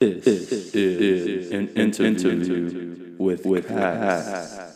This 0.00 0.26
is 0.26 1.52
an 1.52 1.68
interview 1.76 3.16
with, 3.18 3.44
with 3.44 3.68
Cass. 3.68 4.74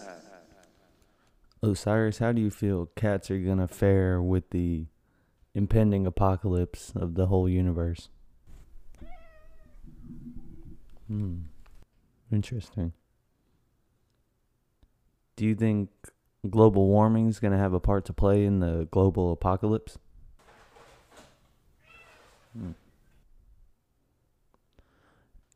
Osiris, 1.62 2.18
how 2.18 2.32
do 2.32 2.42
you 2.42 2.50
feel 2.50 2.90
cats 2.94 3.30
are 3.30 3.38
gonna 3.38 3.66
fare 3.66 4.20
with 4.20 4.50
the 4.50 4.84
impending 5.54 6.06
apocalypse 6.06 6.92
of 6.94 7.14
the 7.14 7.28
whole 7.28 7.48
universe? 7.48 8.10
Hmm. 11.08 11.44
Interesting. 12.30 12.92
Do 15.36 15.46
you 15.46 15.54
think 15.54 15.88
global 16.50 16.86
warming 16.86 17.28
is 17.28 17.40
gonna 17.40 17.56
have 17.56 17.72
a 17.72 17.80
part 17.80 18.04
to 18.06 18.12
play 18.12 18.44
in 18.44 18.60
the 18.60 18.88
global 18.90 19.32
apocalypse? 19.32 19.96
Hmm. 22.52 22.72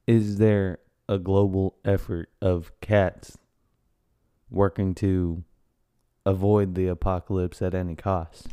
Is 0.08 0.38
there 0.38 0.78
a 1.06 1.18
global 1.18 1.76
effort 1.84 2.30
of 2.40 2.72
cats 2.80 3.36
working 4.48 4.94
to 4.94 5.44
avoid 6.24 6.74
the 6.74 6.86
apocalypse 6.86 7.60
at 7.60 7.74
any 7.74 7.94
cost? 7.94 8.46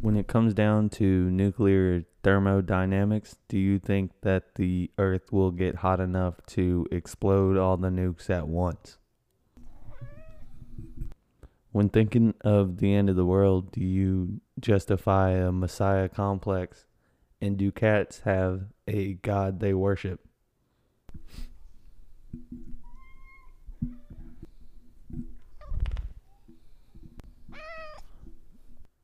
When 0.00 0.16
it 0.16 0.28
comes 0.28 0.54
down 0.54 0.90
to 0.90 1.28
nuclear 1.28 2.04
thermodynamics, 2.22 3.36
do 3.48 3.58
you 3.58 3.80
think 3.80 4.12
that 4.22 4.54
the 4.54 4.92
Earth 4.96 5.32
will 5.32 5.50
get 5.50 5.74
hot 5.74 5.98
enough 5.98 6.34
to 6.50 6.86
explode 6.92 7.56
all 7.56 7.76
the 7.76 7.88
nukes 7.88 8.30
at 8.30 8.46
once? 8.46 8.98
When 11.72 11.88
thinking 11.88 12.34
of 12.42 12.76
the 12.76 12.94
end 12.94 13.10
of 13.10 13.16
the 13.16 13.26
world, 13.26 13.72
do 13.72 13.80
you 13.80 14.40
justify 14.60 15.30
a 15.30 15.50
messiah 15.50 16.08
complex? 16.08 16.85
And 17.40 17.56
do 17.58 17.70
cats 17.70 18.20
have 18.20 18.66
a 18.86 19.14
god 19.14 19.60
they 19.60 19.74
worship? 19.74 20.20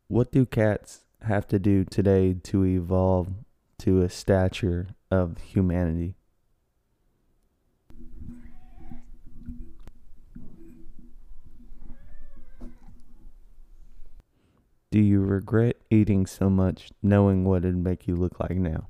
What 0.08 0.30
do 0.30 0.44
cats 0.44 1.06
have 1.22 1.46
to 1.48 1.58
do 1.58 1.84
today 1.84 2.34
to 2.44 2.64
evolve 2.64 3.28
to 3.78 4.02
a 4.02 4.08
stature 4.08 4.88
of 5.10 5.38
humanity? 5.38 6.16
Do 14.92 15.00
you 15.00 15.22
regret 15.22 15.76
eating 15.88 16.26
so 16.26 16.50
much 16.50 16.90
knowing 17.02 17.46
what 17.46 17.64
it'd 17.64 17.78
make 17.78 18.06
you 18.06 18.14
look 18.14 18.38
like 18.38 18.56
now? 18.56 18.88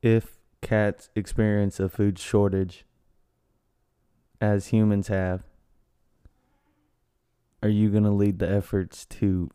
If 0.00 0.36
cats 0.62 1.10
experience 1.16 1.80
a 1.80 1.88
food 1.88 2.16
shortage, 2.16 2.84
as 4.40 4.68
humans 4.68 5.08
have, 5.08 5.42
are 7.60 7.68
you 7.68 7.90
going 7.90 8.04
to 8.04 8.10
lead 8.10 8.38
the 8.38 8.48
efforts 8.48 9.04
to 9.06 9.50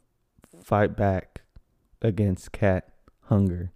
fight 0.61 0.97
back 0.97 1.43
against 2.01 2.51
cat 2.51 2.89
hunger? 3.27 3.71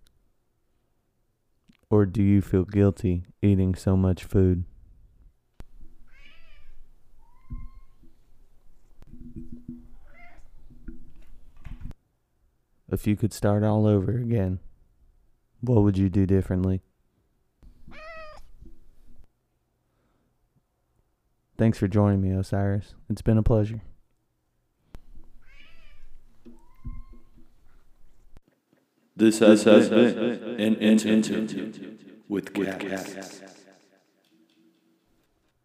Or 1.90 2.06
do 2.06 2.22
you 2.22 2.42
feel 2.42 2.66
guilty 2.66 3.24
eating 3.42 3.74
so 3.74 3.96
much 3.96 4.26
food? 4.26 4.66
If 12.94 13.08
you 13.08 13.16
could 13.16 13.34
start 13.34 13.64
all 13.64 13.88
over 13.88 14.12
again, 14.12 14.60
what 15.62 15.82
would 15.82 15.98
you 15.98 16.10
do 16.10 16.28
differently? 16.28 16.84
Thanks 21.58 21.80
for 21.80 21.88
joining 21.88 22.22
me, 22.22 22.30
Osiris. 22.30 22.94
It's 23.10 23.24
been 23.24 23.40
a 23.40 23.44
pleasure. 23.44 23.82
This 29.16 29.40
has, 29.40 29.64
has 29.64 29.90
been 29.90 30.60
an 30.60 30.76
interview 30.76 31.98
with, 32.28 32.56
with 32.56 32.80
Cass. 32.80 33.42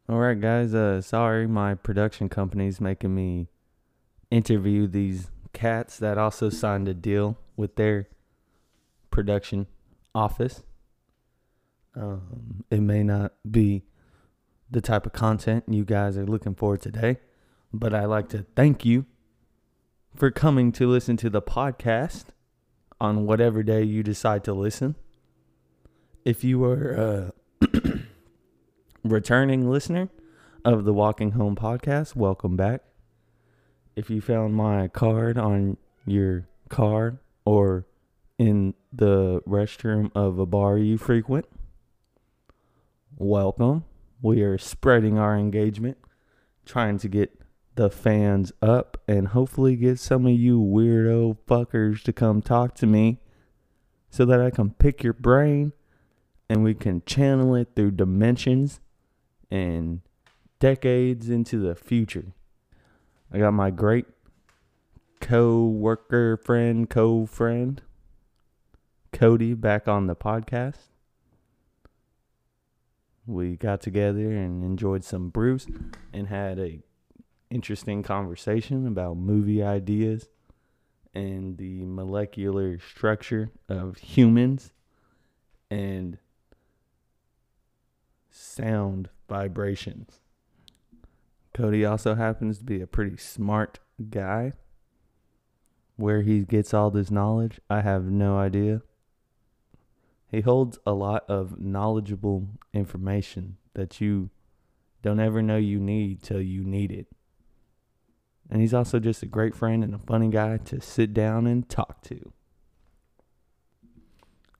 All 0.09 0.19
right, 0.19 0.41
guys. 0.41 0.73
Uh, 0.73 1.03
sorry, 1.03 1.47
my 1.47 1.75
production 1.75 2.31
company's 2.31 2.81
making 2.81 3.15
me 3.15 3.49
interview 4.31 4.87
these 4.87 5.31
cats 5.53 5.99
that 5.99 6.19
also 6.19 6.51
signed 6.51 6.89
a 6.89 6.95
deal 6.95 7.37
with 7.57 7.77
their 7.77 8.09
production 9.11 9.67
office. 10.15 10.63
Um, 11.95 12.65
it 12.71 12.81
may 12.81 13.03
not 13.03 13.33
be 13.51 13.85
the 14.71 14.81
type 14.81 15.07
of 15.07 15.13
content 15.13 15.65
you 15.69 15.85
guys 15.85 16.17
are 16.17 16.27
looking 16.27 16.55
for 16.55 16.77
today, 16.77 17.19
but 17.73 17.95
I 17.95 18.05
like 18.05 18.29
to 18.31 18.47
thank 18.55 18.85
you 18.85 19.07
for 20.15 20.31
coming 20.31 20.73
to 20.73 20.87
listen 20.87 21.17
to 21.19 21.31
the 21.31 21.43
podcast 21.43 22.27
on 23.01 23.27
whatever 23.27 23.63
day 23.63 23.83
you 23.83 24.03
decide 24.03 24.45
to 24.45 24.53
listen. 24.53 24.97
If 26.25 26.45
you 26.45 26.65
are 26.65 27.33
a 27.63 27.67
returning 29.05 29.71
listener 29.71 30.09
of 30.65 30.85
the 30.85 30.93
Walking 30.93 31.33
Home 31.33 31.57
podcast, 31.57 32.15
welcome 32.15 32.57
back. 32.57 32.88
If 33.99 34.11
you 34.11 34.21
found 34.21 34.55
my 34.55 34.87
card 34.87 35.39
on 35.39 35.77
your 36.07 36.47
car 36.69 37.19
or 37.45 37.85
in 38.39 38.75
the 38.93 39.43
restroom 39.45 40.13
of 40.15 40.39
a 40.39 40.47
bar 40.47 40.79
you 40.79 40.97
frequent, 40.99 41.47
welcome. 43.17 43.83
We 44.23 44.43
are 44.43 44.57
spreading 44.57 45.19
our 45.19 45.37
engagement, 45.37 45.99
trying 46.65 46.99
to 46.99 47.09
get 47.09 47.43
the 47.75 47.91
fans 47.91 48.53
up 48.63 49.03
and 49.09 49.27
hopefully 49.27 49.75
get 49.75 49.99
some 49.99 50.27
of 50.27 50.33
you 50.33 50.61
weirdo 50.61 51.39
fuckers 51.49 52.01
to 52.05 52.13
come 52.13 52.41
talk 52.41 52.77
to 52.77 52.87
me 52.87 53.19
so 54.11 54.25
that 54.27 54.41
I 54.41 54.51
can 54.51 54.75
pick 54.75 55.03
your 55.03 55.13
brain 55.13 55.73
and 56.49 56.63
we 56.63 56.75
can 56.75 57.03
channel 57.05 57.57
it 57.57 57.71
through 57.75 57.91
dimensions 57.91 58.79
and 59.51 60.03
decades 60.61 61.29
into 61.29 61.59
the 61.59 61.75
future. 61.75 62.27
I 63.33 63.39
got 63.39 63.53
my 63.53 63.71
great 63.71 64.07
co 65.21 65.67
worker 65.67 66.37
friend, 66.39 66.89
co 66.89 67.27
friend, 67.27 67.83
Cody, 69.13 69.55
back 69.55 69.87
on 69.87 70.07
the 70.07 70.17
podcast. 70.17 70.89
We 73.27 73.57
got 73.57 73.83
together 73.83 74.31
and 74.31 74.65
enjoyed 74.65 75.05
some 75.05 75.29
brews 75.29 75.67
and 76.15 76.29
had 76.29 76.59
a 76.59 76.81
interesting 77.51 78.03
conversation 78.03 78.87
about 78.87 79.19
movie 79.19 79.63
ideas 79.63 80.29
and 81.15 81.59
the 81.59 81.85
molecular 81.85 82.79
structure 82.79 83.51
of 83.69 83.99
humans 83.99 84.73
and 85.71 86.19
sound 88.31 89.11
vibrations. 89.29 90.21
Cody 91.59 91.85
also 91.85 92.15
happens 92.15 92.59
to 92.59 92.65
be 92.65 92.81
a 92.81 92.87
pretty 92.87 93.17
smart 93.17 93.81
guy. 94.11 94.53
Where 95.97 96.23
he 96.23 96.45
gets 96.45 96.73
all 96.73 96.93
this 96.93 97.11
knowledge, 97.11 97.59
I 97.69 97.81
have 97.81 98.05
no 98.05 98.39
idea. 98.39 98.83
He 100.31 100.41
holds 100.41 100.79
a 100.87 100.93
lot 100.93 101.25
of 101.29 101.59
knowledgeable 101.59 102.47
information 102.73 103.57
that 103.75 104.01
you 104.01 104.31
don't 105.03 105.19
ever 105.19 105.43
know 105.43 105.57
you 105.57 105.81
need 105.81 106.23
till 106.23 106.41
you 106.41 106.63
need 106.63 106.93
it. 106.93 107.09
And 108.49 108.61
he's 108.61 108.75
also 108.75 109.01
just 109.01 109.25
a 109.25 109.27
great 109.27 109.57
friend 109.57 109.83
and 109.83 109.97
a 109.97 109.99
funny 109.99 110.29
guy 110.29 110.59
to 110.59 110.81
sit 110.81 111.13
down 111.13 111.49
and 111.49 111.69
talk 111.69 112.03
to. 112.03 112.33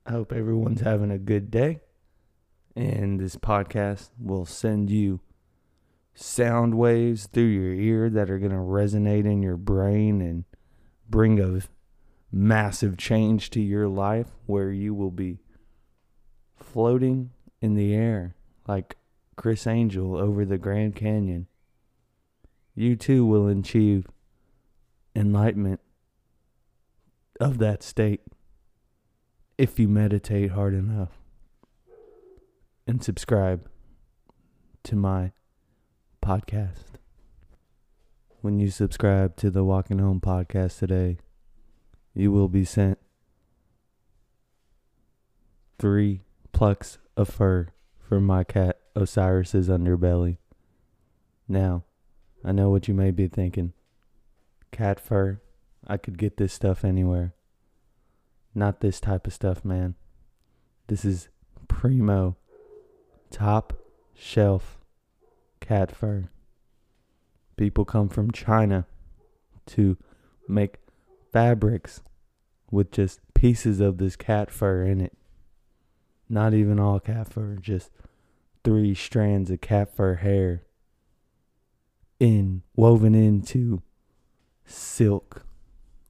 I 0.05 0.11
hope 0.11 0.33
everyone's 0.33 0.81
having 0.81 1.11
a 1.11 1.17
good 1.17 1.49
day. 1.49 1.79
And 2.75 3.21
this 3.21 3.37
podcast 3.37 4.09
will 4.19 4.45
send 4.45 4.89
you 4.89 5.21
sound 6.21 6.75
waves 6.75 7.27
through 7.27 7.43
your 7.43 7.73
ear 7.73 8.09
that 8.09 8.29
are 8.29 8.39
going 8.39 8.51
to 8.51 8.57
resonate 8.57 9.25
in 9.25 9.41
your 9.41 9.55
brain 9.55 10.21
and 10.21 10.43
bring 11.09 11.39
a 11.39 11.61
massive 12.31 12.97
change 12.97 13.49
to 13.49 13.61
your 13.61 13.87
life 13.87 14.27
where 14.45 14.69
you 14.69 14.93
will 14.93 15.11
be 15.11 15.39
floating 16.57 17.31
in 17.61 17.75
the 17.75 17.93
air 17.93 18.35
like 18.67 18.97
Criss 19.37 19.65
Angel 19.65 20.17
over 20.17 20.43
the 20.43 20.57
Grand 20.57 20.93
Canyon. 20.93 21.47
You 22.75 22.97
too 22.97 23.25
will 23.25 23.47
achieve 23.47 24.05
enlightenment 25.15 25.79
of 27.39 27.59
that 27.59 27.81
state 27.81 28.21
if 29.57 29.79
you 29.79 29.87
meditate 29.87 30.51
hard 30.51 30.73
enough. 30.73 31.17
And 32.85 33.03
subscribe 33.03 33.69
to 34.83 34.95
my 34.95 35.31
podcast. 36.29 36.99
when 38.41 38.59
you 38.59 38.69
subscribe 38.69 39.35
to 39.35 39.49
the 39.49 39.63
Walking 39.63 39.97
Home 39.97 40.21
podcast 40.21 40.77
today, 40.77 41.17
you 42.13 42.31
will 42.31 42.47
be 42.47 42.63
sent 42.63 42.99
three 45.79 46.21
plucks 46.51 46.99
of 47.17 47.29
fur 47.29 47.69
from 47.97 48.27
my 48.27 48.43
cat 48.43 48.77
Osiris's 48.95 49.69
underbelly. 49.69 50.37
Now, 51.47 51.85
I 52.45 52.51
know 52.51 52.69
what 52.69 52.87
you 52.87 52.93
may 52.93 53.09
be 53.09 53.27
thinking. 53.27 53.73
Cat 54.71 54.99
fur, 54.99 55.41
I 55.87 55.97
could 55.97 56.19
get 56.19 56.37
this 56.37 56.53
stuff 56.53 56.85
anywhere. 56.85 57.33
Not 58.53 58.81
this 58.81 58.99
type 58.99 59.25
of 59.25 59.33
stuff, 59.33 59.65
man. 59.65 59.95
This 60.85 61.03
is 61.03 61.29
primo, 61.67 62.37
top 63.31 63.73
shelf 64.13 64.78
cat 65.69 65.95
fur. 65.95 66.27
People 67.55 67.85
come 67.85 68.09
from 68.09 68.31
China 68.31 68.87
to 69.67 69.97
make 70.47 70.77
fabrics 71.31 72.01
with 72.71 72.91
just 72.91 73.19
pieces 73.35 73.79
of 73.79 73.99
this 73.99 74.15
cat 74.15 74.49
fur 74.49 74.81
in 74.83 74.99
it. 74.99 75.15
Not 76.27 76.55
even 76.55 76.79
all 76.79 76.99
cat 76.99 77.31
fur, 77.31 77.55
just 77.57 77.91
three 78.63 78.95
strands 78.95 79.51
of 79.51 79.61
cat 79.61 79.95
fur 79.95 80.15
hair 80.15 80.63
in 82.19 82.63
woven 82.75 83.13
into 83.13 83.83
silk 84.65 85.45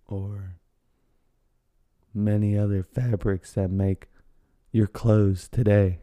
or 0.08 0.56
many 2.14 2.58
other 2.58 2.82
fabrics 2.82 3.52
that 3.54 3.70
make 3.70 4.08
your 4.72 4.88
clothes 4.88 5.50
today. 5.50 6.00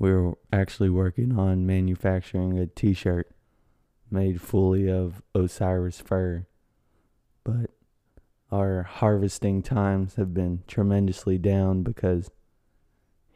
We're 0.00 0.32
actually 0.50 0.90
working 0.90 1.38
on 1.38 1.66
manufacturing 1.66 2.58
a 2.58 2.66
t 2.66 2.94
shirt 2.94 3.30
made 4.10 4.40
fully 4.40 4.90
of 4.90 5.22
Osiris 5.34 6.00
fur, 6.00 6.46
but 7.44 7.70
our 8.50 8.82
harvesting 8.82 9.62
times 9.62 10.14
have 10.14 10.34
been 10.34 10.64
tremendously 10.66 11.36
down 11.38 11.82
because 11.82 12.30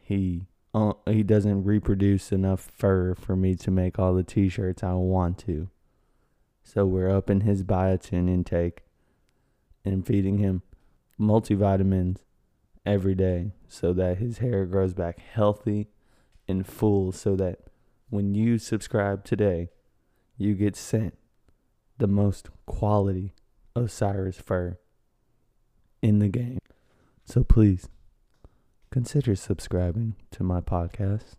he 0.01 0.47
uh, 0.73 0.93
he 1.05 1.21
doesn't 1.23 1.63
reproduce 1.63 2.31
enough 2.31 2.61
fur 2.75 3.13
for 3.13 3.35
me 3.35 3.55
to 3.55 3.71
make 3.71 3.97
all 3.97 4.13
the 4.13 4.23
t-shirts 4.23 4.83
I 4.83 4.93
want 4.93 5.37
to. 5.45 5.69
So 6.63 6.85
we're 6.85 7.15
upping 7.15 7.41
his 7.41 7.63
biotin 7.63 8.27
intake 8.27 8.81
and 9.85 10.05
feeding 10.05 10.39
him 10.39 10.63
multivitamins 11.17 12.23
every 12.85 13.15
day 13.15 13.53
so 13.69 13.93
that 13.93 14.17
his 14.17 14.39
hair 14.39 14.65
grows 14.65 14.93
back 14.93 15.19
healthy 15.19 15.87
and 16.47 16.65
full 16.65 17.11
so 17.11 17.35
that 17.35 17.59
when 18.09 18.33
you 18.35 18.57
subscribe 18.57 19.23
today, 19.23 19.69
you 20.37 20.53
get 20.53 20.75
sent 20.75 21.17
the 21.97 22.07
most 22.07 22.49
quality 22.65 23.33
Osiris 23.75 24.37
fur 24.37 24.77
in 26.01 26.19
the 26.19 26.27
game. 26.27 26.59
So 27.25 27.43
please 27.43 27.89
consider 28.91 29.35
subscribing 29.35 30.15
to 30.31 30.43
my 30.43 30.61
podcast. 30.61 31.35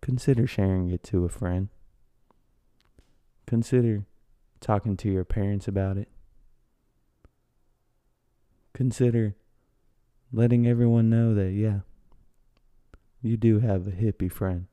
Consider 0.00 0.46
sharing 0.46 0.90
it 0.90 1.02
to 1.04 1.24
a 1.24 1.28
friend. 1.28 1.68
Consider 3.46 4.04
talking 4.60 4.96
to 4.98 5.10
your 5.10 5.24
parents 5.24 5.68
about 5.68 5.96
it. 5.96 6.08
Consider 8.74 9.36
letting 10.32 10.66
everyone 10.66 11.10
know 11.10 11.34
that, 11.34 11.52
yeah, 11.52 11.80
you 13.22 13.36
do 13.36 13.60
have 13.60 13.86
a 13.86 13.90
hippie 13.90 14.32
friend. 14.32 14.66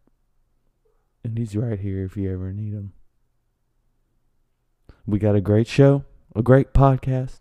And 1.23 1.37
he's 1.37 1.55
right 1.55 1.79
here 1.79 2.05
if 2.05 2.15
you 2.15 2.31
ever 2.31 2.53
need 2.53 2.73
him. 2.73 2.93
We 5.05 5.19
got 5.19 5.35
a 5.35 5.41
great 5.41 5.67
show, 5.67 6.05
a 6.35 6.41
great 6.41 6.73
podcast. 6.73 7.39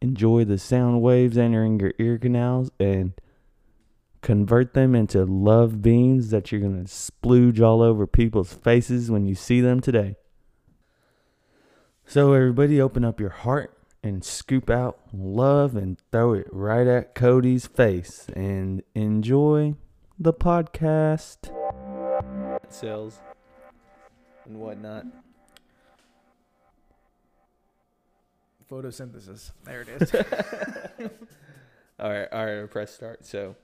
Enjoy 0.00 0.44
the 0.44 0.58
sound 0.58 1.02
waves 1.02 1.38
entering 1.38 1.80
your 1.80 1.92
ear 1.98 2.18
canals 2.18 2.70
and 2.78 3.12
convert 4.22 4.74
them 4.74 4.94
into 4.94 5.24
love 5.24 5.82
beams 5.82 6.30
that 6.30 6.50
you're 6.50 6.60
going 6.60 6.84
to 6.84 6.90
splooge 6.90 7.60
all 7.60 7.80
over 7.80 8.06
people's 8.06 8.52
faces 8.52 9.10
when 9.10 9.24
you 9.24 9.34
see 9.34 9.60
them 9.60 9.80
today. 9.80 10.16
So, 12.04 12.32
everybody, 12.32 12.80
open 12.80 13.04
up 13.04 13.18
your 13.18 13.30
heart 13.30 13.76
and 14.02 14.24
scoop 14.24 14.70
out 14.70 14.98
love 15.12 15.74
and 15.74 16.00
throw 16.12 16.34
it 16.34 16.46
right 16.52 16.86
at 16.86 17.14
Cody's 17.14 17.66
face 17.66 18.26
and 18.34 18.82
enjoy 18.94 19.74
the 20.18 20.32
podcast. 20.32 21.50
Sales 22.68 23.20
and 24.44 24.58
whatnot. 24.58 25.04
Photosynthesis. 28.70 29.52
There 29.64 29.82
it 29.82 29.88
is. 29.88 30.12
All 31.98 32.10
right, 32.10 32.28
all 32.30 32.44
right, 32.44 32.70
press 32.70 32.92
start. 32.94 33.24
So, 33.24 33.56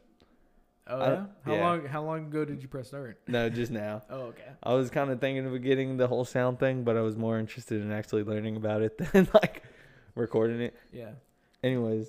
oh 0.87 0.99
I- 0.99 1.11
yeah. 1.11 1.25
How 1.45 1.53
yeah. 1.53 1.61
long? 1.69 1.85
How 1.85 2.03
long 2.03 2.27
ago 2.29 2.47
did 2.47 2.63
you 2.63 2.69
press 2.69 2.89
start? 2.89 3.19
no, 3.29 3.51
just 3.51 3.71
now. 3.71 4.03
Oh 4.11 4.21
okay. 4.29 4.49
I 4.63 4.73
was 4.73 4.89
kind 4.89 5.11
of 5.11 5.21
thinking 5.21 5.45
of 5.45 5.63
getting 5.63 5.99
the 5.99 6.07
whole 6.07 6.25
sound 6.25 6.59
thing, 6.59 6.83
but 6.83 6.97
I 6.97 7.03
was 7.03 7.15
more 7.15 7.39
interested 7.39 7.83
in 7.83 7.93
actually 7.93 8.23
learning 8.25 8.57
about 8.57 8.81
it 8.81 8.97
than 9.13 9.29
like 9.35 9.65
recording 10.15 10.63
it. 10.63 10.75
Yeah. 10.95 11.11
Anyways, 11.63 12.09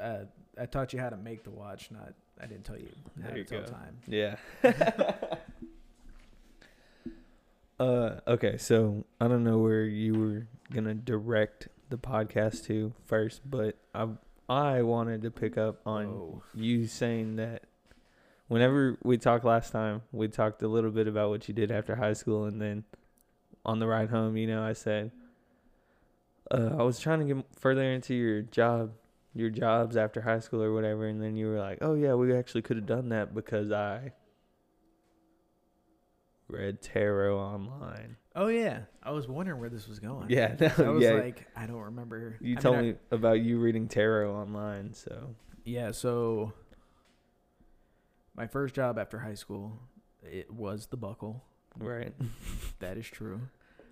uh, 0.00 0.20
I 0.58 0.64
taught 0.64 0.94
you 0.94 1.00
how 1.00 1.10
to 1.10 1.18
make 1.18 1.44
the 1.44 1.50
watch. 1.50 1.90
Not. 1.90 2.14
I 2.40 2.46
didn't 2.46 2.64
tell 2.64 2.78
you 2.78 2.88
how 3.22 3.28
There 3.28 3.38
you 3.38 3.44
go. 3.44 3.62
time. 3.64 3.98
yeah. 4.06 4.36
uh, 7.80 8.20
okay, 8.26 8.56
so 8.56 9.04
I 9.20 9.28
don't 9.28 9.44
know 9.44 9.58
where 9.58 9.84
you 9.84 10.14
were 10.18 10.46
gonna 10.72 10.94
direct 10.94 11.68
the 11.90 11.96
podcast 11.98 12.64
to 12.66 12.92
first, 13.06 13.40
but 13.48 13.76
I 13.94 14.08
I 14.48 14.82
wanted 14.82 15.22
to 15.22 15.30
pick 15.30 15.56
up 15.58 15.80
on 15.86 16.06
Oh. 16.06 16.42
you 16.54 16.86
saying 16.86 17.36
that 17.36 17.64
whenever 18.48 18.98
we 19.02 19.18
talked 19.18 19.44
last 19.44 19.72
time, 19.72 20.02
we 20.12 20.28
talked 20.28 20.62
a 20.62 20.68
little 20.68 20.90
bit 20.90 21.06
about 21.06 21.30
what 21.30 21.48
you 21.48 21.54
did 21.54 21.70
after 21.70 21.96
high 21.96 22.14
school, 22.14 22.44
and 22.44 22.60
then 22.60 22.84
on 23.64 23.78
the 23.78 23.86
ride 23.86 24.10
home, 24.10 24.36
you 24.36 24.46
know, 24.46 24.62
I 24.62 24.72
said 24.72 25.10
uh, 26.50 26.70
I 26.78 26.82
was 26.82 26.98
trying 26.98 27.26
to 27.26 27.34
get 27.34 27.44
further 27.58 27.82
into 27.82 28.14
your 28.14 28.42
job, 28.42 28.92
your 29.34 29.50
jobs 29.50 29.96
after 29.96 30.20
high 30.20 30.38
school 30.40 30.62
or 30.62 30.72
whatever, 30.72 31.06
and 31.06 31.22
then 31.22 31.36
you 31.36 31.46
were 31.48 31.58
like, 31.58 31.78
"Oh 31.80 31.94
yeah, 31.94 32.14
we 32.14 32.34
actually 32.36 32.62
could 32.62 32.76
have 32.76 32.86
done 32.86 33.08
that 33.10 33.34
because 33.34 33.70
I 33.70 34.12
read 36.48 36.80
tarot 36.82 37.38
online." 37.38 38.16
Oh 38.34 38.48
yeah. 38.48 38.82
I 39.02 39.10
was 39.10 39.26
wondering 39.28 39.60
where 39.60 39.68
this 39.70 39.88
was 39.88 39.98
going. 39.98 40.30
Yeah, 40.30 40.54
no, 40.60 40.70
I 40.78 40.88
was 40.90 41.02
yeah. 41.02 41.12
like, 41.12 41.46
I 41.56 41.66
don't 41.66 41.80
remember. 41.82 42.36
you 42.40 42.56
I 42.56 42.60
told 42.60 42.76
mean, 42.76 42.84
I- 42.84 42.88
me 42.88 42.98
about 43.10 43.40
you 43.40 43.58
reading 43.58 43.88
tarot 43.88 44.32
online, 44.34 44.94
so 44.94 45.34
Yeah. 45.64 45.92
So. 45.92 46.52
My 48.34 48.46
first 48.46 48.72
job 48.72 49.00
after 49.00 49.18
high 49.18 49.34
school, 49.34 49.80
it 50.22 50.48
was 50.52 50.86
the 50.86 50.96
buckle. 50.96 51.42
right. 51.76 52.14
That 52.78 52.96
is 52.96 53.06
true. 53.08 53.40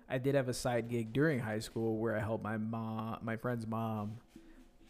I 0.09 0.17
did 0.19 0.35
have 0.35 0.47
a 0.47 0.53
side 0.53 0.87
gig 0.87 1.11
during 1.11 1.39
high 1.39 1.59
school 1.59 1.97
where 1.97 2.15
I 2.15 2.21
helped 2.21 2.45
my 2.45 2.55
mom, 2.55 3.17
my 3.23 3.35
friend's 3.35 3.67
mom, 3.67 4.19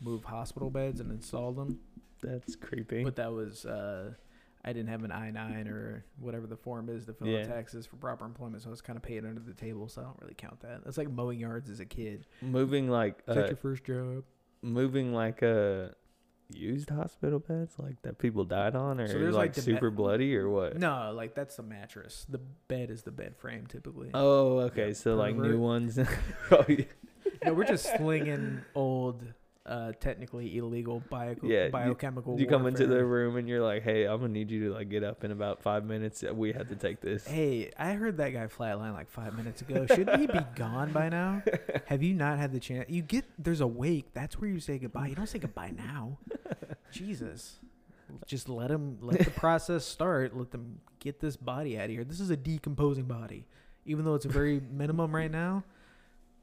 move 0.02 0.24
hospital 0.24 0.70
beds 0.70 1.00
and 1.00 1.12
install 1.12 1.52
them. 1.54 1.80
That's 2.22 2.56
creepy. 2.56 3.04
But 3.04 3.16
that 3.18 3.32
was 3.32 3.66
uh, 3.66 4.14
I 4.66 4.74
didn't 4.74 4.90
have 4.90 5.04
an 5.04 5.12
I 5.12 5.32
nine 5.32 5.68
or 5.68 6.04
whatever 6.20 6.48
the 6.48 6.58
form 6.58 6.90
is 6.90 7.06
to 7.06 7.14
fill 7.14 7.28
Yeah. 7.28 7.40
out 7.42 7.48
taxes 7.48 7.86
for 7.86 7.96
proper 7.98 8.26
employment, 8.26 8.64
so 8.64 8.70
I 8.70 8.72
was 8.72 8.82
kind 8.82 8.98
of 8.98 9.04
paid 9.04 9.26
under 9.26 9.40
the 9.40 9.54
table, 9.54 9.88
so 9.88 10.02
I 10.02 10.06
don't 10.06 10.20
really 10.22 10.34
count 10.36 10.60
that. 10.62 10.84
That's 10.84 10.98
like 10.98 11.10
mowing 11.10 11.40
yards 11.40 11.70
as 11.70 11.80
a 11.80 11.86
kid. 11.86 12.26
moving 12.42 12.90
like 12.90 13.22
uh, 13.28 13.34
your 13.46 13.56
first 13.56 13.84
job. 13.84 14.24
moving 14.62 15.14
like 15.14 15.44
uh 15.44 15.90
used 16.50 16.90
hospital 16.90 17.40
beds 17.40 17.76
like 17.78 18.02
that 18.04 18.18
people 18.20 18.46
died 18.46 18.76
on 18.76 19.00
or 19.02 19.08
So 19.08 19.18
like, 19.18 19.34
like, 19.34 19.56
super 19.56 19.92
bloody 19.92 20.36
or 20.36 20.50
what? 20.50 20.78
No, 20.78 21.12
like 21.14 21.36
that's 21.36 21.58
the 21.58 21.64
mattress. 21.64 22.26
The 22.30 22.40
bed 22.68 22.90
is 22.90 23.04
the 23.04 23.12
bed 23.12 23.36
frame 23.38 23.68
typically. 23.68 24.12
Oh, 24.14 24.60
okay. 24.60 24.88
Yeah, 24.88 24.94
so 24.94 25.16
like 25.16 25.36
new 25.36 25.60
ones. 25.60 26.00
oh, 26.52 26.66
yeah. 26.68 26.86
no, 27.46 27.54
we're 27.54 27.66
just 27.66 27.86
slinging 27.98 28.62
old, 28.76 29.24
uh, 29.68 29.92
technically 30.00 30.58
illegal 30.58 31.02
bio- 31.10 31.36
Yeah, 31.44 31.66
you- 31.66 31.72
biochemical. 31.72 32.40
You 32.40 32.48
come 32.48 32.66
into 32.68 32.88
the 32.88 33.04
room 33.04 33.36
and 33.36 33.48
you're 33.50 33.62
like, 33.62 33.84
"Hey, 33.84 34.06
I'm 34.06 34.20
gonna 34.22 34.34
need 34.34 34.50
you 34.50 34.70
to 34.70 34.74
like 34.74 34.90
get 34.90 35.04
up 35.04 35.24
in 35.24 35.32
about 35.32 35.62
five 35.62 35.86
minutes. 35.86 36.24
We 36.24 36.54
have 36.54 36.70
to 36.70 36.76
take 36.76 37.02
this." 37.02 37.26
Hey, 37.28 37.72
I 37.78 37.94
heard 37.94 38.18
that 38.18 38.30
guy 38.30 38.48
flatline 38.48 38.94
like 38.94 39.10
five 39.10 39.36
minutes 39.36 39.62
ago. 39.62 39.86
Shouldn't 39.86 40.20
he 40.22 40.28
be 40.28 40.40
gone 40.56 40.92
by 40.94 41.10
now? 41.10 41.44
Have 41.86 42.02
you 42.02 42.14
not 42.14 42.38
had 42.40 42.52
the 42.54 42.60
chance? 42.60 42.90
You 42.90 43.02
get 43.02 43.26
there's 43.38 43.62
a 43.62 43.68
wake. 43.68 44.14
That's 44.14 44.40
where 44.40 44.50
you 44.50 44.60
say 44.60 44.78
goodbye. 44.78 45.08
You 45.08 45.16
don't 45.16 45.28
say 45.30 45.40
goodbye 45.40 45.74
now. 45.76 46.18
Jesus, 46.92 47.60
just 48.26 48.48
let 48.50 48.72
him 48.72 48.98
let 49.02 49.20
the 49.20 49.32
process 49.32 49.84
start. 49.86 50.36
Let 50.36 50.52
them 50.52 50.80
get 51.00 51.20
this 51.20 51.36
body 51.36 51.78
out 51.78 51.86
of 51.86 51.92
here. 51.92 52.04
This 52.04 52.20
is 52.20 52.30
a 52.30 52.38
decomposing 52.38 53.06
body, 53.06 53.46
even 53.86 54.06
though 54.06 54.16
it's 54.16 54.26
a 54.26 54.30
very 54.30 54.62
minimum 54.72 55.14
right 55.16 55.32
now. 55.32 55.64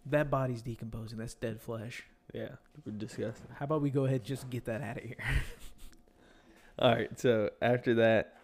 That 0.07 0.31
body's 0.31 0.61
decomposing. 0.61 1.17
That's 1.19 1.33
dead 1.35 1.63
flesh. 1.63 2.05
Yeah, 2.33 2.49
we're 2.85 2.93
disgusting. 2.93 3.47
How 3.59 3.65
about 3.67 3.83
we 3.83 3.91
go 3.91 4.05
ahead 4.07 4.17
and 4.21 4.25
just 4.25 4.51
get 4.51 4.65
that 4.65 4.81
out 4.83 4.97
of 4.97 5.03
here? 5.05 5.17
All 6.79 6.91
right. 6.93 7.19
So 7.19 7.51
after 7.63 7.95
that, 7.97 8.35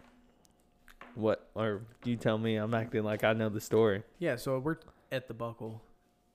what? 1.15 1.49
Or 1.55 1.81
you 2.05 2.15
tell 2.15 2.37
me? 2.37 2.55
I'm 2.55 2.73
acting 2.73 3.03
like 3.03 3.23
I 3.23 3.33
know 3.33 3.49
the 3.49 3.59
story. 3.61 4.03
yeah. 4.19 4.35
So 4.37 4.59
we're 4.59 4.77
at 5.11 5.27
the 5.27 5.33
buckle, 5.33 5.81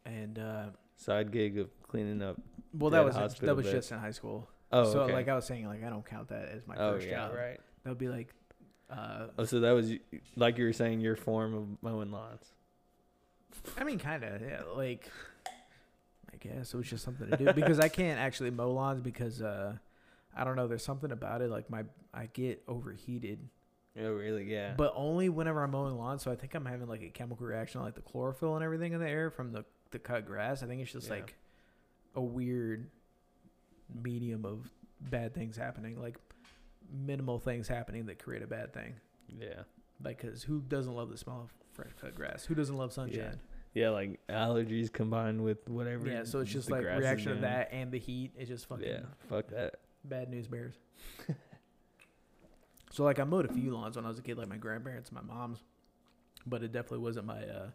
and 0.05 0.39
uh, 0.39 0.65
Side 0.99 1.31
gig 1.33 1.59
of 1.59 1.69
cleaning 1.89 2.23
up. 2.23 2.37
well, 2.75 2.91
Dead 2.91 2.99
that 2.99 3.05
was 3.07 3.17
hospital 3.17 3.47
that 3.47 3.57
was 3.57 3.67
bed. 3.67 3.75
just 3.75 3.93
in 3.93 3.99
high 3.99 4.11
school. 4.11 4.49
Oh, 4.73 4.93
so 4.93 5.01
okay. 5.03 5.13
like 5.15 5.29
I 5.29 5.35
was 5.35 5.47
saying, 5.47 5.67
like 5.67 5.85
I 5.85 5.89
don't 5.89 6.05
count 6.05 6.29
that 6.29 6.49
as 6.55 6.67
my 6.67 6.75
oh 6.77 6.95
first 6.95 7.07
yeah, 7.07 7.27
job. 7.29 7.35
right. 7.35 7.61
That 7.85 7.91
would 7.91 7.99
be 7.99 8.09
like, 8.09 8.35
uh, 8.91 9.29
Oh, 9.39 9.45
so 9.45 9.61
that 9.61 9.71
was 9.73 9.93
like 10.37 10.59
you 10.59 10.65
were 10.65 10.73
saying 10.73 11.01
your 11.01 11.17
form 11.17 11.55
of 11.55 11.65
mowing 11.83 12.11
lawns. 12.11 12.53
I 13.79 13.85
mean, 13.85 13.99
kind 13.99 14.23
of, 14.25 14.43
yeah. 14.43 14.63
Like, 14.75 15.09
I 15.09 15.36
guess 16.47 16.73
it 16.73 16.77
was 16.77 16.87
just 16.89 17.05
something 17.05 17.29
to 17.31 17.37
do 17.37 17.53
because 17.53 17.79
I 17.81 17.89
can't 17.89 18.19
actually 18.19 18.51
mow 18.51 18.71
lawns 18.73 19.01
because 19.01 19.43
uh, 19.43 19.75
I 20.37 20.45
don't 20.45 20.57
know. 20.57 20.67
There's 20.69 20.85
something 20.85 21.13
about 21.13 21.43
it. 21.43 21.51
Like 21.51 21.69
my, 21.71 21.85
I 22.15 22.27
get 22.27 22.63
overheated, 22.69 23.39
Oh, 23.99 24.13
really? 24.13 24.45
Yeah. 24.45 24.75
but 24.77 24.93
only 24.97 25.29
whenever 25.29 25.63
I'm 25.63 25.71
mowing 25.71 25.97
lawns. 25.97 26.23
So 26.23 26.31
I 26.31 26.37
think 26.37 26.55
I'm 26.55 26.67
having 26.67 26.87
like 26.89 27.03
a 27.03 27.09
chemical 27.09 27.47
reaction, 27.47 27.81
like 27.81 27.95
the 27.95 28.01
chlorophyll 28.03 28.55
and 28.55 28.65
everything 28.65 28.93
in 28.93 29.01
the 29.01 29.09
air 29.09 29.31
from 29.31 29.53
the 29.53 29.65
the 29.91 29.99
cut 29.99 30.27
grass. 30.27 30.63
I 30.63 30.67
think 30.67 30.81
it's 30.83 30.93
just 30.93 31.07
Yeah. 31.09 31.15
like 31.15 31.35
a 32.15 32.21
weird 32.21 32.91
medium 34.03 34.45
of 34.45 34.71
bad 35.01 35.35
things 35.35 35.57
happening, 35.57 36.01
like 36.01 36.17
minimal 36.93 37.39
things 37.39 37.69
happening 37.69 38.07
that 38.07 38.19
create 38.19 38.43
a 38.43 38.47
bad 38.47 38.73
thing. 38.73 38.95
yeah. 39.29 39.63
Like, 40.05 40.21
cause 40.21 40.43
who 40.43 40.61
doesn't 40.61 40.95
love 40.95 41.09
the 41.09 41.17
smell 41.17 41.41
of 41.45 41.53
fresh 41.73 41.93
cut 41.99 42.15
grass? 42.15 42.45
Who 42.45 42.55
doesn't 42.55 42.77
love 42.77 42.93
sunshine? 42.93 43.19
Yeah, 43.19 43.35
like 43.85 44.21
allergies 44.29 44.93
combined 44.93 45.43
with 45.43 45.69
whatever. 45.69 46.09
Yeah, 46.09 46.25
so 46.25 46.41
it's 46.41 46.51
just 46.51 46.69
the 46.69 46.75
like 46.75 46.83
grass 46.83 46.99
is 46.99 47.05
reaction 47.05 47.33
of 47.33 47.41
that 47.43 47.69
and 47.73 47.93
the 47.93 47.99
heat. 47.99 48.33
It 48.39 48.47
just 48.47 48.67
fucking 48.69 48.87
Yeah, 48.87 49.01
fuck 49.29 49.49
that. 49.49 49.75
bad 50.05 50.31
news 50.31 50.47
bears. 50.47 50.75
so 52.91 53.05
like 53.05 53.19
I 53.19 53.25
mowed 53.25 53.45
a 53.45 53.53
few 53.53 53.71
lawns 53.73 53.97
when 53.97 54.05
I 54.05 54.09
was 54.09 54.19
a 54.19 54.23
kid, 54.23 54.39
like 54.39 54.49
my 54.49 54.57
grandparents, 54.57 55.11
and 55.11 55.17
my 55.27 55.35
mom's, 55.35 55.63
but 56.47 56.63
it 56.63 56.73
definitely 56.73 56.99
wasn't 56.99 57.27
my 57.27 57.43
uh, 57.43 57.69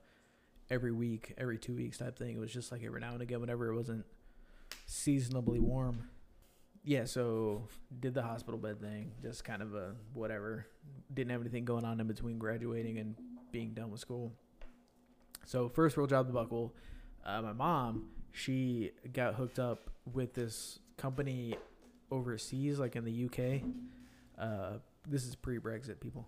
every 0.70 0.92
week, 0.92 1.34
every 1.38 1.58
two 1.58 1.76
weeks 1.76 1.98
type 1.98 2.18
thing. 2.18 2.36
It 2.36 2.40
was 2.40 2.52
just 2.52 2.72
like 2.72 2.84
every 2.84 3.00
now 3.02 3.14
and 3.14 3.22
again, 3.22 3.40
whenever 3.42 3.72
it 3.72 3.76
wasn't 3.76 4.06
seasonably 4.86 5.60
warm. 5.60 6.10
Yeah, 6.84 7.06
so 7.06 7.68
did 8.00 8.16
the 8.16 8.24
hospital 8.24 8.60
bed 8.60 8.82
thing, 8.82 9.12
just 9.22 9.44
kind 9.44 9.62
of 9.62 9.76
a 9.76 9.94
whatever. 10.14 10.66
Didn't 11.14 11.30
have 11.32 11.42
anything 11.42 11.64
going 11.66 11.86
on 11.86 12.00
in 12.00 12.08
between 12.08 12.40
graduating 12.40 12.98
and 12.98 13.16
being 13.52 13.74
done 13.76 13.92
with 13.92 14.00
school. 14.00 14.34
So 15.46 15.70
first 15.70 15.98
real 15.98 16.08
job 16.08 16.28
the 16.28 16.34
buckle. 16.34 16.74
Uh, 17.26 17.42
my 17.42 17.54
mom, 17.54 18.08
she 18.32 18.92
got 19.14 19.36
hooked 19.36 19.60
up 19.60 19.90
with 20.12 20.34
this 20.34 20.80
company 20.98 21.56
overseas, 22.12 22.80
like 22.80 22.96
in 22.96 23.06
the 23.06 23.26
UK. 23.26 23.62
Uh, 24.38 24.78
this 25.08 25.26
is 25.26 25.36
pre-Brexit, 25.36 26.00
people. 26.00 26.28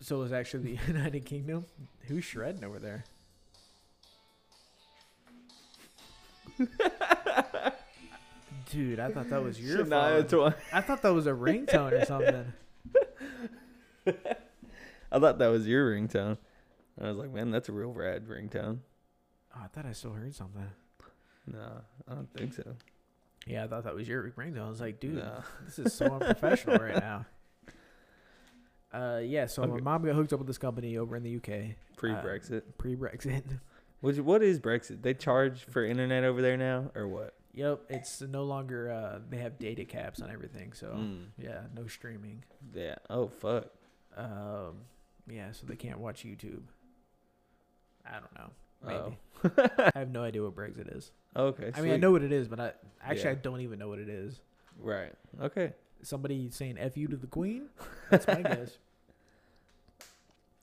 So 0.00 0.16
it 0.16 0.20
was 0.20 0.32
actually 0.32 0.74
the 0.74 0.78
United 0.92 1.24
Kingdom. 1.24 1.66
Who's 2.06 2.24
shredding 2.24 2.64
over 2.64 2.78
there? 2.78 3.04
Dude, 8.70 9.00
I 9.00 9.10
thought 9.10 9.28
that 9.30 9.42
was 9.42 9.60
your 9.60 9.84
Shania 9.84 10.20
phone. 10.20 10.26
Twain. 10.26 10.54
I 10.72 10.80
thought 10.80 11.02
that 11.02 11.12
was 11.12 11.26
a 11.26 11.32
ringtone 11.32 11.92
or 11.92 12.04
something. 12.04 12.52
I 15.12 15.18
thought 15.18 15.38
that 15.38 15.48
was 15.48 15.66
your 15.66 15.92
ringtone. 15.92 16.38
I 17.00 17.08
was 17.08 17.16
like, 17.16 17.32
man, 17.32 17.50
that's 17.50 17.68
a 17.68 17.72
real 17.72 17.92
rad 17.92 18.26
ringtone. 18.26 18.78
Oh, 19.56 19.60
I 19.64 19.66
thought 19.68 19.86
I 19.86 19.92
still 19.92 20.12
heard 20.12 20.34
something. 20.34 20.62
No, 21.46 21.80
I 22.08 22.14
don't 22.14 22.32
think 22.32 22.54
so. 22.54 22.74
Yeah, 23.46 23.64
I 23.64 23.66
thought 23.68 23.84
that 23.84 23.94
was 23.94 24.08
your 24.08 24.30
ringtone. 24.30 24.64
I 24.66 24.68
was 24.68 24.80
like, 24.80 25.00
dude, 25.00 25.16
No. 25.16 25.42
this 25.66 25.78
is 25.78 25.92
so 25.92 26.06
unprofessional 26.06 26.78
right 26.78 26.96
now. 26.98 27.26
Uh, 28.92 29.18
yeah. 29.24 29.46
So 29.46 29.66
my 29.66 29.80
mom 29.80 30.04
got 30.04 30.14
hooked 30.14 30.32
up 30.32 30.38
with 30.38 30.46
this 30.46 30.56
company 30.58 30.96
over 30.98 31.16
in 31.16 31.24
the 31.24 31.34
UK, 31.36 31.74
Pre-Brexit. 31.96 32.62
pre-Brexit. 32.78 33.42
Which 34.00 34.18
what 34.18 34.40
is 34.42 34.60
Brexit? 34.60 35.02
They 35.02 35.14
charge 35.14 35.64
for 35.64 35.84
internet 35.84 36.22
over 36.24 36.40
there 36.42 36.56
now, 36.56 36.92
or 36.94 37.08
what? 37.08 37.34
yep, 37.52 37.80
it's 37.88 38.20
no 38.20 38.44
longer. 38.44 38.92
Uh, 38.92 39.18
they 39.30 39.38
have 39.38 39.58
data 39.58 39.84
caps 39.84 40.20
on 40.22 40.30
everything, 40.30 40.72
so 40.74 40.88
Mm, 40.88 41.24
yeah, 41.38 41.62
no 41.74 41.86
streaming. 41.88 42.44
yeah. 42.72 42.94
Oh 43.10 43.26
fuck. 43.26 43.66
Um, 44.16 44.82
yeah, 45.28 45.50
so 45.52 45.66
they 45.66 45.74
can't 45.76 45.98
watch 45.98 46.22
YouTube. 46.24 46.62
I 48.06 48.12
don't 48.20 48.34
know. 48.34 48.50
Oh. 48.86 49.12
Maybe. 49.44 49.54
I 49.94 49.98
have 49.98 50.10
no 50.10 50.22
idea 50.22 50.42
what 50.42 50.54
Brexit 50.56 50.94
is. 50.96 51.10
Okay. 51.36 51.70
I 51.74 51.80
mean, 51.80 51.90
I 51.90 51.94
sweet. 51.94 52.00
know 52.00 52.10
what 52.12 52.22
it 52.22 52.32
is, 52.32 52.48
but 52.48 52.60
I 52.60 52.72
actually 53.02 53.24
Yeah. 53.24 53.30
I 53.30 53.34
don't 53.36 53.60
even 53.60 53.78
know 53.78 53.88
what 53.88 53.98
it 53.98 54.08
is. 54.08 54.40
Right. 54.80 55.12
Okay. 55.40 55.72
somebody 56.02 56.50
saying 56.50 56.76
"f 56.78 56.96
you" 56.96 57.08
to 57.08 57.16
the 57.16 57.26
queen. 57.26 57.68
That's 58.10 58.26
my 58.26 58.42
guess. 58.42 58.78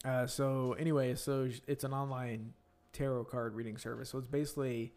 Uh, 0.03 0.25
so 0.25 0.75
anyway, 0.79 1.13
so 1.13 1.47
sh- 1.47 1.59
it's 1.67 1.83
an 1.83 1.93
online 1.93 2.53
tarot 2.91 3.25
card 3.25 3.53
reading 3.53 3.77
service. 3.77 4.09
So 4.09 4.17
it's 4.17 4.25
basically 4.27 4.93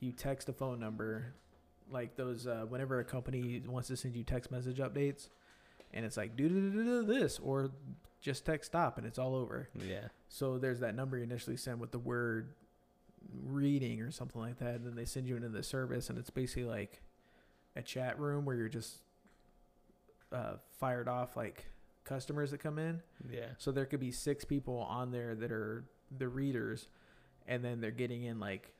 you 0.00 0.12
text 0.12 0.46
a 0.50 0.52
phone 0.52 0.78
number, 0.78 1.32
like 1.90 2.16
those 2.16 2.46
uh, 2.46 2.66
whenever 2.68 3.00
a 3.00 3.04
company 3.04 3.62
wants 3.66 3.88
to 3.88 3.96
send 3.96 4.14
you 4.14 4.24
text 4.24 4.50
message 4.50 4.76
updates, 4.76 5.28
and 5.94 6.04
it's 6.04 6.18
like 6.18 6.36
do 6.36 6.50
do 6.50 6.70
do 6.70 6.84
do 6.84 7.02
this 7.04 7.38
or 7.38 7.70
just 8.20 8.44
text 8.44 8.70
stop 8.70 8.98
and 8.98 9.06
it's 9.06 9.18
all 9.18 9.34
over. 9.34 9.68
Yeah. 9.74 10.08
So 10.32 10.56
there's 10.56 10.80
that 10.80 10.94
number 10.94 11.18
you 11.18 11.24
initially 11.24 11.58
send 11.58 11.78
with 11.78 11.90
the 11.92 11.98
word 11.98 12.54
reading 13.44 14.00
or 14.00 14.10
something 14.10 14.40
like 14.40 14.58
that, 14.60 14.76
and 14.76 14.86
then 14.86 14.94
they 14.94 15.04
send 15.04 15.28
you 15.28 15.36
into 15.36 15.50
the 15.50 15.62
service, 15.62 16.08
and 16.08 16.18
it's 16.18 16.30
basically 16.30 16.64
like 16.64 17.02
a 17.76 17.82
chat 17.82 18.18
room 18.18 18.46
where 18.46 18.56
you're 18.56 18.70
just 18.70 19.02
uh, 20.32 20.54
fired 20.80 21.06
off 21.06 21.36
like 21.36 21.66
customers 22.04 22.50
that 22.50 22.58
come 22.60 22.78
in. 22.78 23.02
Yeah. 23.30 23.48
So 23.58 23.72
there 23.72 23.84
could 23.84 24.00
be 24.00 24.10
six 24.10 24.42
people 24.42 24.78
on 24.78 25.10
there 25.10 25.34
that 25.34 25.52
are 25.52 25.84
the 26.16 26.28
readers, 26.28 26.88
and 27.46 27.62
then 27.62 27.82
they're 27.82 27.90
getting 27.90 28.22
in 28.22 28.40
like 28.40 28.72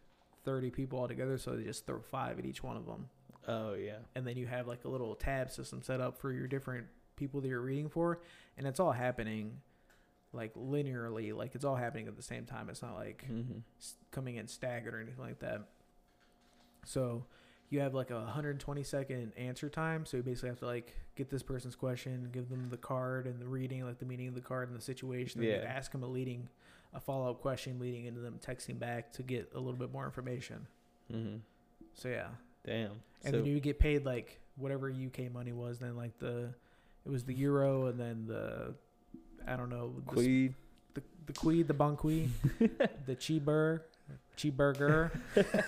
30 0.46 0.70
people 0.70 1.00
altogether. 1.00 1.36
So 1.36 1.50
they 1.54 1.64
just 1.64 1.84
throw 1.84 2.00
five 2.00 2.38
at 2.38 2.46
each 2.46 2.62
one 2.62 2.78
of 2.78 2.86
them, 2.86 3.10
Oh 3.46 3.74
yeah. 3.74 3.98
and 4.14 4.26
then 4.26 4.38
you 4.38 4.46
have 4.46 4.66
like 4.66 4.86
a 4.86 4.88
little 4.88 5.14
tab 5.14 5.50
system 5.50 5.82
set 5.82 6.00
up 6.00 6.16
for 6.18 6.32
your 6.32 6.46
different 6.46 6.86
people 7.16 7.42
that 7.42 7.48
you're 7.48 7.60
reading 7.60 7.90
for, 7.90 8.22
and 8.56 8.66
it's 8.66 8.80
all 8.80 8.92
happening 8.92 9.58
like 10.32 10.54
linearly, 10.54 11.34
like 11.36 11.54
it's 11.54 11.64
all 11.64 11.76
happening 11.76 12.08
at 12.08 12.16
the 12.16 12.22
same 12.22 12.44
time. 12.44 12.68
It's 12.70 12.82
not 12.82 12.94
like 12.94 13.24
Mm-hmm. 13.30 13.58
coming 14.10 14.36
in 14.36 14.48
staggered 14.48 14.94
or 14.94 15.00
anything 15.00 15.22
like 15.24 15.38
that. 15.40 15.62
So 16.84 17.24
you 17.70 17.80
have 17.80 17.94
like 17.94 18.10
a 18.10 18.16
120 18.20 18.82
second 18.82 19.32
answer 19.36 19.68
time. 19.68 20.04
So 20.06 20.16
you 20.18 20.22
basically 20.22 20.50
have 20.50 20.58
to 20.60 20.66
like 20.66 20.94
get 21.16 21.30
this 21.30 21.42
person's 21.42 21.76
question, 21.76 22.28
give 22.32 22.48
them 22.48 22.68
the 22.70 22.76
card 22.76 23.26
and 23.26 23.40
the 23.40 23.46
reading, 23.48 23.84
like 23.84 23.98
the 23.98 24.04
meaning 24.06 24.28
of 24.28 24.34
the 24.34 24.40
card 24.40 24.68
and 24.68 24.76
the 24.76 24.82
situation. 24.82 25.40
and 25.42 25.50
Yeah. 25.50 25.56
ask 25.66 25.92
them 25.92 26.02
a 26.02 26.06
leading, 26.08 26.48
a 26.94 27.00
follow 27.00 27.30
up 27.30 27.40
question 27.40 27.78
leading 27.78 28.04
into 28.06 28.20
them 28.20 28.38
texting 28.44 28.78
back 28.78 29.12
to 29.12 29.22
get 29.22 29.50
a 29.54 29.58
little 29.58 29.78
bit 29.78 29.92
more 29.92 30.04
information. 30.04 30.66
Mm-hmm. 31.12 31.36
So 31.94 32.08
yeah, 32.08 32.28
Damn. 32.64 32.90
and 33.24 33.30
so, 33.30 33.30
then 33.32 33.44
you 33.46 33.60
get 33.60 33.78
paid 33.78 34.04
like 34.04 34.40
whatever 34.56 34.90
UK 34.90 35.30
money 35.32 35.52
was. 35.52 35.78
Then 35.78 35.96
like 35.96 36.18
the, 36.18 36.54
it 37.04 37.10
was 37.10 37.24
the 37.24 37.34
euro 37.34 37.86
and 37.86 37.98
then 38.00 38.26
the, 38.26 38.74
I 39.46 39.56
don't 39.56 39.70
know, 39.70 39.92
the, 40.06 40.12
Queed. 40.12 40.54
the 40.94 41.02
the 41.26 41.32
quid, 41.32 41.68
the 41.68 41.74
bonqui, 41.74 42.28
the 43.06 43.14
cheeseburger, 43.16 43.80
cheeseburger. 44.36 45.10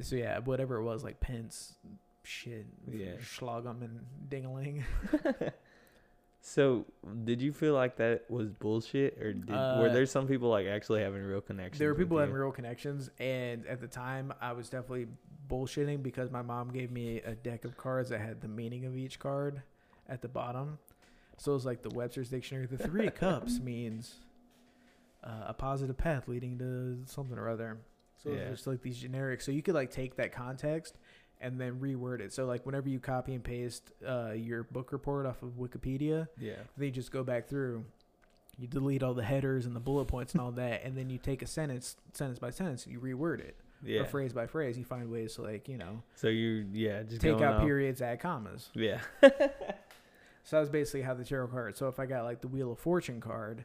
so 0.00 0.16
yeah, 0.16 0.38
whatever 0.40 0.76
it 0.76 0.82
was, 0.84 1.04
like 1.04 1.20
pence, 1.20 1.74
shit, 2.22 2.66
Yeah. 2.90 3.12
schlagum 3.22 3.82
and 3.82 4.00
dingaling. 4.28 4.82
So, 6.42 6.84
did 7.24 7.42
you 7.42 7.52
feel 7.52 7.74
like 7.74 7.96
that 7.96 8.30
was 8.30 8.50
bullshit, 8.50 9.20
or 9.20 9.32
did, 9.32 9.48
were 9.50 9.88
Uh, 9.88 9.92
there 9.92 10.06
some 10.06 10.28
people 10.28 10.48
like 10.48 10.68
actually 10.68 11.00
having 11.02 11.20
real 11.24 11.40
connections? 11.40 11.80
There 11.80 11.88
were 11.88 11.98
people 11.98 12.18
having 12.18 12.36
real 12.36 12.52
connections, 12.52 13.10
and 13.18 13.66
at 13.66 13.80
the 13.80 13.88
time, 13.88 14.32
I 14.40 14.52
was 14.52 14.68
definitely 14.68 15.08
bullshitting 15.50 16.04
because 16.04 16.30
my 16.30 16.42
mom 16.42 16.70
gave 16.70 16.92
me 16.92 17.20
a 17.22 17.34
deck 17.34 17.64
of 17.64 17.76
cards 17.76 18.10
that 18.10 18.20
had 18.20 18.40
the 18.42 18.46
meaning 18.48 18.84
of 18.84 18.96
each 18.96 19.18
card 19.18 19.60
at 20.08 20.22
the 20.22 20.28
bottom. 20.28 20.78
So 21.38 21.54
it's 21.54 21.64
like 21.64 21.82
the 21.82 21.90
Webster's 21.90 22.28
Dictionary. 22.30 22.66
The 22.66 22.78
Three 22.78 23.10
Cups 23.22 23.60
means 23.60 24.14
uh, 25.24 25.44
a 25.48 25.54
positive 25.54 25.96
path 25.96 26.28
leading 26.28 26.58
to 26.58 26.98
something 27.06 27.36
or 27.38 27.48
other. 27.48 27.78
So 28.22 28.30
Yeah. 28.30 28.36
it's 28.36 28.50
just 28.50 28.66
like 28.66 28.82
these 28.82 28.98
generic. 28.98 29.40
So 29.42 29.52
you 29.52 29.62
could 29.62 29.74
like 29.74 29.90
take 29.90 30.16
that 30.16 30.32
context 30.32 30.96
and 31.40 31.60
then 31.60 31.78
reword 31.80 32.20
it. 32.20 32.32
So 32.32 32.46
like 32.46 32.64
whenever 32.64 32.88
you 32.88 32.98
copy 33.00 33.34
and 33.34 33.44
paste 33.44 33.92
uh, 34.06 34.32
your 34.32 34.62
book 34.64 34.92
report 34.92 35.26
off 35.26 35.42
of 35.42 35.50
Wikipedia, 35.58 36.28
Yeah. 36.38 36.54
then 36.76 36.86
you 36.86 36.90
just 36.92 37.10
go 37.12 37.22
back 37.22 37.48
through 37.48 37.84
you 38.58 38.66
delete 38.66 39.02
all 39.02 39.12
the 39.12 39.22
headers 39.22 39.66
and 39.66 39.76
the 39.76 39.80
bullet 39.80 40.06
points 40.06 40.32
and 40.32 40.40
all 40.40 40.50
that 40.52 40.82
and 40.82 40.96
then 40.96 41.10
you 41.10 41.18
take 41.18 41.42
a 41.42 41.46
sentence 41.46 41.96
sentence 42.14 42.38
by 42.38 42.48
sentence 42.48 42.86
and 42.86 42.92
you 42.94 42.98
reword 43.00 43.40
it 43.40 43.54
Yeah. 43.84 44.00
or 44.00 44.04
phrase 44.06 44.32
by 44.32 44.46
phrase 44.46 44.78
you 44.78 44.84
find 44.84 45.10
ways 45.10 45.34
to 45.34 45.42
like 45.42 45.68
you 45.68 45.76
know 45.76 46.02
So 46.14 46.28
you, 46.28 46.64
yeah, 46.72 47.02
just 47.02 47.20
take 47.20 47.34
out 47.42 47.56
off- 47.56 47.62
periods 47.62 48.00
add 48.00 48.18
commas 48.20 48.70
Yeah. 48.74 49.00
so 50.46 50.56
that 50.56 50.60
was 50.60 50.68
basically 50.70 51.02
how 51.02 51.12
the 51.12 51.24
tarot 51.24 51.48
card 51.48 51.76
so 51.76 51.88
if 51.88 51.98
i 51.98 52.06
got 52.06 52.24
like 52.24 52.40
the 52.40 52.48
wheel 52.48 52.70
of 52.72 52.78
fortune 52.78 53.20
card 53.20 53.64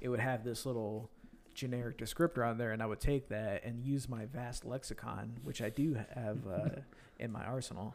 it 0.00 0.08
would 0.08 0.18
have 0.20 0.42
this 0.44 0.64
little 0.66 1.08
generic 1.54 1.98
descriptor 1.98 2.44
on 2.48 2.56
there 2.58 2.70
and 2.72 2.82
i 2.82 2.86
would 2.86 2.98
take 3.00 3.28
that 3.28 3.62
and 3.64 3.84
use 3.84 4.08
my 4.08 4.24
vast 4.26 4.64
lexicon 4.64 5.32
which 5.44 5.60
i 5.62 5.68
do 5.68 5.94
have 6.14 6.38
uh, 6.50 6.68
in 7.20 7.30
my 7.30 7.44
arsenal 7.44 7.94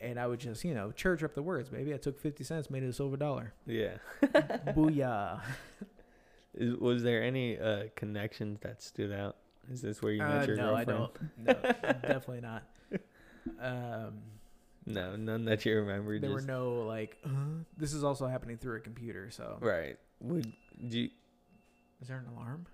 and 0.00 0.18
i 0.20 0.26
would 0.26 0.38
just 0.40 0.64
you 0.64 0.72
know 0.72 0.92
church 0.92 1.22
up 1.24 1.34
the 1.34 1.42
words 1.42 1.70
Maybe 1.72 1.92
i 1.92 1.96
took 1.96 2.18
50 2.18 2.44
cents 2.44 2.70
made 2.70 2.82
it 2.84 2.88
a 2.88 2.92
silver 2.92 3.16
dollar 3.16 3.52
Yeah. 3.66 3.96
booyah 4.22 5.40
Is, 6.54 6.76
was 6.76 7.02
there 7.02 7.22
any 7.22 7.58
uh, 7.58 7.88
connections 7.96 8.60
that 8.60 8.82
stood 8.82 9.12
out? 9.12 9.36
Is 9.70 9.82
this 9.82 10.00
where 10.00 10.12
you 10.12 10.22
met 10.22 10.44
Uh, 10.44 10.46
your 10.46 10.56
no, 10.56 10.74
I 10.74 10.84
girlfriend? 10.84 11.08
don't. 11.44 11.64
No, 11.64 11.72
definitely 12.08 12.40
not. 12.40 12.62
Um, 13.60 14.14
No, 14.86 15.16
none 15.16 15.44
that 15.46 15.64
you 15.64 15.76
remember. 15.76 16.18
there 16.20 16.30
were 16.30 16.40
no 16.40 16.82
like. 16.82 17.18
Uh, 17.24 17.28
this 17.76 17.92
is 17.92 18.04
also 18.04 18.28
happening 18.28 18.56
through 18.56 18.76
a 18.76 18.80
computer. 18.80 19.30
So 19.30 19.58
right. 19.60 19.98
Would 20.20 20.52
you? 20.78 21.10
is 22.00 22.08
there 22.08 22.18
an 22.18 22.26
alarm? 22.32 22.66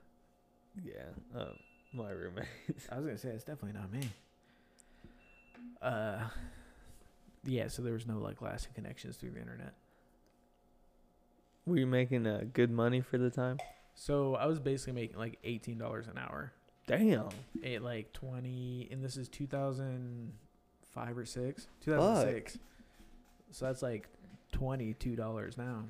Yeah. 0.84 1.40
Um, 1.40 1.54
my 1.94 2.10
roommate. 2.10 2.44
I 2.90 2.96
was 2.96 3.06
gonna 3.06 3.18
say 3.18 3.30
it's 3.30 3.44
definitely 3.44 3.80
not 3.80 3.90
me. 3.90 4.08
Uh, 5.80 6.18
yeah. 7.44 7.68
So 7.68 7.82
there 7.82 7.94
was 7.94 8.06
no 8.06 8.18
like 8.18 8.42
lasting 8.42 8.74
connections 8.74 9.16
through 9.16 9.30
the 9.30 9.40
internet. 9.40 9.74
Were 11.64 11.78
you 11.78 11.86
making 11.86 12.26
uh, 12.26 12.44
good 12.52 12.70
money 12.70 13.00
for 13.00 13.18
the 13.18 13.30
time? 13.30 13.58
So 13.94 14.34
I 14.34 14.46
was 14.46 14.58
basically 14.58 14.94
making 14.94 15.16
like 15.16 15.38
eighteen 15.44 15.78
dollars 15.78 16.08
an 16.08 16.18
hour. 16.18 16.52
Damn. 16.86 17.28
At 17.64 17.82
like 17.82 18.12
twenty, 18.12 18.88
and 18.90 19.02
this 19.02 19.16
is 19.16 19.28
two 19.28 19.46
thousand 19.46 20.32
five 20.94 21.16
or 21.16 21.24
six. 21.24 21.68
Two 21.84 21.92
thousand 21.92 22.32
six. 22.32 22.58
So 23.50 23.66
that's 23.66 23.82
like 23.82 24.08
twenty 24.52 24.94
two 24.94 25.16
dollars 25.16 25.56
now. 25.56 25.84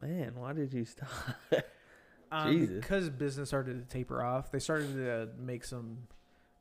Man, 0.00 0.32
why 0.36 0.52
did 0.52 0.72
you 0.72 0.84
stop? 0.84 1.08
Um, 2.32 2.52
Jesus. 2.52 2.80
Because 2.80 3.10
business 3.10 3.48
started 3.48 3.88
to 3.88 3.94
taper 3.96 4.20
off, 4.20 4.50
they 4.50 4.58
started 4.58 4.94
to 4.96 5.28
make 5.40 5.62
some 5.64 5.98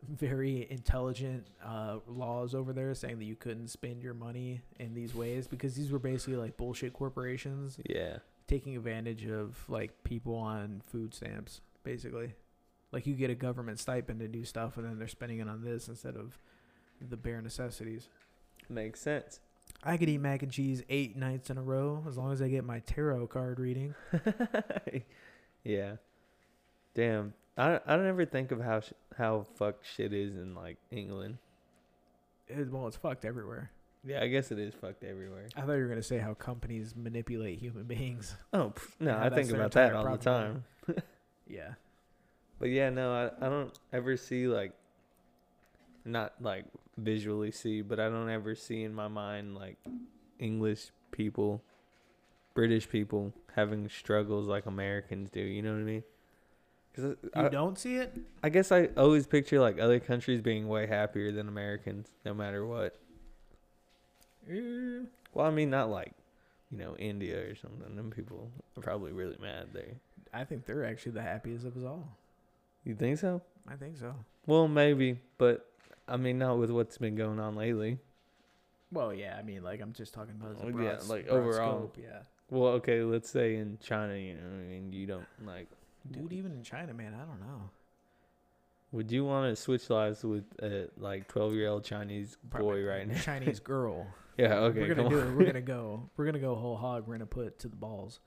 very 0.07 0.67
intelligent 0.69 1.47
uh, 1.65 1.97
laws 2.07 2.53
over 2.53 2.73
there 2.73 2.93
saying 2.93 3.17
that 3.17 3.25
you 3.25 3.35
couldn't 3.35 3.69
spend 3.69 4.03
your 4.03 4.13
money 4.13 4.61
in 4.79 4.93
these 4.93 5.15
ways 5.15 5.47
because 5.47 5.75
these 5.75 5.91
were 5.91 5.99
basically 5.99 6.35
like 6.35 6.57
bullshit 6.57 6.93
corporations 6.93 7.79
yeah. 7.89 8.17
taking 8.47 8.75
advantage 8.75 9.25
of 9.25 9.57
like 9.67 10.03
people 10.03 10.35
on 10.35 10.81
food 10.85 11.13
stamps, 11.13 11.61
basically. 11.83 12.33
Like 12.91 13.07
you 13.07 13.15
get 13.15 13.31
a 13.31 13.35
government 13.35 13.79
stipend 13.79 14.19
to 14.19 14.27
do 14.27 14.45
stuff, 14.45 14.77
and 14.77 14.85
then 14.85 14.99
they're 14.99 15.07
spending 15.07 15.39
it 15.39 15.49
on 15.49 15.63
this 15.63 15.87
instead 15.87 16.15
of 16.15 16.37
the 17.09 17.17
bare 17.17 17.41
necessities. 17.41 18.09
Makes 18.69 19.01
sense. 19.01 19.39
I 19.83 19.97
could 19.97 20.09
eat 20.09 20.19
mac 20.19 20.43
and 20.43 20.51
cheese 20.51 20.83
eight 20.89 21.15
nights 21.17 21.49
in 21.49 21.57
a 21.57 21.61
row 21.61 22.03
as 22.07 22.17
long 22.17 22.31
as 22.31 22.41
I 22.41 22.47
get 22.47 22.63
my 22.63 22.79
tarot 22.79 23.27
card 23.27 23.59
reading. 23.59 23.93
yeah. 25.63 25.95
Damn. 26.93 27.33
I 27.57 27.79
I 27.85 27.95
don't 27.95 28.07
ever 28.07 28.25
think 28.25 28.51
of 28.51 28.61
how 28.61 28.79
sh- 28.79 28.93
how 29.17 29.45
fucked 29.55 29.85
shit 29.85 30.13
is 30.13 30.35
in 30.35 30.55
like 30.55 30.77
England. 30.91 31.37
It, 32.47 32.71
well, 32.71 32.87
it's 32.87 32.97
fucked 32.97 33.25
everywhere. 33.25 33.71
Yeah, 34.05 34.21
I 34.21 34.27
guess 34.27 34.51
it 34.51 34.59
is 34.59 34.73
fucked 34.73 35.03
everywhere. 35.03 35.47
I 35.55 35.61
thought 35.61 35.73
you 35.73 35.83
were 35.83 35.87
gonna 35.87 36.01
say 36.03 36.17
how 36.17 36.33
companies 36.33 36.93
manipulate 36.95 37.59
human 37.59 37.83
beings. 37.83 38.35
Oh 38.53 38.73
pff, 38.75 38.89
no, 38.99 39.17
I 39.17 39.29
think 39.29 39.51
about 39.51 39.71
that 39.73 39.93
all 39.93 40.09
the 40.11 40.17
time. 40.17 40.63
Yeah. 41.45 41.73
But 42.59 42.69
yeah, 42.69 42.89
no, 42.89 43.11
I 43.13 43.45
I 43.45 43.49
don't 43.49 43.77
ever 43.91 44.15
see 44.15 44.47
like 44.47 44.71
not 46.05 46.33
like 46.41 46.65
visually 46.97 47.51
see, 47.51 47.81
but 47.81 47.99
I 47.99 48.09
don't 48.09 48.29
ever 48.29 48.55
see 48.55 48.83
in 48.83 48.93
my 48.93 49.07
mind 49.07 49.55
like 49.55 49.77
English 50.39 50.91
people, 51.11 51.63
British 52.53 52.89
people 52.89 53.33
having 53.55 53.89
struggles 53.89 54.47
like 54.47 54.65
Americans 54.65 55.29
do. 55.29 55.41
You 55.41 55.61
know 55.61 55.73
what 55.73 55.79
I 55.79 55.83
mean? 55.83 56.03
Cause 56.95 57.03
You 57.05 57.17
I, 57.33 57.49
don't 57.49 57.77
see 57.77 57.95
it? 57.97 58.15
I 58.43 58.49
guess 58.49 58.71
I 58.71 58.89
always 58.97 59.25
picture 59.25 59.59
like 59.59 59.79
other 59.79 59.99
countries 59.99 60.41
being 60.41 60.67
way 60.67 60.85
happier 60.85 61.31
than 61.31 61.47
Americans, 61.47 62.09
no 62.23 62.33
matter 62.35 62.65
what. 62.65 62.95
Eh, 64.49 65.05
Well, 65.33 65.47
I 65.47 65.49
mean, 65.49 65.71
not 65.71 65.89
like, 65.89 66.11
you 66.69 66.77
know, 66.77 66.95
India 66.97 67.39
or 67.49 67.55
something. 67.55 67.95
Them 67.95 68.11
people 68.11 68.51
are 68.77 68.81
probably 68.81 69.11
really 69.11 69.37
mad 69.41 69.69
there. 69.73 69.95
I 70.33 70.43
think 70.43 70.65
they're 70.65 70.85
actually 70.85 71.13
the 71.13 71.21
happiest 71.23 71.65
of 71.65 71.75
us 71.77 71.83
all. 71.83 72.17
You 72.83 72.95
think 72.95 73.17
so? 73.17 73.41
I 73.67 73.75
think 73.75 73.97
so. 73.97 74.13
Well, 74.45 74.67
maybe, 74.67 75.19
but 75.37 75.65
I 76.07 76.17
mean, 76.17 76.37
not 76.37 76.57
with 76.57 76.69
what's 76.71 76.97
been 76.97 77.15
going 77.15 77.39
on 77.39 77.55
lately. 77.55 77.97
Well, 78.91 79.13
yeah. 79.13 79.35
I 79.37 79.41
mean, 79.43 79.63
like 79.63 79.81
I'm 79.81 79.93
just 79.93 80.13
talking 80.13 80.35
about 80.39 80.51
as 80.55 80.61
a 80.61 80.65
Oh, 80.67 80.71
broad, 80.71 80.83
yeah, 80.83 80.97
like, 81.07 81.27
broad 81.27 81.37
overall. 81.37 81.77
Scope, 81.79 81.97
yeah. 82.01 82.19
Well, 82.49 82.71
okay, 82.73 83.01
let's 83.01 83.29
say 83.29 83.55
in 83.55 83.77
China, 83.81 84.15
you 84.15 84.33
know, 84.35 84.41
I 84.41 84.69
mean, 84.69 84.91
you 84.93 85.07
don't 85.07 85.25
like. 85.45 85.67
Dude, 86.11 86.33
even 86.33 86.51
in 86.51 86.63
China, 86.63 86.93
man, 86.93 87.13
I 87.13 87.25
don't 87.25 87.39
know. 87.39 87.69
Would 88.91 89.11
you 89.11 89.25
want 89.25 89.49
to 89.49 89.59
switch 89.59 89.89
lives 89.89 90.23
with 90.23 90.43
a 90.61 90.87
like 90.97 91.27
twelve 91.27 91.53
year 91.53 91.69
old 91.69 91.83
Chinese 91.83 92.37
Probably 92.51 92.83
boy 92.83 92.87
right 92.87 93.07
now? 93.07 93.17
Chinese 93.19 93.59
girl. 93.59 94.07
Yeah. 94.35 94.55
Okay. 94.61 94.79
we're 94.79 94.95
gonna 94.95 95.09
do 95.09 95.21
on. 95.21 95.27
it. 95.27 95.35
We're 95.35 95.45
gonna 95.45 95.61
go. 95.77 96.09
We're 96.17 96.25
gonna 96.25 96.39
go 96.39 96.55
whole 96.55 96.75
hog. 96.75 97.07
We're 97.07 97.13
gonna 97.13 97.27
put 97.27 97.59
to 97.59 97.67
the 97.67 97.75
balls. 97.75 98.19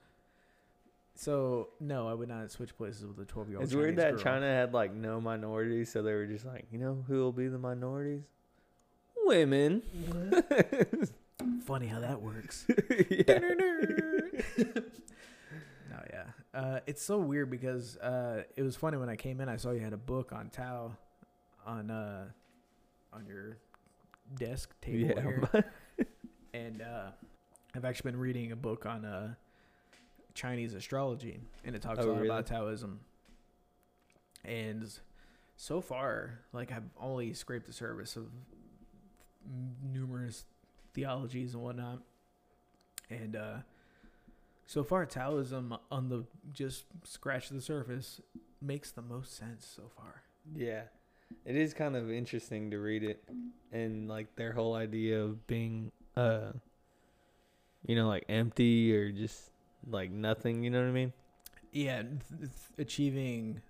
So 1.19 1.69
no, 1.79 2.07
I 2.07 2.13
would 2.13 2.29
not 2.29 2.51
switch 2.51 2.77
places 2.77 3.05
with 3.05 3.19
a 3.19 3.25
twelve 3.25 3.49
year 3.49 3.57
old. 3.57 3.65
It's 3.65 3.73
weird 3.73 3.95
that 3.97 4.19
China 4.19 4.45
had 4.45 4.73
like 4.73 4.93
no 4.93 5.19
minorities, 5.19 5.91
so 5.91 6.01
they 6.03 6.13
were 6.13 6.25
just 6.27 6.45
like, 6.45 6.65
you 6.71 6.77
know, 6.79 7.03
who 7.07 7.15
will 7.15 7.31
be 7.31 7.47
the 7.47 7.57
minorities? 7.57 8.21
Women. 9.25 9.81
Funny 11.65 11.87
how 11.87 11.99
that 11.99 12.21
works. 12.21 12.65
yeah. 13.09 13.39
No, 15.89 16.03
yeah. 16.11 16.23
Uh, 16.53 16.79
it's 16.85 17.01
so 17.01 17.17
weird 17.17 17.49
because 17.49 17.97
uh, 17.97 18.43
it 18.55 18.61
was 18.61 18.75
funny 18.75 18.97
when 18.97 19.09
I 19.09 19.15
came 19.15 19.39
in. 19.41 19.47
I 19.49 19.55
saw 19.57 19.71
you 19.71 19.79
had 19.79 19.93
a 19.93 19.97
book 19.97 20.31
on 20.33 20.49
Tao 20.49 20.97
on 21.65 21.89
uh, 21.89 22.25
on 23.13 23.25
your 23.25 23.57
desk 24.37 24.73
table 24.81 25.09
Yeah. 25.15 25.21
here, 25.21 25.65
and 26.53 26.81
uh, 26.81 27.11
I've 27.75 27.85
actually 27.85 28.11
been 28.11 28.19
reading 28.19 28.51
a 28.51 28.55
book 28.55 28.85
on 28.85 29.05
uh, 29.05 29.33
Chinese 30.37 30.73
astrology, 30.73 31.41
and 31.65 31.75
it 31.75 31.81
talks 31.81 31.99
Oh, 31.99 32.03
a 32.03 32.11
lot 32.11 32.15
really? 32.17 32.27
about 32.29 32.45
Taoism. 32.45 32.99
And 34.45 34.87
so 35.57 35.81
far, 35.81 36.39
like 36.53 36.71
I've 36.71 36.89
only 36.99 37.33
scraped 37.33 37.65
the 37.65 37.73
surface 37.73 38.15
of 38.15 38.27
numerous 39.91 40.45
theologies 40.93 41.53
and 41.53 41.63
whatnot, 41.63 42.01
and 43.09 43.35
uh, 43.35 43.55
so 44.67 44.83
far 44.83 45.05
Taoism 45.05 45.75
on 45.91 46.09
the 46.09 46.23
just 46.53 46.85
scratch 47.03 47.49
the 47.49 47.61
surface 47.61 48.21
makes 48.61 48.91
the 48.91 49.01
most 49.01 49.35
sense 49.35 49.65
so 49.65 49.89
far. 49.95 50.21
Yeah. 50.55 50.83
It 51.45 51.55
is 51.57 51.73
kind 51.73 51.95
of 51.95 52.09
interesting 52.11 52.71
to 52.71 52.77
read 52.77 53.03
it 53.03 53.23
and 53.71 54.07
like 54.07 54.35
their 54.37 54.53
whole 54.53 54.75
idea 54.75 55.21
of 55.21 55.45
being 55.45 55.91
uh 56.15 56.51
you 57.85 57.95
know 57.97 58.07
like 58.07 58.23
empty 58.29 58.95
or 58.95 59.11
just 59.11 59.51
like 59.89 60.11
nothing, 60.11 60.63
you 60.63 60.69
know 60.69 60.81
what 60.81 60.89
I 60.89 60.91
mean? 60.91 61.13
Yeah, 61.71 62.01
th- 62.03 62.19
th- 62.39 62.51
achieving 62.77 63.61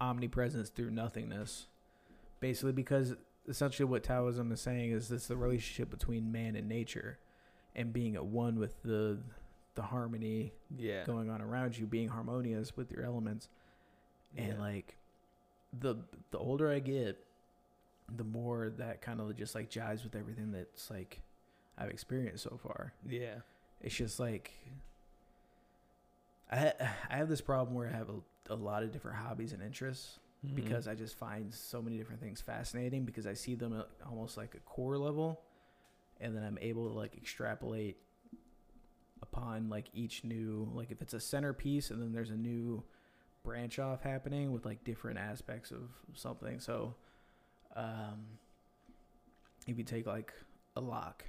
omnipresence 0.00 0.68
through 0.70 0.90
nothingness, 0.90 1.66
basically 2.40 2.72
because 2.72 3.14
essentially 3.48 3.86
what 3.86 4.02
Taoism 4.02 4.52
is 4.52 4.60
saying 4.60 4.92
is 4.92 5.10
it's 5.10 5.26
the 5.26 5.36
relationship 5.36 5.90
between 5.90 6.30
man 6.32 6.56
and 6.56 6.68
nature, 6.68 7.18
and 7.74 7.92
being 7.92 8.14
at 8.16 8.24
one 8.24 8.58
with 8.58 8.82
the 8.82 9.18
the 9.76 9.82
harmony 9.82 10.52
Yeah. 10.76 11.04
going 11.04 11.30
on 11.30 11.40
around 11.40 11.78
you, 11.78 11.86
being 11.86 12.08
harmonious 12.08 12.76
with 12.76 12.90
your 12.90 13.04
elements. 13.04 13.48
and 14.36 14.54
Yeah. 14.54 14.58
like 14.60 14.96
the 15.78 15.96
the 16.30 16.38
older 16.38 16.70
I 16.70 16.78
get, 16.80 17.24
the 18.16 18.22
more 18.24 18.70
that 18.70 19.00
kind 19.02 19.20
of 19.20 19.34
just 19.36 19.54
like 19.56 19.68
jives 19.70 20.04
with 20.04 20.14
everything 20.14 20.52
that's 20.52 20.88
like 20.90 21.20
I've 21.78 21.90
experienced 21.90 22.44
so 22.44 22.56
far. 22.62 22.92
Yeah. 23.06 23.40
It's 23.80 23.94
just 23.96 24.20
like 24.20 24.52
I 26.50 26.72
I 27.10 27.16
have 27.16 27.28
this 27.28 27.40
problem 27.40 27.74
where 27.76 27.88
I 27.88 27.96
have 27.96 28.08
a, 28.10 28.52
a 28.52 28.56
lot 28.56 28.82
of 28.82 28.92
different 28.92 29.16
hobbies 29.18 29.52
and 29.52 29.62
interests 29.62 30.18
Mhm. 30.46 30.54
because 30.54 30.88
I 30.88 30.94
just 30.94 31.16
find 31.16 31.52
so 31.52 31.82
many 31.82 31.98
different 31.98 32.20
things 32.22 32.40
fascinating 32.40 33.04
because 33.04 33.26
I 33.26 33.34
see 33.34 33.54
them 33.54 33.78
at 33.78 33.88
almost 34.08 34.36
like 34.38 34.54
a 34.54 34.60
core 34.60 34.96
level, 34.96 35.42
and 36.20 36.34
then 36.34 36.42
I'm 36.42 36.58
able 36.62 36.88
to 36.88 36.94
like 36.94 37.14
extrapolate 37.16 37.98
upon 39.22 39.68
like 39.68 39.88
each 39.92 40.24
new 40.24 40.68
like 40.74 40.90
if 40.90 41.02
it's 41.02 41.12
a 41.14 41.20
centerpiece 41.20 41.90
and 41.90 42.00
then 42.02 42.10
there's 42.12 42.30
a 42.30 42.36
new 42.36 42.82
branch 43.44 43.78
off 43.78 44.02
happening 44.02 44.50
with 44.50 44.64
like 44.64 44.82
different 44.82 45.18
aspects 45.18 45.70
of 45.70 45.90
something. 46.14 46.58
So, 46.58 46.94
um, 47.76 48.24
if 49.66 49.76
you 49.78 49.84
take 49.84 50.06
like 50.06 50.32
a 50.76 50.80
lock, 50.80 51.24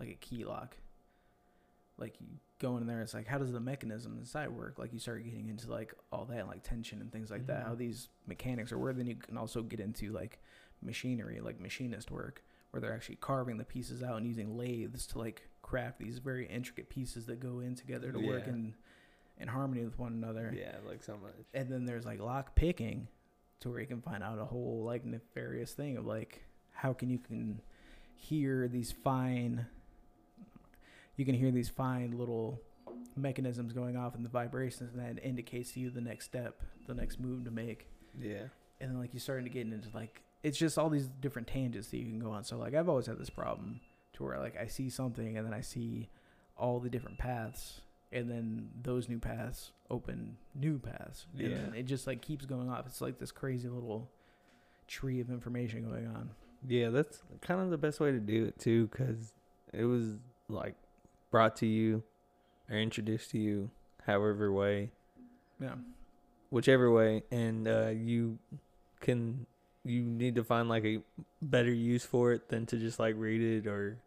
like 0.00 0.08
a 0.08 0.14
key 0.14 0.44
lock, 0.44 0.76
like 1.98 2.14
you 2.60 2.68
go 2.68 2.76
in 2.76 2.86
there, 2.86 3.00
it's 3.02 3.14
like 3.14 3.26
how 3.26 3.38
does 3.38 3.52
the 3.52 3.60
mechanism 3.60 4.16
inside 4.18 4.50
work? 4.50 4.78
Like 4.78 4.92
you 4.92 4.98
start 4.98 5.24
getting 5.24 5.48
into 5.48 5.70
like 5.70 5.94
all 6.12 6.24
that, 6.26 6.46
like 6.46 6.62
tension 6.62 7.00
and 7.00 7.12
things 7.12 7.30
like 7.30 7.46
that. 7.46 7.64
How 7.64 7.74
Mhm. 7.74 7.78
these 7.78 8.08
mechanics 8.26 8.72
are. 8.72 8.78
Where 8.78 8.92
then 8.92 9.06
you 9.06 9.16
can 9.16 9.36
also 9.36 9.62
get 9.62 9.80
into 9.80 10.12
like 10.12 10.40
machinery, 10.82 11.40
like 11.40 11.60
machinist 11.60 12.10
work, 12.10 12.42
where 12.70 12.80
they're 12.80 12.94
actually 12.94 13.16
carving 13.16 13.56
the 13.58 13.64
pieces 13.64 14.02
out 14.02 14.16
and 14.18 14.26
using 14.26 14.56
lathes 14.56 15.06
to 15.08 15.18
like 15.18 15.48
craft 15.62 15.98
these 15.98 16.18
very 16.18 16.46
intricate 16.46 16.88
pieces 16.88 17.26
that 17.26 17.40
go 17.40 17.60
in 17.60 17.74
together 17.74 18.12
to 18.12 18.18
work 18.20 18.46
in 18.48 18.74
in 19.40 19.46
harmony 19.48 19.84
with 19.84 19.98
one 19.98 20.12
another. 20.12 20.52
Yeah, 20.56 20.76
like 20.86 21.02
so 21.04 21.16
much. 21.16 21.34
And 21.54 21.68
then 21.70 21.84
there's 21.86 22.04
like 22.04 22.20
lock 22.20 22.54
picking, 22.56 23.06
to 23.60 23.70
where 23.70 23.80
you 23.80 23.86
can 23.86 24.00
find 24.00 24.22
out 24.22 24.38
a 24.38 24.44
whole 24.44 24.82
like 24.84 25.04
nefarious 25.04 25.72
thing 25.74 25.96
of 25.96 26.06
like 26.06 26.44
how 26.72 26.92
can 26.92 27.08
you 27.10 27.18
can 27.18 27.60
hear 28.16 28.66
these 28.68 28.90
fine, 28.90 29.66
you 31.18 31.24
can 31.24 31.34
hear 31.34 31.50
these 31.50 31.68
fine 31.68 32.12
little 32.12 32.60
mechanisms 33.16 33.72
going 33.72 33.96
off 33.96 34.14
and 34.14 34.24
the 34.24 34.30
vibrations, 34.30 34.94
and 34.94 35.04
that 35.04 35.22
indicates 35.22 35.72
to 35.72 35.80
you 35.80 35.90
the 35.90 36.00
next 36.00 36.24
step, 36.24 36.62
the 36.86 36.94
next 36.94 37.20
move 37.20 37.44
to 37.44 37.50
make. 37.50 37.88
Yeah. 38.18 38.44
And 38.80 38.90
then 38.90 38.98
like 38.98 39.12
you're 39.12 39.20
starting 39.20 39.44
to 39.44 39.50
get 39.50 39.66
into 39.66 39.88
like 39.92 40.22
it's 40.42 40.56
just 40.56 40.78
all 40.78 40.88
these 40.88 41.08
different 41.20 41.48
tangents 41.48 41.88
that 41.88 41.98
you 41.98 42.04
can 42.04 42.20
go 42.20 42.30
on. 42.30 42.44
So 42.44 42.56
like 42.56 42.74
I've 42.74 42.88
always 42.88 43.06
had 43.06 43.18
this 43.18 43.30
problem 43.30 43.80
to 44.14 44.22
where 44.22 44.38
like 44.38 44.56
I 44.56 44.68
see 44.68 44.88
something 44.88 45.36
and 45.36 45.44
then 45.44 45.52
I 45.52 45.60
see 45.60 46.08
all 46.56 46.78
the 46.78 46.88
different 46.88 47.18
paths 47.18 47.80
and 48.12 48.30
then 48.30 48.68
those 48.82 49.08
new 49.08 49.18
paths 49.18 49.72
open 49.90 50.36
new 50.54 50.78
paths. 50.78 51.26
Yeah. 51.34 51.48
then 51.48 51.74
it 51.76 51.84
just 51.84 52.06
like 52.06 52.22
keeps 52.22 52.46
going 52.46 52.70
off. 52.70 52.86
It's 52.86 53.00
like 53.00 53.18
this 53.18 53.32
crazy 53.32 53.68
little 53.68 54.08
tree 54.86 55.20
of 55.20 55.30
information 55.30 55.84
going 55.84 56.06
on. 56.06 56.30
Yeah, 56.66 56.90
that's 56.90 57.22
kind 57.40 57.60
of 57.60 57.70
the 57.70 57.78
best 57.78 58.00
way 58.00 58.12
to 58.12 58.18
do 58.18 58.44
it 58.44 58.58
too, 58.58 58.86
because 58.88 59.32
it 59.72 59.84
was 59.84 60.16
like 60.48 60.74
brought 61.30 61.56
to 61.56 61.66
you 61.66 62.02
or 62.70 62.76
introduced 62.76 63.30
to 63.32 63.38
you, 63.38 63.70
however 64.06 64.52
way, 64.52 64.90
Yeah. 65.60 65.74
whichever 66.50 66.90
way, 66.90 67.22
and 67.30 67.66
uh, 67.68 67.88
you 67.88 68.38
can 69.00 69.46
you 69.84 70.02
need 70.02 70.34
to 70.34 70.44
find 70.44 70.68
like 70.68 70.84
a 70.84 71.00
better 71.40 71.72
use 71.72 72.04
for 72.04 72.32
it 72.32 72.48
than 72.48 72.66
to 72.66 72.76
just 72.76 72.98
like 72.98 73.14
read 73.16 73.40
it 73.40 73.66
or 73.66 73.98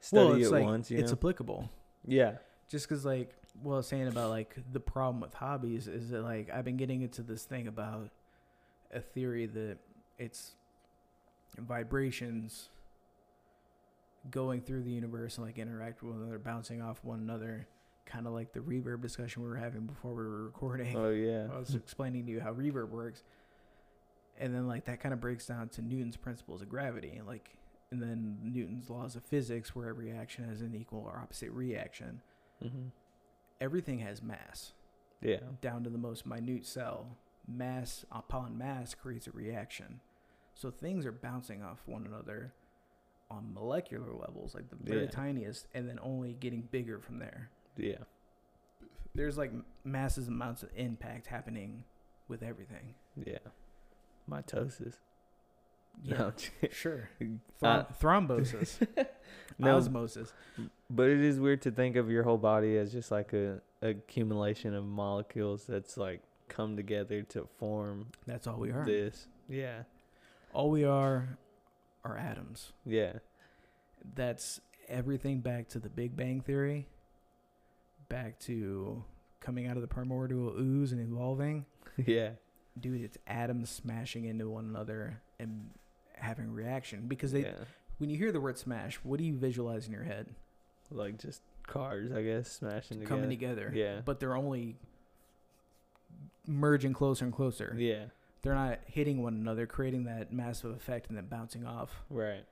study 0.00 0.24
well, 0.26 0.34
it's 0.36 0.46
it 0.46 0.50
like 0.52 0.64
once. 0.64 0.90
You 0.90 0.98
it's 0.98 1.10
know? 1.10 1.16
applicable. 1.18 1.70
yeah, 2.06 2.34
just 2.68 2.88
because 2.88 3.04
like 3.04 3.34
well 3.62 3.74
I 3.74 3.78
was 3.78 3.88
saying 3.88 4.06
about 4.08 4.30
like 4.30 4.54
the 4.72 4.78
problem 4.80 5.20
with 5.20 5.34
hobbies 5.34 5.88
is 5.88 6.10
that 6.10 6.22
like 6.22 6.48
i've 6.54 6.64
been 6.64 6.76
getting 6.76 7.02
into 7.02 7.22
this 7.22 7.42
thing 7.42 7.66
about 7.66 8.10
a 8.94 9.00
theory 9.00 9.46
that 9.46 9.78
it's 10.16 10.52
vibrations 11.58 12.68
going 14.30 14.60
through 14.60 14.82
the 14.82 14.90
universe 14.90 15.36
and 15.36 15.46
like 15.46 15.58
interact 15.58 16.02
with 16.02 16.12
one 16.12 16.22
another 16.22 16.38
bouncing 16.38 16.82
off 16.82 17.02
one 17.02 17.20
another 17.20 17.66
kind 18.06 18.26
of 18.26 18.32
like 18.32 18.52
the 18.52 18.60
reverb 18.60 19.02
discussion 19.02 19.42
we 19.42 19.48
were 19.48 19.56
having 19.56 19.82
before 19.82 20.12
we 20.12 20.22
were 20.22 20.44
recording. 20.44 20.96
Oh 20.96 21.10
yeah, 21.10 21.46
i 21.54 21.58
was 21.58 21.74
explaining 21.74 22.26
to 22.26 22.32
you 22.32 22.40
how 22.40 22.52
reverb 22.52 22.90
works. 22.90 23.22
And 24.40 24.54
then 24.54 24.66
like 24.68 24.84
that 24.84 25.00
kind 25.00 25.12
of 25.12 25.20
breaks 25.20 25.46
down 25.46 25.68
to 25.70 25.82
newton's 25.82 26.16
principles 26.16 26.62
of 26.62 26.68
gravity 26.68 27.14
and 27.16 27.26
like 27.26 27.56
and 27.90 28.00
then 28.00 28.38
newton's 28.42 28.88
laws 28.88 29.16
of 29.16 29.24
physics 29.24 29.74
where 29.74 29.88
every 29.88 30.12
action 30.12 30.44
has 30.48 30.60
an 30.60 30.74
equal 30.74 31.00
or 31.00 31.18
opposite 31.18 31.50
reaction. 31.50 32.22
Hmm 32.62 32.88
everything 33.60 34.00
has 34.00 34.22
mass. 34.22 34.72
Yeah, 35.20 35.40
down 35.60 35.84
to 35.84 35.90
the 35.90 35.98
most 35.98 36.26
minute 36.26 36.66
cell. 36.66 37.16
Mass 37.46 38.04
upon 38.12 38.58
mass 38.58 38.94
creates 38.94 39.26
a 39.26 39.32
reaction. 39.32 40.00
So 40.54 40.70
things 40.70 41.06
are 41.06 41.12
bouncing 41.12 41.62
off 41.62 41.82
one 41.86 42.06
another 42.06 42.52
on 43.30 43.52
molecular 43.52 44.12
levels, 44.14 44.54
like 44.54 44.68
the 44.70 44.76
very 44.76 45.02
Yeah. 45.04 45.10
tiniest, 45.10 45.66
and 45.74 45.88
then 45.88 45.98
only 46.02 46.32
getting 46.34 46.62
bigger 46.62 46.98
from 47.00 47.18
there. 47.18 47.50
yeah, 47.76 47.98
There's 49.14 49.36
like 49.38 49.52
massive 49.84 50.28
amounts 50.28 50.62
of 50.62 50.70
impact 50.76 51.26
happening 51.26 51.84
with 52.28 52.42
everything. 52.42 52.94
yeah. 53.16 53.38
Mitosis. 54.30 54.94
Yeah, 56.02 56.18
No, 56.18 56.32
sure. 56.70 57.10
Uh, 57.62 57.84
thrombosis, 58.00 58.86
no, 59.58 59.76
osmosis. 59.76 60.32
But 60.88 61.08
it 61.10 61.18
is 61.20 61.40
weird 61.40 61.60
to 61.62 61.70
think 61.72 61.96
of 61.96 62.08
your 62.10 62.22
whole 62.22 62.38
body 62.38 62.76
as 62.78 62.92
just 62.92 63.10
like 63.10 63.32
a 63.32 63.60
accumulation 63.82 64.74
of 64.74 64.84
molecules 64.84 65.64
that's 65.66 65.96
like 65.96 66.22
come 66.48 66.76
together 66.76 67.22
to 67.22 67.48
form 67.58 68.06
That's 68.26 68.46
all 68.46 68.58
we 68.58 68.70
are. 68.70 68.84
this. 68.84 69.26
Yeah. 69.48 69.82
All 70.52 70.70
we 70.70 70.84
are 70.84 71.36
are 72.04 72.16
atoms. 72.16 72.72
Yeah. 72.84 73.14
that's 74.14 74.60
everything 74.88 75.40
back 75.40 75.68
to 75.68 75.78
the 75.78 75.88
Big 75.88 76.16
Bang 76.16 76.40
Theory, 76.40 76.86
back 78.08 78.38
to 78.40 79.04
coming 79.40 79.66
out 79.66 79.76
of 79.76 79.82
the 79.82 79.88
primordial 79.88 80.54
ooze 80.58 80.92
and 80.92 81.00
evolving. 81.00 81.66
yeah. 82.06 82.30
Dude, 82.78 83.02
it's 83.02 83.18
atoms 83.26 83.70
smashing 83.70 84.24
into 84.24 84.48
one 84.48 84.64
another 84.64 85.20
and 85.38 85.70
having 86.14 86.52
reaction. 86.52 87.06
Because 87.08 87.32
they, 87.32 87.42
yeah. 87.42 87.52
when 87.98 88.10
you 88.10 88.16
hear 88.16 88.32
the 88.32 88.40
word 88.40 88.58
smash, 88.58 88.96
what 89.02 89.18
do 89.18 89.24
you 89.24 89.36
visualize 89.36 89.86
in 89.86 89.92
your 89.92 90.04
head? 90.04 90.28
Like 90.90 91.18
just 91.18 91.42
cars, 91.66 92.12
I 92.12 92.22
guess, 92.22 92.50
smashing 92.50 93.00
together. 93.00 93.06
Coming 93.06 93.30
together. 93.30 93.72
Yeah. 93.74 94.00
But 94.04 94.20
they're 94.20 94.36
only 94.36 94.76
merging 96.46 96.92
closer 96.92 97.24
and 97.24 97.34
closer. 97.34 97.74
Yeah. 97.76 98.06
They're 98.42 98.54
not 98.54 98.78
hitting 98.86 99.22
one 99.22 99.34
another, 99.34 99.66
creating 99.66 100.04
that 100.04 100.32
massive 100.32 100.70
effect 100.70 101.08
and 101.08 101.16
then 101.16 101.26
bouncing 101.26 101.64
off. 101.66 102.02
Right. 102.10 102.44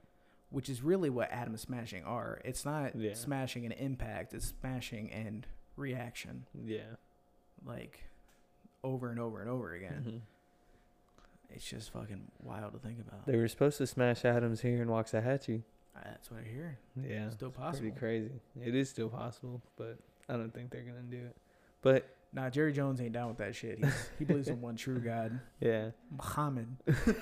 which 0.51 0.69
is 0.69 0.81
really 0.81 1.11
what 1.11 1.29
atom 1.33 1.57
smashing 1.57 2.05
are. 2.05 2.41
It's 2.45 2.65
not 2.65 2.95
Yeah. 2.95 3.15
smashing 3.15 3.65
and 3.65 3.75
impact, 3.75 4.33
it's 4.33 4.47
smashing 4.47 5.11
and 5.11 5.45
reaction, 5.75 6.47
Yeah. 6.55 6.95
like 7.65 8.05
over 8.85 9.11
and 9.11 9.19
over 9.19 9.41
and 9.41 9.51
over 9.51 9.75
again. 9.75 10.05
Mhm. 11.51 11.55
It's 11.55 11.69
just 11.69 11.91
fucking 11.91 12.31
wild 12.43 12.73
to 12.75 12.79
think 12.79 13.01
about. 13.01 13.27
They 13.27 13.37
were 13.37 13.49
supposed 13.49 13.79
to 13.79 13.87
smash 13.89 14.25
atoms 14.25 14.61
here 14.61 14.81
in 14.83 14.89
Waxahachie. 14.89 15.63
Uh, 15.97 16.01
That's 16.05 16.31
what 16.31 16.41
I 16.41 16.45
hear. 16.45 16.79
Yeah. 16.95 17.29
Still 17.31 17.51
Pretty 17.51 17.63
possible. 17.65 17.91
crazy. 17.99 18.41
It 18.61 18.75
is 18.75 18.89
still 18.89 19.09
possible, 19.11 19.63
but 19.77 19.99
I 20.29 20.35
don't 20.35 20.55
think 20.55 20.71
they're 20.71 20.85
gonna 20.85 21.03
do 21.03 21.25
it. 21.27 21.37
But 21.83 22.16
Nah, 22.33 22.51
Jerry 22.51 22.73
Jones 22.73 23.01
ain't 23.01 23.13
down 23.13 23.29
with 23.29 23.39
that 23.39 23.55
shit. 23.55 23.79
He's, 23.83 24.09
he 24.19 24.25
believes 24.25 24.49
in 24.49 24.61
one 24.61 24.77
true 24.77 24.99
God, 25.01 25.41
yeah. 25.61 25.91
Muhammad. 26.11 26.69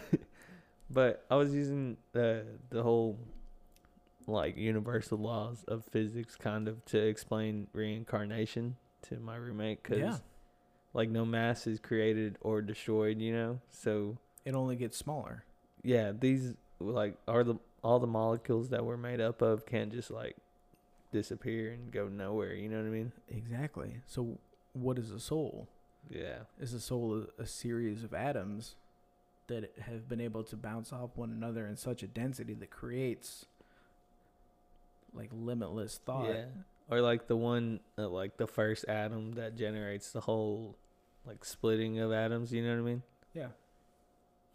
But 0.91 1.25
I 1.31 1.37
was 1.37 1.53
using 1.55 1.97
the 2.13 2.45
the 2.71 2.83
whole 2.83 3.19
like 4.27 4.57
universal 4.57 5.19
laws 5.19 5.65
of 5.67 5.85
physics 5.87 6.37
kind 6.37 6.69
of 6.69 6.85
to 6.87 6.99
explain 6.99 7.67
reincarnation 7.73 8.77
to 9.03 9.19
my 9.19 9.37
roommate 9.37 9.83
because 9.83 9.99
Yeah. 9.99 10.17
like 10.93 11.09
no 11.11 11.25
mass 11.25 11.67
is 11.67 11.79
created 11.81 12.39
or 12.43 12.61
destroyed, 12.63 13.21
you 13.21 13.33
know. 13.33 13.61
So 13.71 14.19
It 14.45 14.55
only 14.55 14.77
gets 14.77 14.97
smaller. 14.97 15.45
yeah, 15.83 16.13
these 16.13 16.55
like 16.79 17.17
are 17.27 17.45
the 17.45 17.57
all 17.83 17.99
the 17.99 18.07
molecules 18.07 18.69
that 18.69 18.85
we're 18.85 18.97
made 18.99 19.21
up 19.21 19.43
of 19.43 19.67
can't 19.67 19.91
just 19.93 20.11
like 20.11 20.37
disappear 21.13 21.73
and 21.73 21.91
go 21.91 22.09
nowhere. 22.09 22.55
You 22.55 22.69
know 22.69 22.77
what 22.79 22.87
I 22.87 22.91
mean? 22.91 23.13
Exactly. 23.29 24.01
So, 24.07 24.39
what 24.75 24.99
is 24.99 25.11
a 25.11 25.19
soul? 25.19 25.69
Yeah. 26.11 26.41
Is 26.61 26.75
a 26.75 26.81
soul 26.81 27.27
a, 27.39 27.43
a 27.43 27.47
series 27.47 28.05
of 28.05 28.13
atoms 28.13 28.75
that 29.47 29.73
have 29.81 30.09
been 30.09 30.21
able 30.21 30.43
to 30.45 30.57
bounce 30.57 30.93
off 30.93 31.11
one 31.15 31.31
another 31.31 31.67
in 31.67 31.77
such 31.77 32.03
a 32.03 32.07
density 32.07 32.55
that 32.55 32.71
creates 32.71 33.47
like 35.15 35.31
limitless 35.33 35.99
thought? 36.05 36.29
Yeah. 36.29 36.45
Or 36.91 37.01
like 37.01 37.29
the 37.29 37.37
one, 37.37 37.81
uh, 37.97 38.09
like 38.09 38.37
the 38.37 38.47
first 38.47 38.85
atom 38.89 39.33
that 39.33 39.57
generates 39.57 40.13
the 40.13 40.21
whole, 40.21 40.77
like 41.27 41.45
splitting 41.45 41.99
of 41.99 42.13
atoms. 42.13 42.53
You 42.53 42.63
know 42.63 42.75
what 42.75 42.79
I 42.79 42.83
mean? 42.83 43.03
Yeah. 43.33 43.49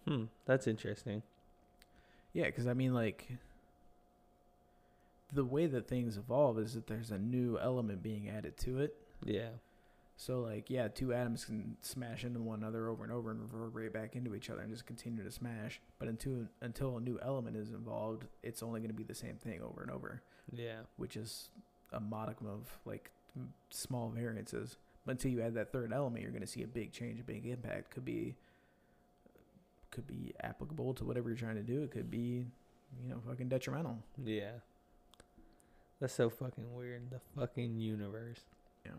Hmm. 0.08 0.26
That's 0.46 0.68
interesting. 0.68 1.24
Yeah, 2.34 2.46
because 2.46 2.68
I 2.68 2.74
mean, 2.74 2.94
like, 2.94 3.28
the 5.34 5.44
way 5.44 5.66
that 5.66 5.88
things 5.88 6.18
evolve 6.18 6.60
is 6.60 6.74
that 6.76 6.88
there's 6.88 7.12
a 7.12 7.18
new 7.18 7.58
element 7.58 8.04
being 8.04 8.30
added 8.30 8.58
to 8.58 8.80
it. 8.80 8.96
Yeah. 9.26 9.50
So, 10.22 10.42
like, 10.42 10.70
yeah, 10.70 10.90
two 10.90 11.14
atoms 11.14 11.46
can 11.46 11.78
smash 11.82 12.26
into 12.26 12.42
one 12.42 12.60
another 12.60 12.90
over 12.90 13.06
and 13.06 13.14
over 13.14 13.32
and 13.32 13.40
reverberate 13.40 13.94
back 13.94 14.18
into 14.18 14.36
each 14.36 14.50
other 14.50 14.60
and 14.60 14.70
just 14.70 14.86
continue 14.86 15.24
to 15.24 15.32
smash. 15.32 15.80
But 15.98 16.10
until 16.10 16.46
until 16.60 16.98
a 16.98 17.00
new 17.00 17.18
element 17.24 17.56
is 17.56 17.70
involved, 17.72 18.26
it's 18.44 18.62
only 18.62 18.82
going 18.82 18.90
to 18.90 18.94
be 18.94 19.06
the 19.06 19.16
same 19.16 19.38
thing 19.38 19.62
over 19.62 19.82
and 19.82 19.90
over, 19.90 20.22
Yeah. 20.52 20.82
which 20.98 21.16
is 21.16 21.52
a 21.94 22.02
modicum 22.02 22.48
of 22.48 22.68
like 22.84 23.12
small 23.70 24.10
variances. 24.10 24.76
But 25.06 25.14
until 25.14 25.32
you 25.32 25.42
add 25.42 25.54
that 25.54 25.72
third 25.72 25.94
element, 25.94 26.22
you're 26.22 26.34
going 26.34 26.42
to 26.42 26.48
see 26.48 26.64
a 26.64 26.68
big 26.68 26.92
change, 26.92 27.22
a 27.22 27.24
big 27.24 27.46
impact. 27.46 27.90
Could 27.92 28.04
be 28.04 28.36
could 29.90 30.06
be 30.06 30.34
applicable 30.42 30.96
to 30.96 31.06
whatever 31.06 31.30
you're 31.30 31.38
trying 31.38 31.56
to 31.56 31.64
do. 31.64 31.82
It 31.82 31.92
could 31.92 32.12
be, 32.12 32.46
you 33.02 33.10
know, 33.10 33.22
fucking 33.26 33.48
detrimental. 33.48 34.00
Yeah. 34.22 34.52
That's 36.02 36.14
so 36.14 36.30
fucking 36.30 36.76
weird. 36.76 37.10
The 37.10 37.22
fucking 37.40 37.80
universe. 37.80 38.42
Yeah. 38.86 38.92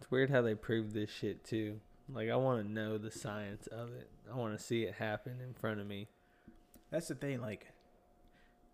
It's 0.00 0.10
weird 0.10 0.30
how 0.30 0.42
they 0.42 0.54
prove 0.54 0.92
this 0.92 1.10
shit 1.10 1.44
too. 1.44 1.80
Like 2.12 2.28
I 2.30 2.36
want 2.36 2.62
to 2.64 2.70
know 2.70 2.98
the 2.98 3.10
science 3.10 3.66
of 3.68 3.92
it. 3.94 4.08
I 4.32 4.36
want 4.36 4.56
to 4.58 4.62
see 4.62 4.82
it 4.82 4.94
happen 4.94 5.40
in 5.46 5.54
front 5.54 5.80
of 5.80 5.86
me. 5.86 6.08
That's 6.90 7.08
the 7.08 7.14
thing. 7.14 7.40
Like, 7.40 7.68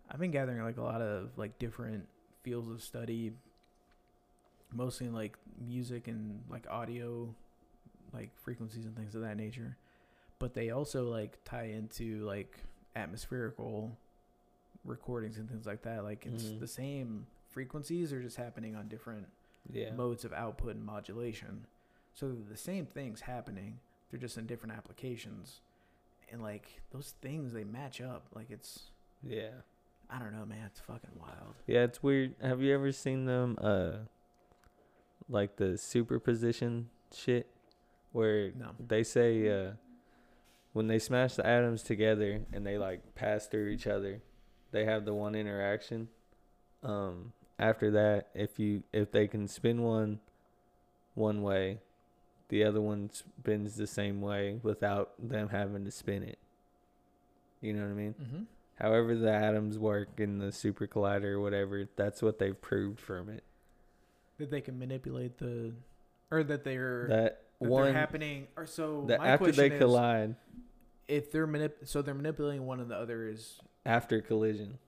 I've 0.09 0.19
been 0.19 0.31
gathering 0.31 0.61
like 0.61 0.77
a 0.77 0.81
lot 0.83 1.01
of 1.01 1.29
like 1.37 1.57
different 1.57 2.07
fields 2.43 2.69
of 2.69 2.81
study, 2.83 3.33
mostly 4.73 5.07
in 5.07 5.13
like 5.13 5.37
music 5.65 6.07
and 6.07 6.41
like 6.49 6.67
audio, 6.69 7.33
like 8.13 8.29
frequencies 8.43 8.85
and 8.85 8.95
things 8.95 9.15
of 9.15 9.21
that 9.21 9.37
nature. 9.37 9.77
But 10.39 10.53
they 10.53 10.71
also 10.71 11.09
like 11.09 11.37
tie 11.45 11.65
into 11.67 12.25
like 12.25 12.57
atmospherical 12.95 13.97
recordings 14.83 15.37
and 15.37 15.49
things 15.49 15.65
like 15.65 15.83
that. 15.83 16.03
Like 16.03 16.25
it's 16.25 16.45
Mhm. 16.45 16.59
the 16.59 16.67
same 16.67 17.27
frequencies, 17.49 18.11
are 18.11 18.21
just 18.21 18.37
happening 18.37 18.75
on 18.75 18.87
different 18.87 19.27
Yeah. 19.71 19.91
modes 19.91 20.23
of 20.25 20.33
output 20.33 20.75
and 20.75 20.85
modulation. 20.85 21.65
So 22.13 22.31
the 22.49 22.57
same 22.57 22.85
things 22.85 23.21
happening, 23.21 23.79
they're 24.09 24.19
just 24.19 24.37
in 24.37 24.45
different 24.45 24.75
applications. 24.75 25.61
And 26.31 26.41
like 26.41 26.81
those 26.91 27.13
things 27.21 27.53
they 27.53 27.63
match 27.63 27.99
up. 28.01 28.25
Like 28.33 28.49
it's 28.51 28.83
Yeah. 29.23 29.51
I 30.09 30.19
don't 30.19 30.33
know, 30.33 30.45
man, 30.45 30.63
it's 30.65 30.79
fucking 30.81 31.11
wild. 31.19 31.55
Yeah, 31.67 31.83
it's 31.83 32.01
weird. 32.03 32.35
Have 32.41 32.61
you 32.61 32.73
ever 32.73 32.91
seen 32.91 33.25
them 33.25 33.57
uh 33.61 33.91
like 35.29 35.55
the 35.55 35.77
superposition 35.77 36.89
shit, 37.13 37.47
where 38.11 38.51
No. 38.51 38.71
they 38.85 39.03
say 39.03 39.47
uh, 39.67 39.71
when 40.73 40.87
they 40.87 40.99
smash 40.99 41.35
the 41.35 41.45
atoms 41.45 41.83
together 41.83 42.41
and 42.51 42.65
they 42.65 42.77
like 42.77 43.15
pass 43.15 43.47
through 43.47 43.67
each 43.67 43.87
other, 43.87 44.21
they 44.71 44.83
have 44.85 45.05
the 45.05 45.13
one 45.13 45.35
interaction. 45.35 46.09
Um, 46.83 47.31
after 47.61 47.91
that, 47.91 48.29
if 48.33 48.59
you 48.59 48.83
if 48.91 49.11
they 49.11 49.27
can 49.27 49.47
spin 49.47 49.83
one 49.83 50.19
one 51.13 51.43
way, 51.43 51.79
the 52.49 52.63
other 52.63 52.81
one 52.81 53.11
spins 53.13 53.75
the 53.75 53.87
same 53.87 54.19
way 54.19 54.59
without 54.63 55.13
them 55.19 55.49
having 55.49 55.85
to 55.85 55.91
spin 55.91 56.23
it. 56.23 56.39
You 57.61 57.73
know 57.73 57.83
what 57.83 57.91
I 57.91 57.93
mean? 57.93 58.15
Mm-hmm. 58.21 58.43
However 58.79 59.15
the 59.15 59.31
atoms 59.31 59.77
work 59.77 60.09
in 60.17 60.39
the 60.39 60.51
super 60.51 60.87
collider 60.87 61.33
or 61.33 61.39
whatever, 61.39 61.87
that's 61.95 62.23
what 62.23 62.39
they've 62.39 62.59
proved 62.59 62.99
from 62.99 63.29
it. 63.29 63.43
That 64.39 64.49
they 64.49 64.61
can 64.61 64.79
manipulate 64.79 65.37
the, 65.37 65.73
or 66.31 66.43
that 66.43 66.63
they're 66.63 67.05
That 67.07 67.43
that 67.61 67.69
one 67.69 67.83
they're 67.83 67.93
happening. 67.93 68.47
Or 68.57 68.65
so 68.65 69.05
that 69.07 69.21
after 69.21 69.51
they 69.51 69.69
is, 69.69 69.79
collide, 69.79 70.35
if 71.07 71.31
they're 71.31 71.45
manip, 71.45 71.73
so 71.83 72.01
they're 72.01 72.15
manipulating 72.15 72.65
one 72.65 72.79
and 72.79 72.89
the 72.89 72.95
other 72.95 73.27
is 73.27 73.59
after 73.85 74.19
collision, 74.19 74.79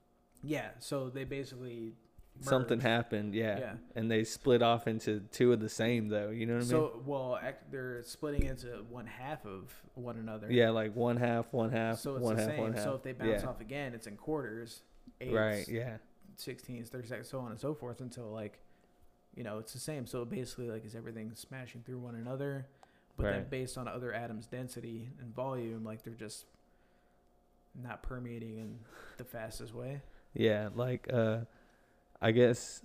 yeah. 0.43 0.69
So 0.79 1.09
they 1.09 1.23
basically 1.23 1.93
something 2.41 2.79
happened, 2.79 3.33
yeah. 3.33 3.59
Yeah. 3.59 3.73
And 3.95 4.09
they 4.09 4.23
split 4.23 4.61
off 4.61 4.87
into 4.87 5.21
two 5.31 5.53
of 5.53 5.59
the 5.59 5.69
same 5.69 6.09
though, 6.09 6.29
you 6.29 6.45
know 6.45 6.53
what 6.53 6.59
I 6.59 6.63
mean? 6.63 6.69
So 6.69 7.01
well, 7.05 7.39
act, 7.41 7.71
they're 7.71 8.01
splitting 8.03 8.43
into 8.43 8.67
one 8.89 9.05
half 9.05 9.45
of 9.45 9.73
one 9.95 10.17
another. 10.17 10.47
Yeah, 10.51 10.69
like 10.71 10.95
one 10.95 11.17
half, 11.17 11.51
one 11.51 11.71
half, 11.71 11.99
So 11.99 12.15
it's 12.15 12.23
one 12.23 12.35
the 12.35 12.41
half, 12.41 12.51
same. 12.51 12.59
one 12.59 12.73
half. 12.73 12.83
So 12.83 12.95
if 12.95 13.03
they 13.03 13.13
bounce 13.13 13.43
yeah. 13.43 13.49
off 13.49 13.61
again, 13.61 13.93
it's 13.93 14.07
in 14.07 14.17
quarters, 14.17 14.81
eights, 15.21 15.33
Right, 15.33 15.67
yeah. 15.67 15.97
16s, 16.37 16.87
32, 16.87 17.23
so 17.23 17.39
on 17.39 17.51
and 17.51 17.59
so 17.59 17.73
forth 17.73 18.01
until 18.01 18.31
like, 18.31 18.59
you 19.35 19.43
know, 19.43 19.59
it's 19.59 19.73
the 19.73 19.79
same. 19.79 20.05
So 20.05 20.25
basically, 20.25 20.69
like, 20.69 20.85
is 20.85 20.95
everything 20.95 21.31
smashing 21.35 21.83
through 21.83 21.99
one 21.99 22.15
another? 22.15 22.67
But 23.15 23.23
then 23.23 23.45
based 23.49 23.77
on 23.77 23.87
other 23.87 24.11
atoms' 24.11 24.47
density 24.47 25.09
and 25.19 25.33
volume, 25.35 25.83
like 25.83 26.03
they're 26.03 26.13
just 26.13 26.45
not 27.79 28.01
permeating 28.03 28.57
in 28.57 28.79
the 29.17 29.23
fastest 29.23 29.73
way. 29.73 30.01
Yeah, 30.33 30.69
like 30.73 31.07
uh 31.13 31.39
I 32.23 32.31
guess 32.31 32.81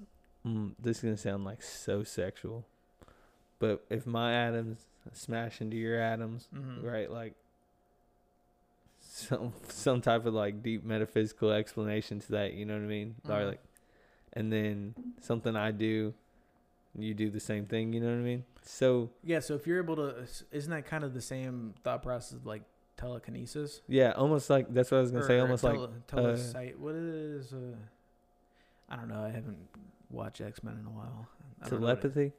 mm, 0.46 0.72
this 0.83 0.98
is 0.98 1.03
gonna 1.05 1.16
sound 1.16 1.44
like 1.44 1.62
so 1.62 2.03
sexual, 2.03 2.66
but 3.59 3.85
if 3.88 4.07
my 4.07 4.33
atoms 4.35 4.79
smash 5.12 5.61
into 5.61 5.77
your 5.77 6.01
atoms, 6.01 6.48
Mhm. 6.55 6.83
right? 6.83 7.11
Like 7.11 7.35
some 9.01 9.53
some 9.68 10.01
type 10.01 10.27
of 10.27 10.35
like 10.35 10.62
deep 10.62 10.85
metaphysical 10.85 11.51
explanation 11.53 12.20
to 12.20 12.33
that. 12.33 12.55
You 12.55 12.66
know 12.66 12.74
what 12.74 12.83
I 12.83 12.87
mean? 12.87 13.14
Or 13.29 13.31
Mhm. 13.37 13.46
like, 13.48 13.61
and 14.35 14.53
then 14.53 14.94
something 15.20 15.57
I 15.57 15.70
do, 15.70 16.14
you 16.96 17.14
do 17.14 17.31
the 17.31 17.40
same 17.40 17.66
thing. 17.66 17.92
You 17.92 18.01
know 18.01 18.09
what 18.09 18.14
I 18.20 18.22
mean? 18.22 18.44
So 18.62 19.11
Yeah. 19.22 19.40
So 19.40 19.55
if 19.55 19.66
you're 19.66 19.79
able 19.83 19.96
to, 19.96 20.27
isn't 20.53 20.70
that 20.70 20.87
kind 20.87 21.05
of 21.05 21.14
the 21.14 21.20
same 21.22 21.74
thought 21.85 22.03
process 22.03 22.40
like 22.44 22.62
telekinesis? 22.96 23.83
yeah, 23.88 24.12
almost 24.12 24.51
like 24.51 24.72
that's 24.74 24.90
what 24.90 24.98
I 24.98 25.01
was 25.03 25.11
gonna 25.11 25.24
say. 25.27 25.38
Or 25.38 25.42
Almost 25.42 25.64
like 25.64 25.79
tele- 26.07 26.33
uh, 26.33 26.79
what 26.79 26.94
is? 26.94 27.53
Uh, 27.53 27.77
I 28.88 28.96
don't 28.96 29.09
know. 29.09 29.22
I 29.22 29.31
haven't 29.31 29.59
watched 30.11 30.40
X 30.40 30.62
Men 30.62 30.79
in 30.81 30.87
a 30.87 30.90
while. 30.90 31.29
I 31.62 31.68
don't 31.68 31.81
know 31.81 31.87
what 31.87 31.98
it- 31.98 32.03
telepathy, 32.03 32.33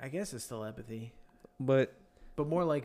I 0.00 0.08
guess 0.08 0.32
it's 0.32 0.46
telepathy, 0.46 1.12
but 1.60 1.92
but 2.36 2.46
more 2.48 2.64
like 2.64 2.84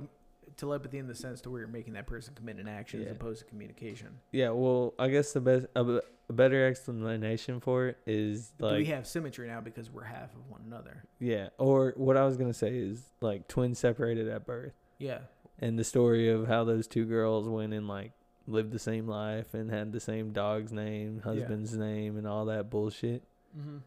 telepathy 0.58 0.98
in 0.98 1.08
the 1.08 1.16
sense 1.16 1.42
to 1.42 1.50
where 1.50 1.60
you're 1.62 1.68
making 1.70 1.94
that 1.94 2.06
person 2.08 2.34
commit 2.36 2.58
an 2.58 2.68
action 2.68 3.02
as 3.04 3.12
opposed 3.12 3.40
to 3.40 3.46
communication. 3.46 4.20
yeah. 4.32 4.50
Well, 4.50 4.94
I 5.00 5.10
guess 5.10 5.32
the 5.34 5.42
best 5.42 5.66
a, 5.76 6.02
a 6.30 6.34
better 6.34 6.68
explanation 6.68 7.60
for 7.60 7.88
it 7.88 7.98
is 8.06 8.52
But 8.58 8.76
we 8.78 8.86
have 8.86 9.08
symmetry 9.08 9.48
now 9.48 9.62
because 9.62 9.90
we're 9.92 10.04
half 10.04 10.34
of 10.36 10.50
one 10.50 10.62
another. 10.66 11.04
yeah. 11.20 11.50
Or 11.58 11.94
what 11.98 12.18
I 12.18 12.26
was 12.26 12.36
gonna 12.38 12.54
say 12.54 12.76
is 12.76 13.04
like 13.22 13.48
twins 13.48 13.80
separated 13.80 14.28
at 14.28 14.46
birth. 14.46 14.74
Yeah. 15.00 15.20
and 15.60 15.78
the 15.80 15.84
story 15.84 16.30
of 16.30 16.48
how 16.48 16.64
those 16.64 16.88
two 16.88 17.06
girls 17.06 17.48
went 17.48 17.74
and 17.74 17.88
like 17.88 18.12
lived 18.48 18.72
the 18.72 18.80
same 18.80 19.08
life 19.08 19.54
and 19.54 19.72
had 19.72 19.92
the 19.92 20.00
same 20.00 20.32
dog's 20.32 20.72
name, 20.72 21.22
husband's 21.24 21.76
name, 21.76 22.18
and 22.18 22.28
all 22.28 22.46
that 22.46 22.70
bullshit. 22.70 23.24
Mm-hmm. 23.58 23.78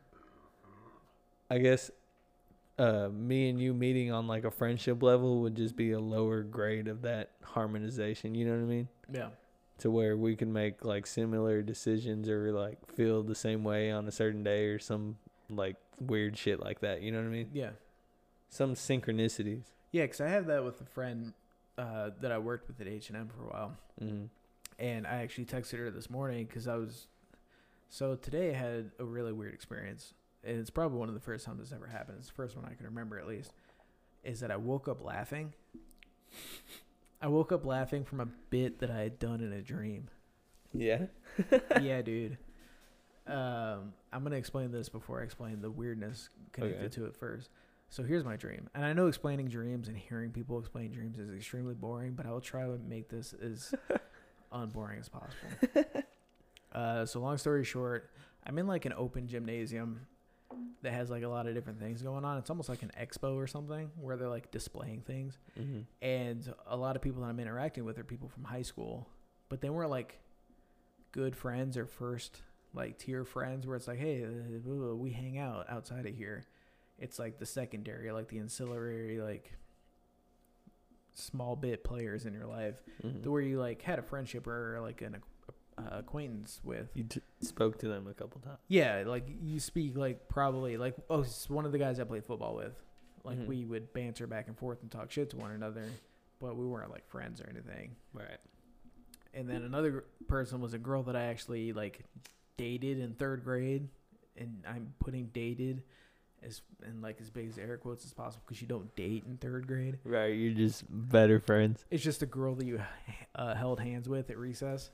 I 1.51 1.59
guess 1.59 1.91
uh, 2.79 3.09
me 3.13 3.49
and 3.49 3.61
you 3.61 3.73
meeting 3.73 4.13
on 4.13 4.27
like 4.27 4.45
a 4.45 4.51
friendship 4.51 5.03
level 5.03 5.41
would 5.43 5.55
just 5.57 5.77
be 5.77 5.93
a 5.93 6.01
lower 6.01 6.43
grade 6.43 6.89
of 6.89 7.03
that 7.03 7.31
harmonization. 7.43 8.35
You 8.35 8.47
know 8.47 8.53
what 8.53 8.63
I 8.63 8.69
mean? 8.69 8.89
Yeah. 9.13 9.29
To 9.81 9.91
where 9.91 10.17
we 10.17 10.37
can 10.37 10.53
make 10.53 10.85
like 10.85 11.07
similar 11.07 11.63
decisions 11.63 12.29
or 12.29 12.53
like 12.53 12.79
feel 12.95 13.23
the 13.23 13.35
same 13.35 13.63
way 13.63 13.91
on 13.91 14.09
a 14.09 14.13
certain 14.13 14.43
day 14.43 14.67
or 14.67 14.79
some 14.79 15.17
like 15.51 15.77
weird 16.01 16.37
shit 16.37 16.61
like 16.61 16.81
that. 16.81 17.03
You 17.03 17.13
know 17.13 17.19
what 17.19 17.27
I 17.27 17.31
mean? 17.31 17.51
Yeah. 17.53 17.71
Some 18.49 18.75
synchronicities. 18.75 19.65
Yeah, 19.93 20.05
because 20.05 20.21
I 20.21 20.29
had 20.29 20.47
that 20.47 20.65
with 20.65 20.81
a 20.81 20.85
friend 20.85 21.33
uh, 21.79 22.11
that 22.21 22.33
I 22.33 22.39
worked 22.39 22.69
with 22.69 22.81
at 22.81 22.89
H 22.89 23.09
and 23.11 23.19
M 23.19 23.29
for 23.29 23.45
a 23.45 23.47
while, 23.47 23.73
hmm 23.99 24.25
and 24.79 25.07
I 25.07 25.23
actually 25.23 25.47
texted 25.47 25.79
her 25.79 25.91
this 25.91 26.11
morning 26.11 26.47
because 26.47 26.69
I 26.69 26.77
was. 26.77 27.07
So 27.89 28.17
today 28.17 28.51
I 28.51 28.55
had 28.55 28.91
a 28.99 29.05
really 29.05 29.33
weird 29.33 29.55
experience, 29.55 30.13
and 30.45 30.59
it's 30.59 30.71
probably 30.71 30.99
one 30.99 31.09
of 31.09 31.15
the 31.15 31.21
first 31.21 31.45
times 31.47 31.61
this 31.61 31.73
ever 31.73 31.87
happened. 31.87 32.19
It's 32.19 32.29
the 32.29 32.35
first 32.35 32.57
one 32.57 32.65
I 32.65 32.75
can 32.75 32.87
remember 32.87 33.19
at 33.19 33.27
least. 33.27 33.53
Is 34.25 34.41
that 34.41 34.51
I 34.51 34.57
woke 34.57 34.89
up 34.89 35.03
laughing. 35.05 35.55
I 37.23 37.29
woke 37.29 37.53
up 37.53 37.65
laughing 37.65 38.05
from 38.05 38.21
a 38.21 38.27
bit 38.51 38.81
that 38.81 38.91
I 38.91 38.99
had 39.01 39.19
done 39.19 39.41
in 39.41 39.53
a 39.53 39.63
dream. 39.63 40.09
Yeah. 40.73 41.07
yeah, 41.81 42.03
dude. 42.03 42.37
Um, 43.27 43.93
I'm 44.13 44.23
gonna 44.23 44.37
explain 44.37 44.71
this 44.73 44.89
before 44.89 45.21
I 45.21 45.25
explain 45.25 45.61
the 45.61 45.71
weirdness 45.71 46.29
connected 46.53 46.79
Okay. 46.79 46.89
to 46.97 47.07
it 47.07 47.17
first. 47.17 47.51
So 47.89 48.03
here's 48.03 48.25
my 48.25 48.35
dream, 48.37 48.69
and 48.75 48.85
I 48.85 48.93
know 48.93 49.07
explaining 49.07 49.47
dreams 49.49 49.87
and 49.89 49.97
hearing 49.97 50.31
people 50.33 50.59
explain 50.59 50.91
dreams 50.91 51.19
is 51.21 51.31
extremely 51.33 51.75
boring, 51.75 52.15
but 52.15 52.27
I 52.27 52.31
will 52.31 52.41
try 52.41 52.63
to 52.63 52.79
make 52.89 53.09
this 53.09 53.33
as 53.33 53.73
unboring 54.63 54.99
as 55.01 55.09
possible. 55.09 55.85
Uh, 56.73 57.07
so 57.07 57.21
long 57.21 57.39
story 57.39 57.65
short, 57.65 58.11
I'm 58.47 58.59
in 58.59 58.67
like 58.67 58.85
an 58.85 58.93
open 58.95 59.29
gymnasium 59.29 60.01
that 60.83 60.93
has 60.93 61.09
like 61.09 61.23
a 61.23 61.29
lot 61.29 61.47
of 61.47 61.55
different 61.55 61.81
things 61.81 62.03
going 62.03 62.23
on. 62.25 62.37
It's 62.37 62.51
almost 62.51 62.69
like 62.69 62.83
an 62.83 62.91
expo 63.01 63.35
or 63.35 63.47
something 63.47 63.91
where 63.99 64.17
they're 64.19 64.29
like 64.29 64.51
displaying 64.51 65.01
things 65.01 65.39
hmm 65.57 65.81
and 66.03 66.53
a 66.67 66.77
lot 66.77 66.95
of 66.95 67.01
people 67.01 67.23
that 67.23 67.29
I'm 67.29 67.41
interacting 67.41 67.85
with 67.87 67.99
are 67.99 68.05
people 68.05 68.29
from 68.29 68.45
high 68.45 68.61
school, 68.63 69.09
but 69.49 69.63
they 69.63 69.71
weren't 69.71 69.91
like 69.91 70.19
good 71.13 71.35
friends 71.35 71.79
or 71.79 71.87
first 71.87 72.43
like 72.75 72.99
tier 72.99 73.25
friends 73.25 73.67
where 73.67 73.77
it's 73.77 73.89
like, 73.89 73.99
hey, 73.99 74.25
uh, 74.25 74.95
we 74.95 75.13
hang 75.13 75.39
out 75.39 75.65
outside 75.71 76.05
of 76.05 76.15
here. 76.15 76.45
It's 76.99 77.19
like 77.19 77.39
the 77.39 77.47
secondary, 77.47 78.13
like 78.13 78.29
the 78.29 78.39
ancillary, 78.39 79.19
like 79.19 79.53
small 81.19 81.57
bit 81.57 81.83
players 81.85 82.27
in 82.27 82.33
your 82.35 82.47
life, 82.47 82.75
hmm 83.03 83.23
to 83.23 83.31
where 83.31 83.41
you 83.43 83.59
like 83.59 83.83
had 83.83 83.99
a 83.99 84.03
friendship 84.03 84.47
or 84.47 84.79
like 84.81 85.03
an 85.03 85.17
uh, 85.79 85.83
acquaintance 85.99 86.61
with. 86.65 86.89
You 86.95 87.05
t- 87.05 87.21
spoke 87.41 87.79
to 87.81 87.89
them 87.89 88.07
a 88.07 88.15
couple 88.15 88.41
times. 88.41 88.59
Yeah, 88.69 89.03
like 89.07 89.29
you 89.43 89.59
speak 89.61 89.97
like 89.97 90.29
probably 90.29 90.77
like 90.77 90.95
oh, 91.11 91.21
it's 91.21 91.49
one 91.51 91.65
of 91.67 91.73
the 91.73 91.79
guys 91.79 91.99
I 92.01 92.05
played 92.05 92.25
football 92.25 92.55
with. 92.55 92.75
Like 93.25 93.39
Mhm. 93.39 93.47
we 93.47 93.65
would 93.65 93.93
banter 93.93 94.27
back 94.27 94.47
and 94.49 94.57
forth 94.57 94.83
and 94.83 94.91
talk 94.91 95.11
shit 95.11 95.31
to 95.31 95.37
one 95.37 95.51
another, 95.51 95.85
but 96.41 96.57
we 96.57 96.65
weren't 96.65 96.91
like 96.93 97.09
friends 97.09 97.41
or 97.41 97.49
anything. 97.51 97.97
Right. 98.13 98.39
And 99.35 99.49
then 99.51 99.63
another 99.63 100.05
person 100.29 100.61
was 100.61 100.73
a 100.75 100.79
girl 100.79 101.03
that 101.05 101.17
I 101.17 101.25
actually 101.25 101.73
like 101.73 102.01
dated 102.57 102.99
in 103.01 103.15
third 103.15 103.43
grade, 103.45 103.89
and 104.37 104.63
I'm 104.67 104.95
putting 105.01 105.27
dated 105.27 105.83
as 106.47 106.63
in 106.87 107.01
like 107.03 107.21
as 107.21 107.31
big 107.31 107.49
as 107.49 107.59
air 107.59 107.77
quotes 107.77 108.05
as 108.05 108.13
possible 108.13 108.43
because 108.47 108.61
you 108.61 108.69
don't 108.69 108.95
date 108.97 109.25
in 109.27 109.37
third 109.37 109.67
grade. 109.67 109.99
Right. 110.05 110.35
You're 110.35 110.55
just 110.55 110.85
better 110.89 111.41
friends. 111.41 111.85
It's 111.91 112.05
just 112.05 112.23
a 112.23 112.27
girl 112.27 112.55
that 112.55 112.67
you 112.67 112.81
uh, 113.35 113.55
held 113.55 113.81
hands 113.81 114.09
with 114.09 114.31
at 114.31 114.39
recess. 114.39 114.91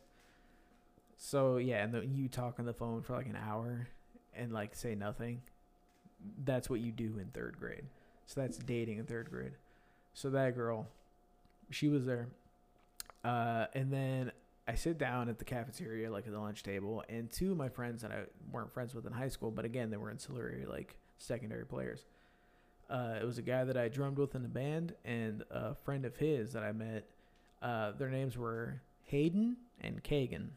So 1.16 1.58
yeah, 1.58 1.84
and 1.84 1.92
the, 1.92 2.06
you 2.06 2.28
talk 2.28 2.58
on 2.58 2.64
the 2.64 2.74
phone 2.74 3.02
for 3.02 3.14
like 3.14 3.26
an 3.26 3.36
hour 3.36 3.88
and 4.34 4.52
like 4.52 4.74
say 4.74 4.94
nothing. 4.94 5.42
That's 6.44 6.70
what 6.70 6.80
you 6.80 6.92
do 6.92 7.18
in 7.18 7.26
third 7.32 7.58
grade. 7.58 7.84
So 8.26 8.40
that's 8.40 8.58
dating 8.58 8.98
in 8.98 9.04
third 9.06 9.30
grade. 9.30 9.52
So 10.14 10.30
that 10.30 10.54
girl, 10.54 10.88
she 11.70 11.88
was 11.88 12.04
there. 12.04 12.28
Uh, 13.24 13.66
and 13.74 13.92
then 13.92 14.32
I 14.66 14.74
sit 14.74 14.98
down 14.98 15.28
at 15.28 15.38
the 15.38 15.44
cafeteria, 15.44 16.10
like 16.10 16.26
at 16.26 16.32
the 16.32 16.38
lunch 16.40 16.62
table, 16.62 17.04
and 17.08 17.30
two 17.30 17.52
of 17.52 17.56
my 17.56 17.68
friends 17.68 18.02
that 18.02 18.12
I 18.12 18.22
weren't 18.50 18.72
friends 18.72 18.94
with 18.94 19.06
in 19.06 19.12
high 19.12 19.28
school, 19.28 19.50
but 19.50 19.64
again, 19.64 19.90
they 19.90 19.96
were 19.96 20.10
in 20.10 20.16
ancillary, 20.16 20.66
like 20.66 20.96
secondary 21.22 21.64
players. 21.64 22.04
Uh, 22.90 23.14
it 23.20 23.24
was 23.24 23.38
a 23.38 23.42
guy 23.42 23.64
that 23.64 23.76
I 23.76 23.88
drummed 23.88 24.18
with 24.18 24.34
in 24.34 24.42
the 24.42 24.48
band 24.48 24.94
and 25.04 25.44
a 25.50 25.74
friend 25.74 26.04
of 26.04 26.16
his 26.16 26.52
that 26.52 26.62
I 26.62 26.72
met. 26.72 27.04
Uh, 27.62 27.92
their 27.92 28.10
names 28.10 28.36
were 28.36 28.82
Hayden 29.04 29.56
and 29.80 30.02
Kagan. 30.02 30.48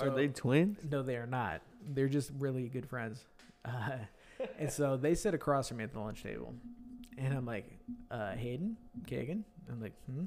Are 0.00 0.10
they 0.10 0.28
twins? 0.28 0.78
No, 0.88 1.02
they 1.02 1.16
are 1.16 1.26
not. 1.26 1.62
They're 1.94 2.08
just 2.08 2.30
really 2.38 2.68
good 2.68 2.88
friends. 2.88 3.24
Uh, 3.64 3.98
and 4.58 4.70
so 4.70 4.96
they 4.96 5.14
sit 5.14 5.34
across 5.34 5.68
from 5.68 5.78
me 5.78 5.84
at 5.84 5.92
the 5.92 6.00
lunch 6.00 6.22
table, 6.22 6.54
and 7.16 7.34
I'm 7.34 7.46
like, 7.46 7.70
uh, 8.10 8.32
Hayden, 8.32 8.76
Kagan. 9.06 9.42
I'm 9.70 9.80
like, 9.80 9.94
hmm. 10.06 10.24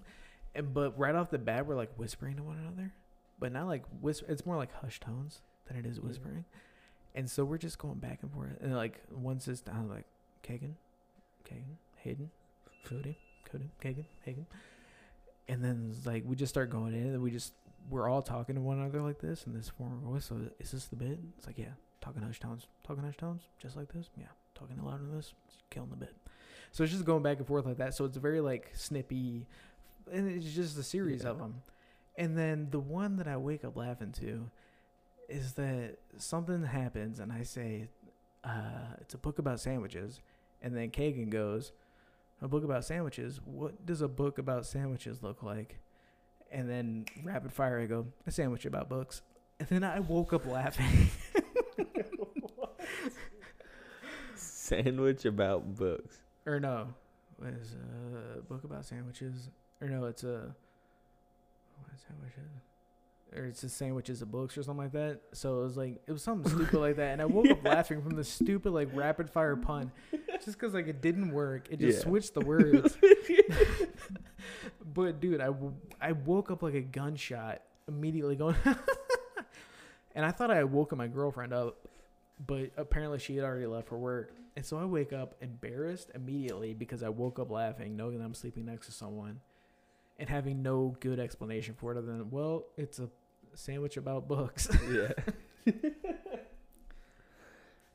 And 0.53 0.73
but 0.73 0.97
right 0.99 1.15
off 1.15 1.29
the 1.29 1.37
bat, 1.37 1.65
we're 1.65 1.75
like 1.75 1.91
whispering 1.97 2.35
to 2.37 2.43
one 2.43 2.57
another, 2.57 2.91
but 3.39 3.51
not 3.51 3.67
like 3.67 3.83
whisper. 4.01 4.25
It's 4.29 4.45
more 4.45 4.57
like 4.57 4.73
hushed 4.73 5.03
tones 5.03 5.41
than 5.67 5.77
it 5.77 5.85
is 5.85 5.99
whispering. 5.99 6.45
And 7.13 7.29
so 7.29 7.43
we're 7.43 7.57
just 7.57 7.77
going 7.77 7.99
back 7.99 8.19
and 8.21 8.31
forth. 8.31 8.57
And 8.61 8.75
like 8.75 9.01
one 9.09 9.39
sits 9.39 9.61
down, 9.61 9.89
like, 9.89 10.05
Kagan, 10.43 10.73
Kagan, 11.45 11.75
Hayden, 11.97 12.29
Cody, 12.85 13.17
Cody, 13.51 13.69
Kagan, 13.83 14.05
Hagen. 14.23 14.45
And 15.47 15.63
then 15.63 15.93
like 16.05 16.23
we 16.25 16.35
just 16.35 16.53
start 16.53 16.69
going 16.69 16.93
in, 16.93 17.07
and 17.07 17.21
we 17.21 17.31
just 17.31 17.53
we're 17.89 18.09
all 18.09 18.21
talking 18.21 18.55
to 18.55 18.61
one 18.61 18.79
another 18.79 19.01
like 19.01 19.19
this 19.19 19.45
in 19.45 19.53
this 19.53 19.69
form 19.69 19.93
of 19.93 19.99
voice. 19.99 20.25
So 20.25 20.39
is 20.59 20.71
this 20.71 20.85
the 20.85 20.95
bit? 20.95 21.19
It's 21.37 21.47
like 21.47 21.57
yeah, 21.57 21.73
talking 21.99 22.21
hush 22.21 22.39
tones, 22.39 22.67
talking 22.83 23.03
hush 23.03 23.17
tones, 23.17 23.43
just 23.59 23.75
like 23.75 23.91
this. 23.91 24.09
Yeah, 24.17 24.25
talking 24.55 24.81
louder 24.83 25.03
than 25.03 25.15
this, 25.15 25.33
killing 25.69 25.89
the 25.89 25.97
bit. 25.97 26.15
So 26.71 26.83
it's 26.83 26.93
just 26.93 27.05
going 27.05 27.23
back 27.23 27.37
and 27.37 27.47
forth 27.47 27.65
like 27.65 27.77
that. 27.77 27.93
So 27.93 28.05
it's 28.05 28.17
very 28.17 28.39
like 28.39 28.71
snippy, 28.73 29.47
and 30.11 30.29
it's 30.29 30.53
just 30.53 30.77
a 30.77 30.83
series 30.83 31.25
of 31.25 31.37
them. 31.37 31.63
And 32.17 32.37
then 32.37 32.67
the 32.71 32.79
one 32.79 33.17
that 33.17 33.27
I 33.27 33.37
wake 33.37 33.65
up 33.65 33.75
laughing 33.75 34.11
to 34.19 34.49
is 35.31 35.53
that 35.53 35.97
something 36.17 36.63
happens, 36.63 37.19
and 37.19 37.31
I 37.31 37.43
say, 37.43 37.87
uh, 38.43 38.95
"It's 38.99 39.13
a 39.13 39.17
book 39.17 39.39
about 39.39 39.59
sandwiches," 39.59 40.21
and 40.61 40.75
then 40.75 40.91
Kagan 40.91 41.29
goes, 41.29 41.71
"A 42.41 42.47
book 42.47 42.63
about 42.63 42.83
sandwiches? 42.85 43.39
What 43.45 43.85
does 43.85 44.01
a 44.01 44.07
book 44.07 44.37
about 44.37 44.65
sandwiches 44.65 45.23
look 45.23 45.41
like?" 45.41 45.79
And 46.51 46.69
then 46.69 47.05
rapid 47.23 47.53
fire, 47.53 47.79
I 47.79 47.85
go, 47.85 48.07
"A 48.27 48.31
sandwich 48.31 48.65
about 48.65 48.89
books," 48.89 49.21
and 49.59 49.69
then 49.69 49.83
I 49.83 49.99
woke 49.99 50.33
up 50.33 50.45
laughing. 50.45 51.09
Sandwich 54.35 55.25
about 55.25 55.75
books. 55.75 56.19
or 56.45 56.59
no, 56.59 56.87
it's 57.43 57.73
a 57.73 58.41
book 58.41 58.63
about 58.63 58.85
sandwiches? 58.85 59.49
Or 59.81 59.87
no, 59.87 60.05
it's 60.05 60.23
a 60.23 60.55
what 61.75 61.99
sandwiches? 62.07 62.70
Or 63.33 63.45
it's 63.45 63.63
a 63.63 63.69
sandwiches 63.69 64.21
of 64.21 64.29
books 64.29 64.57
or 64.57 64.63
something 64.63 64.83
like 64.83 64.91
that. 64.91 65.21
So 65.31 65.61
it 65.61 65.63
was 65.63 65.77
like 65.77 66.01
it 66.05 66.11
was 66.11 66.21
something 66.21 66.51
stupid 66.55 66.79
like 66.79 66.95
that, 66.97 67.13
and 67.13 67.21
I 67.21 67.25
woke 67.25 67.49
up 67.49 67.63
laughing 67.63 68.01
from 68.01 68.11
the 68.17 68.25
stupid 68.25 68.71
like 68.71 68.89
rapid 68.93 69.29
fire 69.29 69.55
pun, 69.55 69.89
just 70.43 70.59
because 70.59 70.73
like 70.73 70.87
it 70.87 71.01
didn't 71.01 71.31
work. 71.31 71.67
It 71.71 71.79
just 71.79 71.99
Yeah. 71.99 72.03
switched 72.03 72.33
the 72.33 72.41
words. 72.45 72.97
but 74.93 75.19
dude, 75.19 75.41
I, 75.41 75.45
w- 75.47 75.73
I 75.99 76.11
woke 76.11 76.51
up 76.51 76.63
like 76.63 76.73
a 76.73 76.81
gunshot 76.81 77.61
immediately 77.87 78.35
going, 78.35 78.55
and 80.15 80.25
I 80.25 80.31
thought 80.31 80.51
I 80.51 80.55
had 80.57 80.71
woken 80.71 80.97
my 80.97 81.07
girlfriend 81.07 81.53
up, 81.53 81.87
but 82.45 82.71
apparently 82.77 83.19
she 83.19 83.35
had 83.35 83.45
already 83.45 83.65
left 83.67 83.87
for 83.87 83.97
work. 83.97 84.33
And 84.57 84.65
so 84.65 84.77
I 84.77 84.83
wake 84.85 85.13
up 85.13 85.35
embarrassed 85.41 86.11
immediately 86.13 86.73
because 86.73 87.03
I 87.03 87.09
woke 87.09 87.39
up 87.39 87.49
laughing, 87.49 87.95
knowing 87.95 88.17
that 88.19 88.25
I'm 88.25 88.33
sleeping 88.33 88.65
next 88.65 88.87
to 88.87 88.91
someone, 88.91 89.39
and 90.19 90.27
having 90.27 90.61
no 90.61 90.95
good 90.99 91.19
explanation 91.19 91.73
for 91.77 91.93
it 91.93 91.97
other 91.97 92.07
than, 92.07 92.29
well, 92.29 92.65
it's 92.75 92.99
a 92.99 93.09
sandwich 93.55 93.97
about 93.97 94.27
books. 94.27 94.69
Yeah. 94.91 95.11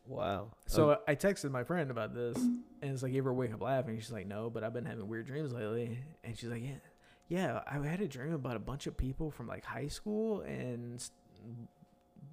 wow. 0.07 0.49
So 0.67 0.93
Um, 0.93 0.97
I 1.09 1.15
texted 1.15 1.51
my 1.51 1.65
friend 1.65 1.91
about 1.91 2.15
this, 2.15 2.37
and 2.37 2.65
it's 2.83 3.03
like, 3.03 3.13
"You 3.13 3.19
ever 3.19 3.33
wake 3.33 3.53
up 3.53 3.63
laughing?" 3.63 3.99
She's 3.99 4.13
like, 4.13 4.27
"No, 4.27 4.51
but 4.51 4.63
I've 4.65 4.73
been 4.73 4.85
having 4.85 5.09
weird 5.09 5.27
dreams 5.27 5.53
lately." 5.53 5.99
And 6.25 6.37
she's 6.39 6.49
like, 6.49 6.63
"Yeah, 6.63 6.79
yeah, 7.29 7.61
I 7.67 7.79
had 7.87 8.01
a 8.01 8.09
dream 8.09 8.33
about 8.33 8.57
a 8.57 8.61
bunch 8.61 8.87
of 8.87 8.97
people 8.97 9.31
from 9.31 9.47
like 9.49 9.65
high 9.65 9.89
school 9.89 10.43
and 10.43 11.03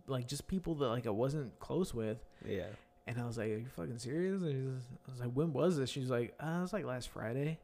like 0.07 0.27
just 0.27 0.47
people 0.47 0.75
that 0.75 0.87
like 0.87 1.07
I 1.07 1.11
wasn't 1.11 1.57
close 1.59 1.93
with." 1.93 2.23
yeah. 2.45 2.67
And 3.05 3.19
I 3.19 3.25
was 3.25 3.37
like, 3.37 3.47
"Are 3.51 3.57
you 3.57 3.67
fucking 3.75 3.97
serious?" 3.99 4.41
And 4.43 4.81
I 5.07 5.11
was 5.11 5.19
like, 5.19 5.31
"When 5.33 5.51
was 5.51 5.77
this?" 5.77 5.89
She's 5.89 6.09
like, 6.09 6.35
uh, 6.39 6.57
"It 6.59 6.61
was 6.61 6.73
like 6.73 6.85
last 6.85 7.09
Friday." 7.09 7.59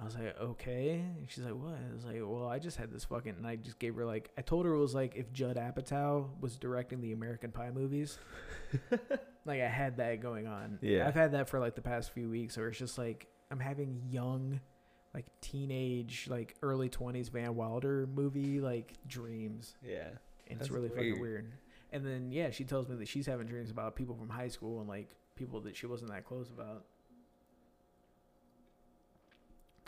I 0.00 0.04
was 0.04 0.14
like, 0.14 0.38
"Okay." 0.40 1.00
And 1.18 1.28
she's 1.28 1.44
like, 1.44 1.54
"What?" 1.54 1.74
I 1.74 1.94
was 1.94 2.04
like, 2.04 2.16
"Well, 2.20 2.46
I 2.48 2.58
just 2.58 2.76
had 2.76 2.90
this 2.92 3.04
fucking." 3.04 3.34
And 3.36 3.46
I 3.46 3.56
just 3.56 3.78
gave 3.78 3.94
her 3.96 4.04
like, 4.04 4.30
I 4.38 4.42
told 4.42 4.64
her 4.66 4.72
it 4.74 4.78
was 4.78 4.94
like 4.94 5.16
if 5.16 5.32
Judd 5.32 5.56
Apatow 5.56 6.28
was 6.40 6.56
directing 6.56 7.00
the 7.00 7.12
American 7.12 7.50
Pie 7.50 7.70
movies. 7.70 8.18
like 9.44 9.60
I 9.60 9.68
had 9.68 9.96
that 9.98 10.20
going 10.20 10.46
on. 10.46 10.78
Yeah. 10.80 11.06
I've 11.06 11.14
had 11.14 11.32
that 11.32 11.48
for 11.48 11.58
like 11.60 11.74
the 11.74 11.82
past 11.82 12.12
few 12.12 12.28
weeks, 12.30 12.56
where 12.56 12.68
it's 12.68 12.78
just 12.78 12.98
like 12.98 13.26
I'm 13.50 13.60
having 13.60 14.00
young, 14.08 14.60
like 15.14 15.26
teenage, 15.40 16.26
like 16.30 16.54
early 16.62 16.88
twenties 16.88 17.28
Van 17.28 17.54
Wilder 17.54 18.08
movie 18.14 18.60
like 18.60 18.94
dreams 19.06 19.74
Yeah. 19.86 20.08
and 20.48 20.60
it's 20.60 20.70
really 20.70 20.88
fucking 20.88 21.04
weird. 21.12 21.20
weird. 21.20 21.52
And 21.92 22.06
then 22.06 22.30
yeah, 22.30 22.50
she 22.50 22.64
tells 22.64 22.88
me 22.88 22.94
that 22.96 23.08
she's 23.08 23.26
having 23.26 23.46
dreams 23.46 23.70
about 23.70 23.96
people 23.96 24.14
from 24.14 24.28
high 24.28 24.48
school 24.48 24.80
and 24.80 24.88
like 24.88 25.16
people 25.34 25.60
that 25.62 25.76
she 25.76 25.86
wasn't 25.86 26.10
that 26.12 26.24
close 26.24 26.50
about. 26.50 26.84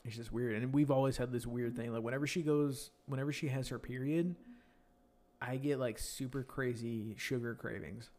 It's 0.04 0.16
just 0.16 0.32
weird, 0.32 0.60
and 0.60 0.72
we've 0.72 0.90
always 0.90 1.16
had 1.16 1.30
this 1.30 1.46
weird 1.46 1.76
thing. 1.76 1.92
Like 1.92 2.02
whenever 2.02 2.26
she 2.26 2.42
goes, 2.42 2.90
whenever 3.06 3.32
she 3.32 3.48
has 3.48 3.68
her 3.68 3.78
period, 3.78 4.34
I 5.40 5.56
get 5.56 5.78
like 5.78 5.98
super 5.98 6.42
crazy 6.42 7.14
sugar 7.16 7.54
cravings. 7.54 8.10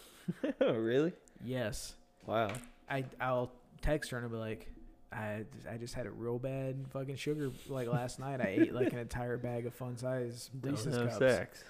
oh, 0.60 0.72
really? 0.74 1.12
Yes, 1.44 1.94
Wow. 2.26 2.52
I 2.90 3.04
I'll 3.20 3.52
text 3.80 4.10
her 4.10 4.16
and 4.18 4.24
I'll 4.26 4.32
be 4.32 4.36
like, 4.38 4.68
I 5.12 5.44
I 5.70 5.76
just 5.78 5.94
had 5.94 6.06
a 6.06 6.10
real 6.10 6.38
bad 6.38 6.86
fucking 6.92 7.16
sugar. 7.16 7.50
Like 7.68 7.86
last 7.88 8.18
night, 8.20 8.40
I 8.40 8.48
ate 8.60 8.74
like 8.74 8.92
an 8.92 8.98
entire 8.98 9.36
bag 9.38 9.64
of 9.66 9.74
fun 9.74 9.96
size 9.96 10.50
Reese's 10.60 10.96
cups. 10.96 11.18
sex. 11.18 11.64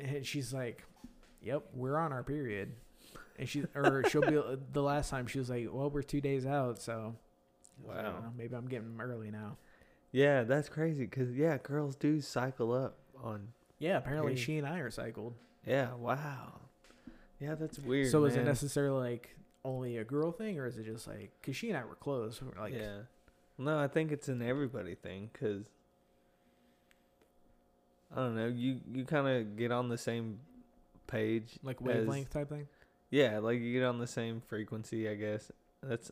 And 0.00 0.24
she's 0.24 0.52
like, 0.54 0.84
"Yep, 1.42 1.64
we're 1.74 1.98
on 1.98 2.12
our 2.12 2.22
period." 2.22 2.72
And 3.38 3.48
she 3.48 3.64
or 3.74 4.04
she'll 4.08 4.22
be 4.22 4.40
the 4.72 4.82
last 4.82 5.10
time 5.10 5.26
she 5.26 5.38
was 5.38 5.50
like, 5.50 5.68
"Well, 5.70 5.90
we're 5.90 6.02
two 6.02 6.20
days 6.20 6.46
out, 6.46 6.80
so 6.80 7.16
I 7.90 8.02
don't 8.02 8.14
Wow. 8.14 8.20
know, 8.20 8.32
maybe 8.36 8.54
I'm 8.54 8.66
getting 8.68 8.88
'em 8.88 9.00
early 9.00 9.30
now." 9.30 9.56
Yeah, 10.12 10.42
that's 10.44 10.68
crazy. 10.68 11.06
Cause 11.06 11.30
yeah, 11.32 11.58
girls 11.58 11.96
do 11.96 12.20
cycle 12.20 12.72
up 12.72 12.98
on. 13.16 13.52
Yeah, 13.78 13.98
apparently 13.98 14.36
she 14.36 14.58
and 14.58 14.66
I 14.66 14.78
are 14.80 14.90
cycled. 14.90 15.34
Yeah. 15.66 15.94
Wow. 15.94 16.60
Yeah, 17.40 17.54
that's 17.56 17.78
weird. 17.78 18.10
so 18.10 18.24
is 18.24 18.36
it 18.36 18.44
necessarily 18.44 19.00
like 19.10 19.36
only 19.64 19.96
a 19.96 20.04
girl 20.04 20.30
thing, 20.32 20.58
or 20.58 20.66
is 20.66 20.76
it 20.78 20.84
just 20.84 21.06
like 21.08 21.32
because 21.40 21.56
she 21.56 21.68
and 21.70 21.78
I 21.78 21.84
were 21.84 21.94
close? 21.94 22.40
we 22.42 22.48
We're 22.48 22.60
like, 22.60 22.74
yeah. 22.74 22.98
No, 23.58 23.78
I 23.78 23.88
think 23.88 24.12
it's 24.12 24.28
an 24.28 24.42
everybody 24.42 24.94
thing 24.94 25.30
because 25.32 25.64
I 28.12 28.16
don't 28.16 28.36
know. 28.36 28.46
You 28.48 28.80
you 28.92 29.04
kind 29.04 29.26
of 29.28 29.56
get 29.56 29.72
on 29.72 29.88
the 29.88 29.98
same 29.98 30.40
page, 31.06 31.58
like 31.62 31.80
as- 31.80 31.86
wavelength 31.86 32.30
type 32.30 32.48
thing. 32.48 32.68
Yeah, 33.10 33.38
like 33.38 33.60
you 33.60 33.72
get 33.72 33.84
on 33.84 33.98
the 33.98 34.06
same 34.06 34.40
frequency. 34.40 35.08
I 35.08 35.14
guess 35.14 35.50
that's. 35.82 36.10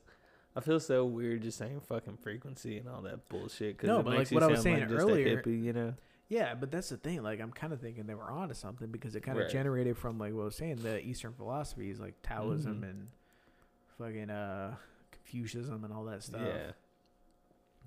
I 0.57 0.61
feel 0.61 0.81
so 0.81 1.05
weird 1.05 1.43
just 1.43 1.59
saying 1.59 1.81
fucking 1.81 2.17
frequency 2.19 2.79
and 2.79 2.89
all 2.89 3.03
that 3.03 3.29
bullshit. 3.29 3.79
Cause 3.79 3.87
No, 3.89 4.03
but, 4.03 4.15
like, 4.15 4.31
what 4.31 4.43
I 4.43 4.49
was 4.49 4.63
saying 4.63 4.81
like 4.81 4.91
earlier- 4.91 5.41
hippie, 5.43 5.63
you 5.63 5.73
know. 5.73 5.95
Yeah, 6.29 6.55
but 6.55 6.71
that's 6.71 6.89
the 6.89 6.97
thing. 6.97 7.23
Like, 7.23 7.41
I'm 7.41 7.51
kind 7.53 7.73
of 7.73 7.81
thinking 7.81 8.07
they 8.07 8.15
were 8.15 8.31
onto 8.31 8.55
something 8.55 8.89
because 8.91 9.15
it 9.17 9.21
kind 9.23 9.37
of 9.39 9.45
Right. 9.45 9.53
generated 9.53 9.97
from 9.97 10.19
like 10.19 10.33
what 10.33 10.43
I 10.43 10.45
was 10.47 10.57
saying, 10.57 10.77
the 10.77 11.01
Eastern 11.05 11.33
philosophies 11.35 11.99
like 12.01 12.15
Taoism 12.23 12.83
Mhm. 12.83 12.91
and 12.91 13.09
fucking 13.99 14.31
uh 14.31 14.77
Confucianism 15.13 15.85
and 15.85 15.93
all 15.93 16.05
that 16.05 16.23
stuff. 16.23 16.41
Yeah. 16.45 16.73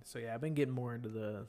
So 0.04 0.20
yeah, 0.20 0.34
I've 0.34 0.42
been 0.42 0.54
getting 0.54 0.74
more 0.74 0.94
into 0.96 1.10
the 1.10 1.48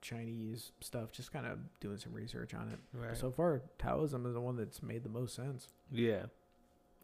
Chinese 0.00 0.72
stuff, 0.80 1.12
just 1.12 1.32
kind 1.32 1.46
of 1.46 1.58
doing 1.80 1.96
some 1.98 2.12
research 2.12 2.54
on 2.54 2.68
it. 2.68 2.78
Right. 2.92 3.16
So 3.16 3.30
far, 3.30 3.62
Taoism 3.78 4.24
is 4.26 4.34
the 4.34 4.40
one 4.40 4.56
that's 4.56 4.82
made 4.82 5.02
the 5.02 5.08
most 5.10 5.34
sense. 5.34 5.68
Yeah. 5.90 6.26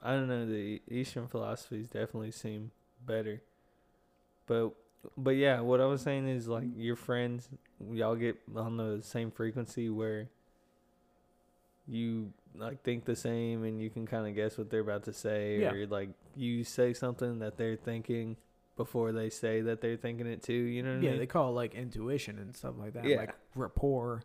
I 0.02 0.12
don't 0.14 0.28
know. 0.28 0.46
The 0.46 0.82
Eastern 0.88 1.26
philosophies 1.26 1.88
definitely 1.88 2.30
seem 2.30 2.70
better. 3.06 3.40
But 4.46 4.70
but 5.16 5.30
yeah, 5.36 5.60
what 5.60 5.80
I 5.80 5.86
was 5.86 6.02
saying 6.02 6.28
is 6.28 6.48
like 6.48 6.64
your 6.76 6.96
friends, 6.96 7.48
y'all 7.92 8.16
get 8.16 8.36
on 8.56 8.76
the 8.76 9.00
same 9.02 9.30
frequency 9.30 9.88
where 9.88 10.28
you 11.88 12.32
like 12.56 12.82
think 12.82 13.04
the 13.04 13.14
same 13.16 13.62
and 13.64 13.80
you 13.80 13.90
can 13.90 14.06
kind 14.06 14.26
of 14.26 14.34
guess 14.34 14.58
what 14.58 14.70
they're 14.70 14.80
about 14.80 15.04
to 15.04 15.12
say 15.12 15.60
Yeah. 15.60 15.72
or 15.72 15.86
like 15.86 16.08
you 16.34 16.64
say 16.64 16.92
something 16.94 17.38
that 17.40 17.56
they're 17.56 17.76
thinking 17.76 18.36
before 18.76 19.12
they 19.12 19.30
say 19.30 19.60
that 19.62 19.80
they're 19.80 19.96
thinking 19.96 20.26
it 20.26 20.42
too, 20.42 20.52
you 20.52 20.82
know 20.82 20.90
what 20.94 20.98
I 20.98 21.02
Yeah, 21.02 21.10
mean? 21.12 21.18
they 21.20 21.26
call 21.26 21.50
it 21.50 21.54
like 21.54 21.74
intuition 21.74 22.38
and 22.38 22.54
stuff 22.56 22.74
like 22.78 22.92
that, 22.94 23.04
Yeah. 23.04 23.16
like 23.18 23.34
rapport. 23.54 24.22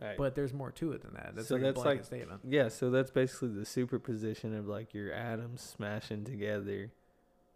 Right. 0.00 0.16
But 0.16 0.34
there's 0.34 0.54
more 0.54 0.70
to 0.72 0.92
it 0.92 1.02
than 1.02 1.14
that. 1.14 1.32
That's 1.34 1.48
So 1.48 1.56
like 1.56 1.62
that's 1.64 1.78
a 1.80 1.82
blanket 1.82 1.98
like- 2.02 2.06
statement. 2.06 2.40
Yeah, 2.48 2.68
so 2.68 2.90
that's 2.90 3.10
basically 3.10 3.48
the 3.48 3.64
superposition 3.66 4.54
of 4.54 4.68
like 4.68 4.94
your 4.94 5.12
atoms 5.12 5.60
smashing 5.62 6.24
together 6.24 6.92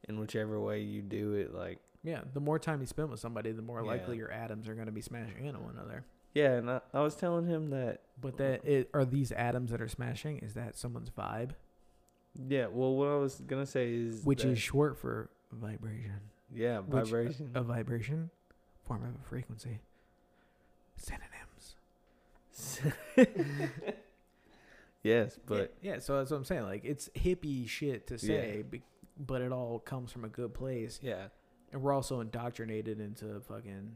in 0.09 0.19
whichever 0.21 0.61
way 0.61 0.81
you 0.81 1.03
do 1.03 1.33
it. 1.35 1.55
Like, 1.55 1.79
Yeah, 2.03 2.21
the 2.33 2.41
more 2.41 2.59
time 2.59 2.81
you 2.81 2.87
spend 2.87 3.11
with 3.11 3.21
somebody, 3.21 3.53
the 3.53 3.63
more 3.63 3.83
likely 3.83 4.17
your 4.17 4.31
atoms 4.31 4.69
are 4.69 4.75
going 4.75 4.87
to 4.87 4.93
be 4.93 5.01
smashing 5.01 5.47
into 5.47 5.61
one 5.61 5.75
another. 5.77 6.05
yeah, 6.35 6.53
and 6.55 6.71
I, 6.71 6.81
I 6.93 7.01
was 7.01 7.15
telling 7.17 7.47
him 7.47 7.71
that, 7.71 8.03
But 8.21 8.37
that 8.39 8.65
it, 8.65 8.91
are 8.95 9.05
these 9.05 9.33
atoms 9.33 9.71
that 9.71 9.81
are 9.81 9.89
smashing? 9.89 10.39
Is 10.39 10.55
that 10.55 10.77
someone's 10.77 11.11
vibe? 11.11 11.51
yeah, 12.49 12.67
well, 12.67 12.95
what 12.97 13.09
I 13.09 13.17
was 13.17 13.37
going 13.47 13.65
to 13.65 13.71
say 13.71 13.93
is, 13.95 14.25
Which 14.25 14.43
that- 14.43 14.51
is 14.51 14.59
short 14.59 14.99
for 14.99 15.31
vibration. 15.53 16.21
yeah, 16.53 16.81
which- 16.81 16.93
uh, 16.93 17.05
vibration. 17.05 17.51
A 17.55 17.63
vibration, 17.63 18.31
form 18.83 19.05
of 19.05 19.15
a 19.15 19.25
frequency. 19.29 19.79
Synonyms. 20.97 21.77
yes, 25.03 25.39
but 25.47 25.75
yeah, 25.83 25.95
yeah, 25.95 25.99
so 26.01 26.19
that's 26.19 26.31
what 26.31 26.37
I'm 26.39 26.45
saying. 26.45 26.63
Like 26.63 26.85
it's 26.85 27.09
hippie 27.17 27.69
shit 27.69 28.07
to 28.09 28.19
say, 28.19 28.63
be, 28.69 28.83
but 29.19 29.41
it 29.43 29.53
all 29.53 29.79
comes 29.79 30.11
from 30.13 30.25
a 30.25 30.29
good 30.29 30.55
place. 30.55 30.99
yeah, 31.03 31.27
And 31.73 31.83
we're 31.83 31.93
also 31.93 32.21
indoctrinated 32.21 33.01
into 33.01 33.41
fucking 33.41 33.93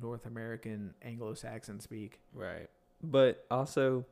North 0.00 0.26
American 0.26 0.94
Anglo-Saxon 1.02 1.80
speak. 1.80 2.20
right. 2.34 2.68
But 3.02 3.44
also, 3.50 4.06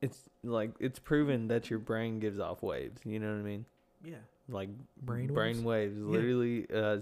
it's 0.00 0.28
like 0.42 0.72
it's 0.80 0.98
proven 0.98 1.48
that 1.48 1.70
your 1.70 1.78
brain 1.78 2.18
gives 2.18 2.40
off 2.40 2.62
waves. 2.62 3.00
You 3.04 3.20
know 3.20 3.28
what 3.28 3.38
I 3.38 3.42
mean? 3.42 3.64
Yeah. 4.04 4.16
Like 4.48 4.68
Brain 5.00 5.28
brain 5.32 5.62
waves, 5.62 5.96
Yeah. 5.96 6.04
literally 6.04 6.66
uh, 6.74 6.98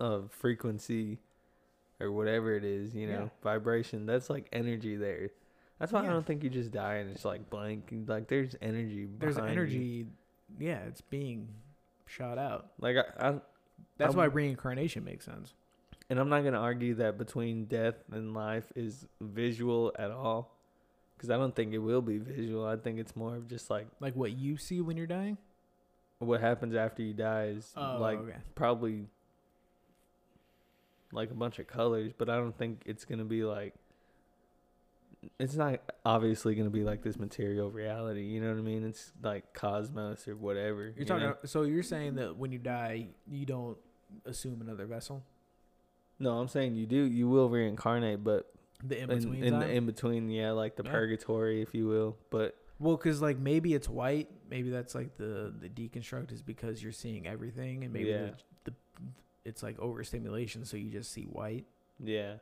a 0.00 0.22
frequency 0.28 1.18
or 2.00 2.10
whatever 2.10 2.54
it 2.56 2.64
is. 2.64 2.94
You 2.94 3.08
know, 3.08 3.22
Yeah. 3.24 3.28
vibration. 3.42 4.06
That's 4.06 4.30
like 4.30 4.48
energy 4.52 4.96
there. 4.96 5.28
That's 5.82 5.92
why 5.92 6.04
Yeah. 6.04 6.10
I 6.10 6.12
don't 6.12 6.24
think 6.24 6.44
you 6.44 6.48
just 6.48 6.70
die 6.70 6.94
and 6.98 7.10
it's 7.10 7.24
like 7.24 7.50
blank. 7.50 7.92
Like 8.06 8.28
there's 8.28 8.54
energy. 8.62 9.08
There's 9.18 9.34
behind 9.34 9.54
you. 9.56 9.60
energy. 9.60 10.06
Yeah, 10.60 10.78
it's 10.86 11.00
being 11.00 11.48
shot 12.06 12.38
out. 12.38 12.68
Like 12.78 12.94
I, 12.96 13.28
I 13.30 13.40
That's 13.98 14.10
I'm- 14.10 14.16
why 14.16 14.24
reincarnation 14.26 15.02
makes 15.02 15.24
sense. 15.24 15.54
and 16.08 16.20
I'm 16.20 16.28
not 16.28 16.44
gonna 16.44 16.60
argue 16.60 16.94
that 16.94 17.18
between 17.18 17.64
death 17.64 17.96
and 18.12 18.32
life 18.32 18.70
is 18.76 19.06
visual 19.20 19.92
at 19.98 20.12
all, 20.12 20.54
because 21.16 21.30
I 21.30 21.36
don't 21.36 21.54
think 21.56 21.72
it 21.74 21.78
will 21.78 22.00
be 22.02 22.18
visual. 22.18 22.64
I 22.64 22.76
think 22.76 23.00
it's 23.00 23.16
more 23.16 23.34
of 23.34 23.48
just 23.48 23.68
like 23.68 23.88
Like 23.98 24.14
what 24.14 24.30
you 24.38 24.56
see 24.58 24.80
when 24.80 24.96
you're 24.96 25.08
dying. 25.08 25.36
what 26.20 26.40
happens 26.40 26.76
after 26.76 27.02
you 27.02 27.12
die 27.12 27.46
is 27.46 27.72
Oh, 27.76 27.98
like 28.00 28.18
okay. 28.20 28.36
probably 28.54 29.06
like 31.12 31.32
a 31.32 31.34
bunch 31.34 31.58
of 31.58 31.66
colors, 31.66 32.12
but 32.16 32.28
I 32.30 32.36
don't 32.36 32.56
think 32.56 32.82
it's 32.86 33.04
gonna 33.04 33.24
be 33.24 33.42
like. 33.42 33.74
It's 35.38 35.54
not 35.54 35.80
obviously 36.04 36.54
gonna 36.54 36.70
be 36.70 36.82
like 36.84 37.02
this 37.02 37.16
material 37.18 37.70
reality. 37.70 38.22
You 38.22 38.40
know 38.40 38.48
what 38.50 38.58
I 38.58 38.62
mean? 38.62 38.84
It's 38.84 39.12
like 39.22 39.54
cosmos 39.54 40.26
or 40.26 40.34
whatever. 40.36 40.84
You're 40.84 40.94
you 40.98 41.04
talking. 41.04 41.26
know? 41.28 41.36
So 41.44 41.62
you're 41.62 41.82
saying 41.84 42.16
that 42.16 42.36
when 42.36 42.50
you 42.52 42.58
die, 42.58 43.08
you 43.28 43.46
don't 43.46 43.78
assume 44.26 44.60
another 44.60 44.86
vessel. 44.86 45.22
No, 46.18 46.38
I'm 46.38 46.48
saying 46.48 46.74
you 46.76 46.86
do. 46.86 46.96
You 47.04 47.28
will 47.28 47.48
reincarnate, 47.48 48.22
but 48.24 48.52
The 48.84 48.98
in 49.00 49.10
in, 49.10 49.18
between 49.18 49.44
in 49.44 49.58
the 49.58 49.68
in 49.70 49.86
between, 49.86 50.28
yeah, 50.30 50.50
like 50.52 50.76
the 50.76 50.82
Yeah. 50.84 50.90
purgatory, 50.90 51.62
if 51.62 51.72
you 51.74 51.86
will. 51.86 52.16
But 52.30 52.56
Well, 52.80 52.96
because 52.96 53.22
like 53.22 53.38
maybe 53.38 53.74
it's 53.74 53.88
white. 53.88 54.28
Maybe 54.50 54.70
that's 54.70 54.94
like 54.94 55.16
the 55.16 55.54
the 55.56 55.68
deconstruct 55.68 56.32
is 56.32 56.42
because 56.42 56.82
you're 56.82 56.92
seeing 56.92 57.26
everything, 57.28 57.84
and 57.84 57.92
maybe 57.92 58.10
Yeah. 58.10 58.30
the, 58.64 58.70
the 58.72 58.74
it's 59.44 59.62
like 59.62 59.78
overstimulation, 59.78 60.64
so 60.64 60.76
you 60.76 60.90
just 60.90 61.12
see 61.12 61.24
white. 61.24 61.64
yeah, 62.00 62.34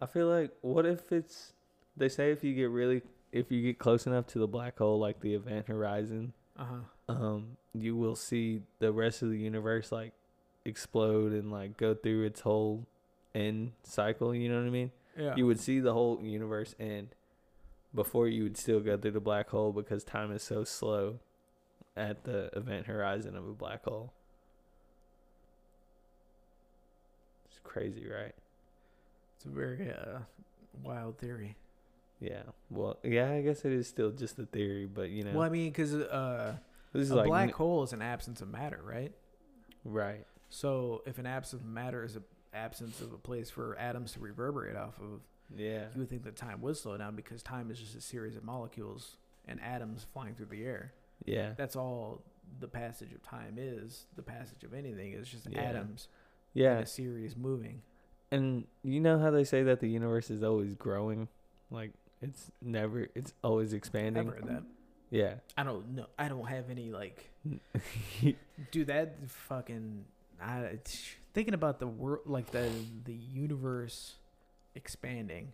I 0.00 0.06
feel 0.06 0.28
like 0.28 0.50
what 0.60 0.84
if 0.86 1.10
it's 1.12 1.52
they 1.96 2.08
say 2.08 2.30
if 2.30 2.44
you 2.44 2.54
get 2.54 2.70
really 2.70 3.02
if 3.32 3.50
you 3.50 3.62
get 3.62 3.78
close 3.78 4.06
enough 4.06 4.26
to 4.28 4.38
the 4.38 4.46
black 4.46 4.78
hole, 4.78 4.98
like 4.98 5.20
the 5.20 5.34
event 5.34 5.66
horizon, 5.68 6.32
Uh 6.58 6.64
huh. 7.08 7.12
um, 7.12 7.56
you 7.74 7.96
will 7.96 8.16
see 8.16 8.62
the 8.78 8.92
rest 8.92 9.22
of 9.22 9.30
the 9.30 9.38
universe 9.38 9.90
like 9.92 10.12
explode 10.64 11.32
and 11.32 11.50
like 11.50 11.76
go 11.76 11.94
through 11.94 12.24
its 12.24 12.40
whole 12.40 12.86
end 13.34 13.72
cycle. 13.82 14.34
You 14.34 14.48
know 14.48 14.60
what 14.60 14.66
I 14.66 14.70
mean? 14.70 14.90
Yeah. 15.18 15.34
You 15.36 15.46
would 15.46 15.60
see 15.60 15.80
the 15.80 15.92
whole 15.92 16.20
universe 16.22 16.74
end 16.78 17.08
before 17.94 18.28
you 18.28 18.42
would 18.42 18.56
still 18.58 18.80
go 18.80 18.96
through 18.98 19.12
the 19.12 19.20
black 19.20 19.48
hole 19.50 19.72
because 19.72 20.04
time 20.04 20.30
is 20.32 20.42
so 20.42 20.64
slow 20.64 21.18
at 21.96 22.24
the 22.24 22.50
event 22.54 22.86
horizon 22.86 23.34
of 23.36 23.46
a 23.48 23.52
black 23.52 23.84
hole. 23.84 24.12
It's 27.46 27.58
crazy, 27.64 28.06
right? 28.06 28.34
A 29.46 29.50
very 29.50 29.90
uh, 29.90 30.18
wild 30.82 31.18
theory. 31.18 31.56
Yeah. 32.20 32.42
Well, 32.70 32.98
yeah, 33.02 33.30
I 33.32 33.42
guess 33.42 33.64
it 33.64 33.72
is 33.72 33.86
still 33.86 34.10
just 34.10 34.38
a 34.38 34.46
theory, 34.46 34.86
but 34.86 35.10
you 35.10 35.24
know, 35.24 35.32
Well, 35.32 35.42
I 35.42 35.48
mean, 35.48 35.70
because 35.70 35.92
uh, 35.94 36.56
this 36.92 37.02
is 37.04 37.10
like 37.10 37.16
a 37.16 37.20
like 37.20 37.28
black 37.28 37.48
n- 37.48 37.54
hole 37.54 37.82
is 37.82 37.92
an 37.92 38.02
absence 38.02 38.40
of 38.40 38.48
matter, 38.48 38.80
right? 38.84 39.12
right. 39.84 40.24
So 40.48 41.02
if 41.06 41.18
an 41.18 41.26
absence 41.26 41.62
of 41.62 41.68
matter 41.68 42.04
is 42.04 42.16
an 42.16 42.24
absence 42.54 43.00
of 43.00 43.12
a 43.12 43.18
place 43.18 43.50
for 43.50 43.76
atoms 43.78 44.12
to 44.12 44.20
reverberate 44.20 44.76
off 44.76 44.98
of, 45.00 45.20
Yeah. 45.54 45.86
you 45.94 46.00
would 46.00 46.08
think 46.08 46.24
that 46.24 46.36
time 46.36 46.60
would 46.62 46.76
slow 46.76 46.96
down 46.96 47.16
because 47.16 47.42
time 47.42 47.70
is 47.70 47.78
just 47.78 47.94
a 47.96 48.00
series 48.00 48.36
of 48.36 48.44
molecules 48.44 49.16
and 49.46 49.60
atoms 49.60 50.06
flying 50.12 50.34
through 50.34 50.46
the 50.46 50.64
air. 50.64 50.92
Yeah. 51.24 51.52
That's 51.56 51.76
all 51.76 52.22
the 52.60 52.68
passage 52.68 53.12
of 53.12 53.22
time 53.22 53.56
is. 53.58 54.06
The 54.16 54.22
passage 54.22 54.64
of 54.64 54.72
anything 54.72 55.12
is 55.12 55.28
just 55.28 55.48
Yeah. 55.50 55.60
atoms 55.60 56.08
in 56.54 56.62
Yeah. 56.62 56.78
a 56.78 56.86
series 56.86 57.36
moving. 57.36 57.82
And 58.30 58.66
you 58.82 59.00
know 59.00 59.18
how 59.18 59.30
they 59.30 59.44
say 59.44 59.62
that 59.62 59.80
the 59.80 59.88
universe 59.88 60.30
is 60.30 60.42
always 60.42 60.74
growing? 60.74 61.28
Like 61.70 61.92
it's 62.20 62.50
never 62.62 63.08
it's 63.14 63.32
always 63.42 63.72
expanding. 63.72 64.28
I've 64.28 64.34
heard 64.34 64.48
that. 64.48 64.62
Yeah. 65.10 65.34
I 65.56 65.62
don't 65.62 65.94
know. 65.94 66.06
I 66.18 66.28
don't 66.28 66.46
have 66.46 66.70
any 66.70 66.90
like, 66.90 67.30
dude. 68.70 68.88
That 68.88 69.16
fucking. 69.28 70.04
I 70.42 70.78
thinking 71.32 71.54
about 71.54 71.78
the 71.78 71.86
world, 71.86 72.22
like 72.26 72.50
the 72.50 72.70
the 73.04 73.14
universe 73.14 74.16
expanding, 74.74 75.52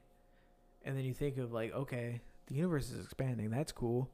and 0.85 0.97
then 0.97 1.05
you 1.05 1.15
think 1.15 1.39
of 1.39 1.53
like, 1.53 1.75
okay, 1.75 2.21
the 2.47 2.55
universe 2.55 2.91
is 2.91 3.05
expanding. 3.05 3.51
That's 3.51 3.73
cool. 3.73 4.11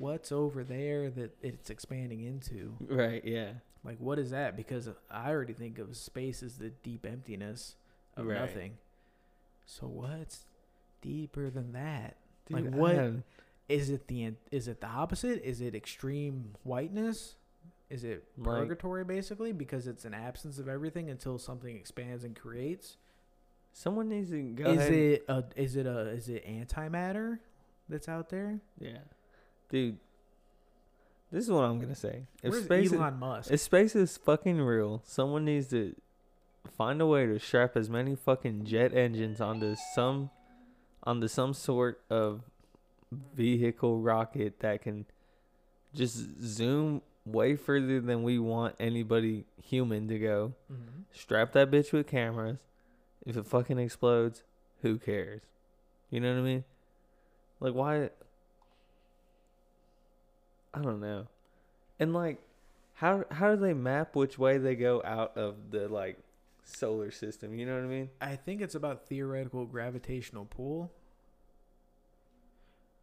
What's 0.00 0.32
over 0.32 0.64
there 0.64 1.10
that 1.10 1.36
it's 1.42 1.68
expanding 1.70 2.22
into? 2.22 2.74
right, 2.80 3.22
yeah. 3.24 3.52
Like, 3.84 3.98
what 4.00 4.18
is 4.18 4.30
that? 4.30 4.56
Because 4.56 4.88
I 5.10 5.30
already 5.30 5.52
think 5.52 5.78
of 5.78 5.94
space 5.96 6.42
as 6.42 6.56
the 6.58 6.70
deep 6.70 7.04
emptiness 7.06 7.76
of 8.16 8.26
Right. 8.26 8.40
nothing. 8.40 8.78
So 9.66 9.86
what's 9.86 10.46
deeper 11.02 11.50
than 11.50 11.72
that? 11.72 12.16
Dude, 12.46 12.64
Like, 12.64 12.74
what- 12.74 13.22
Is 13.68 13.88
it 13.90 14.08
the 14.08 14.34
is 14.50 14.66
it 14.68 14.80
the 14.80 14.88
opposite? 14.88 15.42
Is 15.44 15.60
it 15.60 15.74
extreme 15.76 16.54
whiteness? 16.64 17.36
Is 17.88 18.02
it 18.02 18.24
Like- 18.36 18.62
purgatory 18.62 19.04
basically 19.04 19.52
because 19.52 19.86
it's 19.86 20.04
an 20.04 20.12
absence 20.14 20.58
of 20.58 20.66
everything 20.68 21.08
until 21.08 21.38
something 21.38 21.76
expands 21.76 22.24
and 22.24 22.34
creates? 22.34 22.96
Someone 23.72 24.08
needs 24.08 24.30
to 24.30 24.42
go 24.54 24.72
is 24.72 24.78
ahead. 24.80 24.92
it 24.92 25.24
a 25.28 25.44
is 25.56 25.76
it 25.76 25.86
a 25.86 26.08
is 26.08 26.28
it 26.28 26.44
antimatter 26.46 27.38
that's 27.88 28.08
out 28.08 28.28
there? 28.30 28.60
Yeah. 28.80 28.98
Dude. 29.70 29.98
This 31.32 31.44
is 31.44 31.50
what 31.50 31.62
I'm 31.64 31.78
gonna 31.80 31.94
say. 31.94 32.24
If 32.42 32.50
Where's 32.52 32.64
space 32.64 32.86
is, 32.88 32.92
Elon 32.94 33.18
Musk? 33.18 33.50
if 33.52 33.60
space 33.60 33.94
is 33.94 34.16
fucking 34.16 34.60
real, 34.60 35.00
someone 35.04 35.44
needs 35.44 35.68
to 35.68 35.94
find 36.76 37.00
a 37.00 37.06
way 37.06 37.26
to 37.26 37.38
strap 37.38 37.76
as 37.76 37.88
many 37.88 38.16
fucking 38.16 38.64
jet 38.64 38.92
engines 38.92 39.40
onto 39.40 39.76
some 39.94 40.30
onto 41.04 41.28
some 41.28 41.54
sort 41.54 42.00
of 42.10 42.42
vehicle 43.34 44.00
rocket 44.00 44.58
that 44.60 44.82
can 44.82 45.06
just 45.94 46.16
zoom 46.42 47.02
way 47.24 47.54
further 47.54 48.00
than 48.00 48.22
we 48.22 48.38
want 48.38 48.74
anybody 48.80 49.44
human 49.62 50.08
to 50.08 50.18
go. 50.18 50.52
Mhm. 50.70 51.04
Strap 51.12 51.52
that 51.52 51.70
bitch 51.70 51.92
with 51.92 52.06
cameras. 52.06 52.58
If 53.24 53.36
it 53.36 53.46
fucking 53.46 53.78
explodes, 53.78 54.42
who 54.82 54.98
cares? 54.98 55.42
You 56.10 56.20
know 56.20 56.32
what 56.34 56.40
I 56.40 56.42
mean? 56.44 56.64
Like 57.60 57.74
why 57.74 58.10
I 60.74 60.80
don't 60.80 61.00
know. 61.00 61.26
And 61.98 62.12
like 62.14 62.38
how 62.94 63.24
how 63.30 63.54
do 63.54 63.60
they 63.60 63.74
map 63.74 64.14
which 64.16 64.38
way 64.38 64.58
they 64.58 64.74
go 64.76 65.02
out 65.04 65.36
of 65.36 65.70
the 65.70 65.88
like 65.88 66.18
solar 66.64 67.10
system? 67.10 67.54
You 67.54 67.66
know 67.66 67.74
what 67.74 67.84
I 67.84 67.88
mean? 67.88 68.10
I 68.20 68.36
think 68.36 68.60
it's 68.60 68.74
about 68.74 69.06
theoretical 69.08 69.64
gravitational 69.66 70.44
pull. 70.44 70.90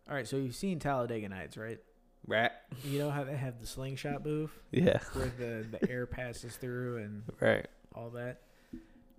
All 0.10 0.16
right, 0.16 0.28
so 0.28 0.38
you've 0.38 0.56
seen 0.56 0.80
Talladega 0.80 1.28
Nights, 1.28 1.58
right? 1.58 1.80
Rat. 2.26 2.64
You 2.84 3.00
know 3.00 3.10
how 3.10 3.24
they 3.26 3.36
have 3.36 3.60
the 3.60 3.68
slingshot 3.68 4.24
move 4.26 4.52
Yeah. 4.72 5.00
where 5.14 5.32
the, 5.38 5.66
the 5.70 5.90
air 5.92 6.06
passes 6.06 6.56
through 6.56 6.98
and 6.98 7.24
Right. 7.42 7.68
all 7.94 8.10
that. 8.12 8.42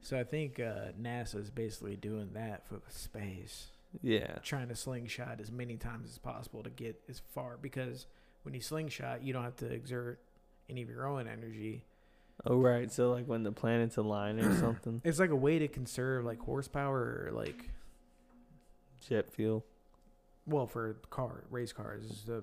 So 0.00 0.18
I 0.18 0.24
think 0.24 0.58
uh, 0.60 0.92
NASA 1.00 1.36
is 1.36 1.50
basically 1.50 1.96
doing 1.96 2.30
that 2.34 2.66
for 2.68 2.80
space, 2.88 3.68
Yeah. 4.02 4.38
trying 4.42 4.68
to 4.68 4.74
slingshot 4.76 5.40
as 5.40 5.50
many 5.50 5.76
times 5.76 6.08
as 6.10 6.18
possible 6.18 6.62
to 6.62 6.70
get 6.70 6.98
as 7.08 7.18
far. 7.34 7.58
Because 7.60 8.06
when 8.42 8.54
you 8.54 8.60
slingshot, 8.60 9.22
you 9.22 9.32
don't 9.32 9.44
have 9.44 9.56
to 9.56 9.66
exert 9.66 10.18
any 10.70 10.82
of 10.82 10.88
your 10.88 11.06
own 11.06 11.26
energy. 11.28 11.84
Oh 12.46 12.56
right. 12.58 12.90
So 12.90 13.10
like 13.10 13.26
when 13.26 13.42
the 13.42 13.52
planets 13.52 13.96
align 13.96 14.38
or 14.38 14.54
something, 14.60 15.00
It's 15.04 15.18
like 15.18 15.30
a 15.30 15.36
way 15.36 15.58
to 15.58 15.68
conserve 15.68 16.24
like 16.24 16.38
horsepower 16.40 17.26
or 17.26 17.32
like 17.32 17.70
jet 19.08 19.30
fuel. 19.32 19.64
well 20.46 20.66
for 20.66 20.94
car 21.10 21.44
race 21.50 21.72
cars 21.72 22.04
is 22.04 22.28
a 22.28 22.42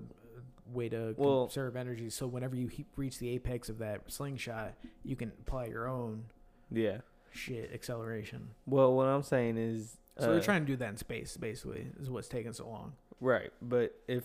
way 0.72 0.88
to 0.88 1.14
Well- 1.16 1.46
conserve 1.46 1.76
energy. 1.76 2.10
So 2.10 2.26
whenever 2.26 2.56
you 2.56 2.68
he- 2.68 2.86
reach 2.96 3.18
the 3.18 3.30
apex 3.30 3.68
of 3.68 3.78
that 3.78 4.10
slingshot, 4.10 4.74
you 5.04 5.16
can 5.16 5.32
apply 5.40 5.66
your 5.66 5.86
own 5.88 6.24
Yeah. 6.70 6.98
shit 7.30 7.72
acceleration. 7.72 8.50
Well, 8.66 8.94
what 8.94 9.06
I'm 9.06 9.22
saying 9.22 9.56
is 9.58 9.98
So 10.18 10.26
they're 10.30 10.38
uh, 10.40 10.42
trying 10.42 10.62
to 10.62 10.66
do 10.66 10.76
that 10.76 10.88
in 10.90 10.96
space. 10.96 11.36
Basically, 11.36 11.86
is 12.00 12.10
what's 12.10 12.28
taking 12.28 12.52
so 12.52 12.68
long. 12.68 12.94
Right, 13.20 13.52
but 13.62 13.94
if 14.08 14.24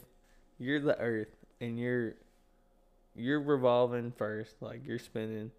you're 0.58 0.80
the 0.80 0.98
Earth 1.00 1.36
and 1.62 1.80
you're 1.80 2.16
you're 3.16 3.41
revolving 3.41 4.12
first, 4.12 4.62
like 4.62 4.86
you're 4.86 4.99
spinning, 4.99 5.51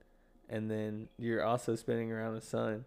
and 0.49 0.71
then 0.71 1.09
you're 1.19 1.45
also 1.45 1.75
spinning 1.77 2.11
around 2.13 2.35
the 2.35 2.41
sun, 2.41 2.85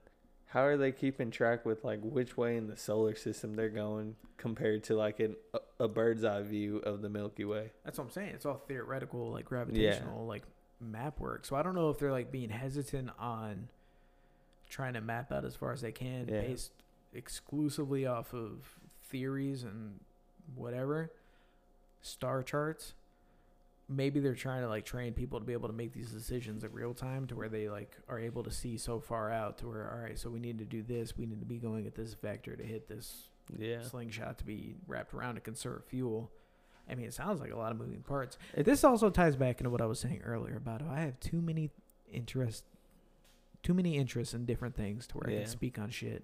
how 0.48 0.64
are 0.64 0.78
they 0.78 0.92
keeping 0.92 1.32
track 1.32 1.66
with 1.66 1.84
like 1.84 2.00
which 2.04 2.36
way 2.38 2.58
in 2.58 2.68
the 2.68 2.78
solar 2.78 3.16
system 3.16 3.56
they're 3.56 3.70
going 3.70 4.16
compared 4.38 4.84
to 4.86 4.96
like 4.96 5.20
an, 5.20 5.36
a, 5.54 5.84
a 5.86 5.88
bird's 5.88 6.24
eye 6.24 6.42
view 6.42 6.78
of 6.78 7.02
the 7.02 7.10
Milky 7.10 7.46
Way? 7.46 7.72
That's 7.84 7.98
what 7.98 8.06
I'm 8.06 8.12
saying. 8.12 8.32
It's 8.36 8.46
all 8.46 8.62
theoretical, 8.68 9.32
like 9.32 9.46
gravitational, 9.46 10.26
like 10.26 10.44
map 10.82 11.20
work. 11.20 11.46
So 11.46 11.56
I 11.56 11.64
don't 11.64 11.76
know 11.76 11.90
if 11.90 12.00
they're 12.00 12.12
like 12.12 12.32
being 12.32 12.50
hesitant 12.50 13.10
on 13.20 13.70
trying 14.70 14.94
to 14.94 15.02
map 15.02 15.32
out 15.32 15.46
as 15.46 15.56
far 15.56 15.72
as 15.72 15.82
they 15.82 15.92
can 15.92 16.28
Yeah. 16.28 16.42
based 16.42 16.72
exclusively 17.14 18.06
off 18.06 18.34
of 18.34 18.78
theories 19.10 19.64
and 19.64 20.00
whatever 20.56 21.12
star 22.02 22.44
charts 22.44 22.94
maybe 23.88 24.20
they're 24.20 24.34
trying 24.34 24.62
to 24.62 24.68
like 24.68 24.84
train 24.86 25.14
people 25.14 25.40
to 25.40 25.46
be 25.46 25.54
able 25.54 25.68
to 25.68 25.74
make 25.74 25.94
these 25.94 26.10
decisions 26.12 26.64
in 26.64 26.72
real 26.72 26.94
time 26.94 27.28
to 27.28 27.36
where 27.36 27.50
they 27.50 27.70
like 27.70 27.96
are 28.10 28.20
able 28.20 28.44
to 28.44 28.52
see 28.52 28.78
so 28.78 29.00
far 29.00 29.32
out 29.32 29.58
to 29.60 29.68
where 29.68 29.92
all 29.94 30.00
right 30.04 30.18
so 30.18 30.30
we 30.30 30.40
need 30.40 30.58
to 30.58 30.66
do 30.66 30.82
this. 30.82 31.16
We 31.18 31.26
need 31.26 31.40
to 31.40 31.46
be 31.46 31.58
going 31.58 31.86
at 31.86 31.96
this 31.96 32.14
vector 32.16 32.56
to 32.56 32.64
hit 32.64 32.88
this 32.88 33.30
Yeah. 33.58 33.84
slingshot 33.84 34.40
to 34.40 34.46
be 34.46 34.76
wrapped 34.88 35.14
around 35.14 35.36
to 35.36 35.42
conserve 35.42 35.84
fuel. 35.86 36.32
I 36.90 36.96
mean 36.96 37.06
it 37.06 37.14
sounds 37.14 37.40
like 37.42 37.52
a 37.52 37.58
lot 37.58 37.72
of 37.72 37.78
moving 37.78 38.02
parts. 38.02 38.38
This 38.58 38.84
also 38.84 39.10
ties 39.10 39.36
back 39.36 39.60
into 39.60 39.70
what 39.70 39.82
i 39.82 39.86
was 39.86 40.00
saying 40.00 40.22
earlier 40.24 40.56
about 40.58 40.82
i 40.82 41.02
have 41.02 41.20
too 41.20 41.42
many 41.42 41.70
interest 42.12 42.64
too 43.64 43.74
many 43.74 43.98
interests 43.98 44.34
in 44.34 44.46
different 44.46 44.76
things 44.76 45.08
to 45.08 45.18
where 45.18 45.30
i 45.30 45.38
can 45.42 45.48
speak 45.48 45.78
on 45.80 45.90
shit 45.90 46.24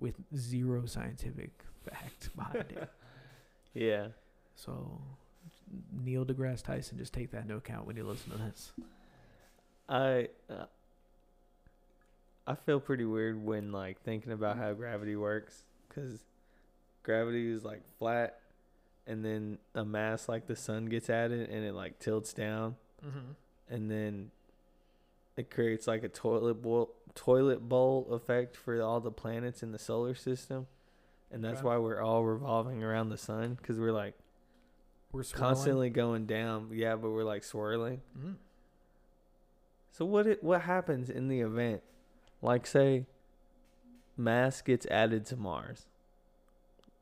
with 0.00 0.14
zero 0.36 0.86
scientific 0.86 1.50
fact 1.88 2.30
behind 2.36 2.64
it. 2.70 2.88
Yeah. 3.74 4.08
so 4.54 5.00
neil 5.92 6.24
degrasse 6.24 6.62
tyson 6.62 6.98
just 6.98 7.12
take 7.12 7.30
that 7.30 7.42
into 7.42 7.56
account 7.56 7.86
when 7.86 7.96
you 7.96 8.04
listen 8.04 8.30
to 8.32 8.38
this 8.38 8.72
I 9.88 10.28
uh, 10.48 10.66
I 12.46 12.54
feel 12.54 12.80
pretty 12.80 13.04
weird 13.04 13.42
when 13.44 13.72
like 13.72 14.00
thinking 14.02 14.32
about 14.32 14.56
how 14.56 14.72
gravity 14.72 15.16
works 15.16 15.64
cuz 15.88 16.24
gravity 17.02 17.50
is 17.50 17.64
like 17.64 17.82
flat 17.98 18.40
and 19.06 19.24
then 19.24 19.58
a 19.74 19.84
mass 19.84 20.28
like 20.28 20.46
the 20.46 20.56
sun 20.56 20.86
gets 20.86 21.10
added 21.10 21.48
and 21.50 21.64
it 21.64 21.74
like 21.74 21.98
tilts 21.98 22.32
down 22.32 22.76
mm-hmm. 23.04 23.32
and 23.68 23.90
then 23.90 24.30
it 25.36 25.50
creates 25.50 25.86
like 25.86 26.02
a 26.02 26.08
toilet 26.08 26.62
bowl 26.62 26.94
toilet 27.14 27.68
bowl 27.68 28.08
effect 28.12 28.56
for 28.56 28.80
all 28.80 29.00
the 29.00 29.10
planets 29.10 29.62
in 29.62 29.72
the 29.72 29.78
solar 29.78 30.14
system. 30.14 30.66
And 31.30 31.42
that's 31.44 31.58
Okay. 31.58 31.66
why 31.66 31.76
we're 31.78 32.00
all 32.00 32.24
revolving 32.24 32.82
around 32.84 33.08
the 33.08 33.16
sun 33.16 33.56
cuz 33.62 33.78
we're 33.78 33.92
like 33.92 34.14
we're 35.14 35.22
swirling. 35.22 35.54
constantly 35.54 35.90
going 35.90 36.26
down. 36.26 36.68
Yeah, 36.72 36.96
but 36.96 37.10
we're 37.10 37.24
like 37.24 37.44
swirling. 37.44 38.02
Mhm. 38.18 38.34
So 39.92 40.04
what 40.04 40.26
it, 40.26 40.42
what 40.42 40.62
happens 40.62 41.08
in 41.08 41.28
the 41.28 41.40
event? 41.40 41.82
Like 42.42 42.66
say 42.66 43.06
mass 44.16 44.60
gets 44.60 44.86
added 44.86 45.24
to 45.26 45.36
Mars. 45.36 45.86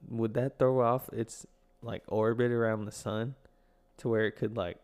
Would 0.09 0.35
that 0.35 0.59
throw 0.59 0.81
off 0.81 1.09
its 1.13 1.47
like 1.83 2.03
orbit 2.09 2.51
around 2.51 2.85
the 2.85 2.93
sun 2.93 3.35
to 3.99 4.09
where 4.09 4.27
it 4.27 4.33
could 4.37 4.57
like 4.57 4.79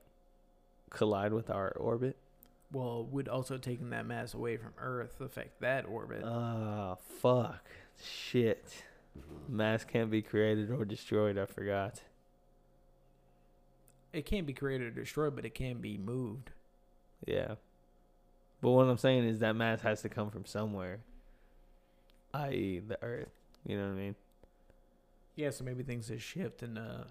collide 0.91 1.33
with 1.33 1.51
our 1.51 1.71
orbit? 1.73 2.17
well 2.71 3.03
would 3.05 3.29
also 3.29 3.57
taking 3.57 3.89
that 3.89 4.05
mass 4.05 4.35
away 4.35 4.55
from 4.59 4.73
earth 4.77 5.23
affect 5.23 5.59
that 5.61 5.87
orbit 5.87 6.23
Ah, 6.23 6.97
fuck. 7.21 7.65
Shit. 8.03 8.85
Mass 9.49 9.85
can't 9.85 10.11
be 10.11 10.21
created 10.21 10.71
or 10.71 10.85
destroyed, 10.85 11.39
I 11.39 11.47
forgot. 11.47 12.03
It 14.13 14.25
can't 14.27 14.47
be 14.47 14.53
created 14.53 14.87
or 14.89 15.01
destroyed 15.03 15.35
but 15.37 15.45
it 15.45 15.55
can 15.55 15.79
be 15.79 15.99
moved 15.99 16.51
Yeah. 17.27 17.55
But 18.61 18.71
what 18.71 18.89
I'm 18.89 18.99
saying 18.99 19.25
is 19.25 19.39
that 19.41 19.55
mass 19.55 19.81
has 19.83 20.03
to 20.03 20.09
come 20.09 20.31
from 20.31 20.45
somewhere. 20.45 20.99
I.e. 22.35 22.81
the 22.81 23.01
earth. 23.05 23.31
You 23.65 23.77
know 23.79 23.85
what 23.89 23.93
I 23.93 23.97
mean? 23.97 24.15
yeah 25.37 25.51
so 25.51 25.63
maybe 25.65 25.83
things 25.85 26.09
just 26.09 26.25
shift 26.25 26.63
and 26.63 26.79
uh 26.79 27.05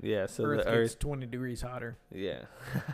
Yeah, 0.00 0.26
so 0.26 0.44
earth 0.44 0.64
the 0.64 0.70
gets 0.82 0.94
20 0.94 1.26
degrees 1.26 1.62
hotter 1.62 1.96
Yeah. 2.12 2.42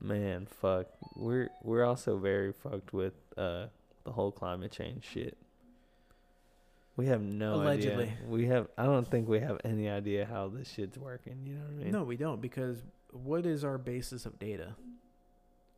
Man, 0.00 0.46
fuck. 0.46 0.86
We're 1.14 1.50
we're 1.62 1.84
also 1.84 2.16
very 2.16 2.52
fucked 2.52 2.92
with 2.92 3.12
uh 3.36 3.66
the 4.04 4.12
whole 4.12 4.32
climate 4.32 4.72
change 4.72 5.04
shit. 5.04 5.36
We 7.00 7.06
have 7.06 7.22
no 7.22 7.54
Allegedly. 7.54 8.04
idea. 8.04 8.16
We 8.28 8.46
have 8.48 8.68
I 8.76 8.84
don't 8.84 9.06
think 9.10 9.26
we 9.28 9.40
have 9.40 9.58
any 9.64 9.88
idea 9.88 10.26
how 10.26 10.48
this 10.48 10.68
shit's 10.70 10.98
working, 10.98 11.38
you 11.46 11.54
know 11.54 11.60
what 11.64 11.70
I 11.80 11.84
mean? 11.84 11.92
no 11.92 12.02
we 12.04 12.16
don't 12.16 12.40
because 12.42 12.82
what 13.12 13.46
is 13.46 13.64
our 13.64 13.78
basis 13.78 14.26
of 14.26 14.38
data 14.38 14.74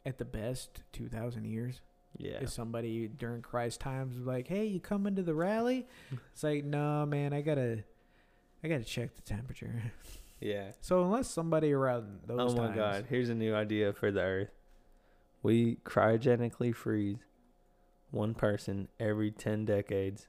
at 0.05 0.19
the 0.19 0.25
best 0.25 0.83
2000 0.93 1.45
years 1.45 1.81
Yeah. 2.19 2.41
is 2.41 2.53
somebody 2.53 3.07
during 3.09 3.41
christ 3.41 3.81
times 3.81 4.17
was 4.19 4.27
like 4.27 4.49
hey 4.49 4.67
you 4.67 4.81
coming 4.81 5.15
to 5.15 5.23
the 5.23 5.33
rally 5.35 5.87
it's 6.33 6.43
like 6.43 6.65
no 6.65 7.07
man 7.07 7.33
i 7.33 7.41
gotta 7.41 7.85
i 8.65 8.69
gotta 8.69 8.85
check 8.85 9.15
the 9.15 9.23
temperature 9.23 9.81
Yeah. 10.41 10.73
so 10.81 11.05
unless 11.05 11.29
somebody 11.29 11.73
around 11.73 12.19
those 12.27 12.53
Oh 12.53 12.57
my 12.57 12.67
times- 12.67 12.77
god, 12.77 13.07
here's 13.09 13.29
a 13.29 13.35
new 13.35 13.55
idea 13.55 13.93
for 13.93 14.11
the 14.11 14.21
earth. 14.23 14.51
We 15.43 15.77
cryogenically 15.85 16.75
freeze 16.75 17.19
one 18.11 18.35
person 18.35 18.89
every 19.01 19.31
10 19.31 19.65
decades 19.65 20.27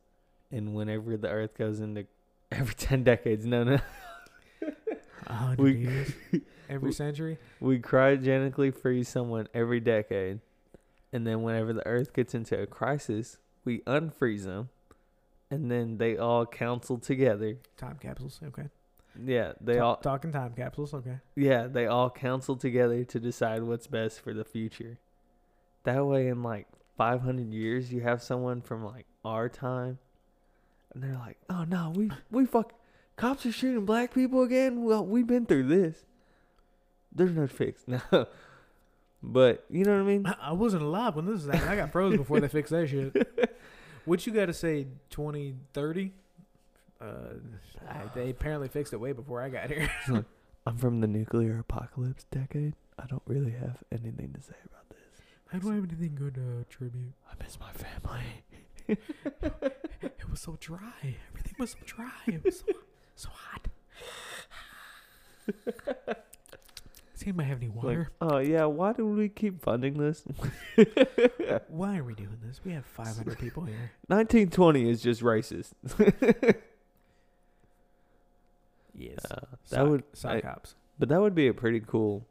and 0.53 0.73
whenever 0.73 1.17
the 1.17 1.29
earth 1.29 1.57
goes 1.57 1.79
into 1.81 2.05
every 2.51 2.73
10 2.75 3.03
decades, 3.03 3.45
no 3.45 3.63
no. 3.65 3.79
Hundred 5.27 5.59
We- 5.59 5.77
years 5.77 6.11
every 6.69 6.89
we- 6.89 6.93
century 6.93 7.37
We 7.59 7.79
cryogenically 7.79 8.73
freeze 8.75 9.07
someone 9.09 9.47
every 9.53 9.79
decade, 9.79 10.39
and 11.11 11.25
then 11.25 11.43
whenever 11.43 11.73
the 11.73 11.85
Earth 11.87 12.13
gets 12.13 12.33
into 12.35 12.59
a 12.61 12.67
crisis, 12.67 13.37
we 13.65 13.79
unfreeze 13.81 14.43
them, 14.43 14.69
and 15.49 15.71
then 15.71 15.97
they 15.97 16.17
all 16.17 16.45
counsel 16.45 16.97
together. 16.97 17.57
time 17.77 17.97
capsules 18.01 18.39
okay 18.47 18.69
Yeah, 19.23 19.53
they 19.61 19.77
Ta- 19.77 19.85
all 19.91 19.95
talking 19.97 20.31
time 20.33 20.53
capsules 20.55 20.93
okay 20.93 21.19
yeah 21.35 21.67
they 21.67 21.85
all 21.87 22.09
counsel 22.09 22.55
together 22.57 23.03
to 23.05 23.19
decide 23.19 23.63
what's 23.63 23.87
best 23.87 24.19
for 24.21 24.33
the 24.33 24.43
future. 24.45 24.99
That 25.83 26.05
way, 26.05 26.27
in 26.27 26.43
like 26.43 26.67
500 26.97 27.53
years, 27.53 27.91
you 27.93 28.01
have 28.01 28.21
someone 28.21 28.61
from 28.61 28.83
like 28.85 29.05
our 29.25 29.47
time, 29.49 29.99
and 30.93 31.03
they're 31.03 31.17
like, 31.17 31.37
"Oh 31.49 31.63
no, 31.63 31.91
we 31.95 32.09
we 32.31 32.45
fuck, 32.45 32.73
cops 33.15 33.45
are 33.45 33.51
shooting 33.51 33.85
black 33.85 34.13
people 34.13 34.43
again. 34.43 34.83
Well, 34.83 35.05
we've 35.05 35.27
been 35.27 35.45
through 35.45 35.67
this. 35.67 36.05
There's 37.11 37.31
no 37.31 37.47
fix 37.47 37.83
no." 37.87 38.27
But 39.25 39.63
you 39.69 39.85
know 39.85 39.93
what 39.93 40.01
I 40.01 40.03
mean? 40.03 40.25
I 40.41 40.51
wasn't 40.51 40.83
alive 40.83 41.15
when 41.15 41.25
this 41.25 41.45
was 41.45 41.45
happening. 41.45 41.69
I 41.69 41.75
got 41.77 41.91
froze 41.93 42.17
before 42.17 42.41
they 42.41 42.49
fixed 42.49 42.71
that 42.71 42.87
shit. 42.87 43.15
What 44.05 44.27
you 44.27 44.33
got 44.33 44.47
to 44.47 44.53
say, 44.53 44.87
2030? 45.11 46.11
Uh, 46.99 47.05
I, 47.87 48.01
they 48.15 48.31
apparently 48.31 48.67
fixed 48.67 48.91
it 48.91 48.97
way 48.97 49.13
before 49.13 49.41
I 49.41 49.47
got 49.47 49.69
here. 49.69 49.89
I'm 50.65 50.77
from 50.77 50.99
the 50.99 51.07
nuclear 51.07 51.59
apocalypse 51.59 52.25
decade. 52.31 52.73
I 52.99 53.05
don't 53.07 53.21
really 53.25 53.51
have 53.51 53.77
anything 53.91 54.33
to 54.33 54.41
say 54.41 54.55
about 54.65 54.89
this. 54.89 55.21
I 55.53 55.57
don't 55.57 55.73
have 55.75 55.85
anything 55.89 56.15
good 56.15 56.35
to 56.35 56.65
tribute. 56.69 57.13
I 57.29 57.41
miss 57.41 57.57
my 57.59 57.71
family. 57.71 59.69
It 60.03 60.29
was 60.29 60.39
so 60.41 60.57
dry. 60.59 61.15
Everything 61.29 61.55
was 61.59 61.71
so 61.71 61.77
dry. 61.85 62.11
It 62.27 62.43
was 62.43 62.59
so, 62.59 62.65
so 63.15 63.29
hot. 63.31 63.67
Does 65.65 67.23
anybody 67.23 67.47
have 67.49 67.57
any 67.59 67.67
Like, 67.67 67.83
water? 67.83 68.11
oh 68.21 68.37
yeah, 68.39 68.65
why 68.65 68.93
do 68.93 69.05
we 69.05 69.29
keep 69.29 69.61
funding 69.61 69.93
this? 69.97 70.23
Why 71.69 71.97
are 71.97 72.03
we 72.03 72.13
doing 72.15 72.37
this? 72.45 72.59
We 72.65 72.71
have 72.73 72.85
500 72.85 73.37
people 73.39 73.63
here. 73.65 73.91
1920 74.07 74.89
is 74.89 75.01
just 75.01 75.21
racist. 75.21 75.71
Yes. 78.95 79.19
Uh, 79.29 79.35
that 79.35 79.49
Sock- 79.69 79.89
would, 79.89 80.03
sock 80.13 80.45
I- 80.45 80.57
but 80.99 81.09
that 81.09 81.19
would 81.21 81.35
be 81.35 81.47
a 81.47 81.53
pretty 81.53 81.79
cool. 81.81 82.25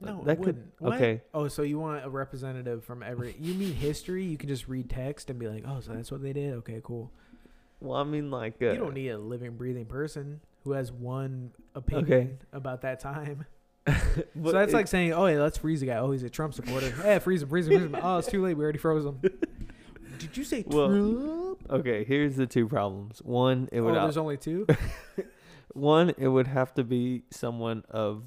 No, 0.00 0.22
that 0.24 0.32
it 0.32 0.36
could. 0.36 0.46
wouldn't. 0.46 0.72
What? 0.78 0.94
Okay, 0.94 1.20
Oh, 1.34 1.48
so 1.48 1.62
you 1.62 1.78
want 1.78 2.04
a 2.04 2.08
representative 2.08 2.84
from 2.84 3.02
every? 3.02 3.36
You 3.38 3.54
mean 3.54 3.74
history? 3.74 4.24
You 4.24 4.36
can 4.38 4.48
just 4.48 4.66
read 4.68 4.88
text 4.88 5.28
and 5.30 5.38
be 5.38 5.46
like, 5.48 5.64
"Oh, 5.66 5.80
so 5.80 5.92
that's 5.92 6.10
what 6.10 6.22
they 6.22 6.32
did." 6.32 6.54
Okay, 6.54 6.80
cool. 6.82 7.10
well, 7.80 7.96
I 7.98 8.04
mean, 8.04 8.30
like, 8.30 8.54
uh, 8.62 8.70
you 8.72 8.78
don't 8.78 8.94
need 8.94 9.08
a 9.10 9.18
living, 9.18 9.56
breathing 9.56 9.84
person 9.86 10.40
who 10.64 10.72
has 10.72 10.90
one 10.92 11.52
opinion 11.74 12.04
Okay. 12.04 12.30
about 12.52 12.82
that 12.82 13.00
time. 13.00 13.44
but 13.84 13.94
so 14.44 14.52
that's 14.52 14.72
it- 14.72 14.76
like 14.76 14.86
saying, 14.88 15.12
"Oh, 15.12 15.26
yeah, 15.26 15.40
let's 15.42 15.58
freeze 15.58 15.82
a 15.82 15.86
guy. 15.86 15.96
Oh, 15.96 16.10
he's 16.12 16.22
a 16.22 16.30
Trump 16.30 16.54
supporter. 16.54 16.92
yeah, 17.04 17.18
freeze 17.18 17.42
him, 17.42 17.48
freeze 17.48 17.66
him, 17.68 17.72
freeze 17.78 17.86
him. 17.86 17.96
Oh, 18.02 18.18
it's 18.18 18.28
too 18.28 18.42
late. 18.42 18.54
We 18.56 18.62
already 18.64 18.78
froze 18.78 19.04
him." 19.04 19.20
Did 20.18 20.36
you 20.36 20.44
say 20.44 20.64
Well, 20.66 20.88
Trump? 20.88 21.70
Okay, 21.80 22.04
here's 22.04 22.36
the 22.36 22.46
two 22.46 22.68
problems. 22.68 23.20
One, 23.22 23.68
it 23.72 23.80
Oh, 23.80 23.84
would 23.84 23.94
there's 23.94 24.16
only 24.18 24.36
two. 24.36 24.66
one 25.72 26.10
it 26.18 26.28
would 26.28 26.46
have 26.46 26.74
to 26.74 26.84
be 26.84 27.22
someone 27.30 27.84
of 27.88 28.24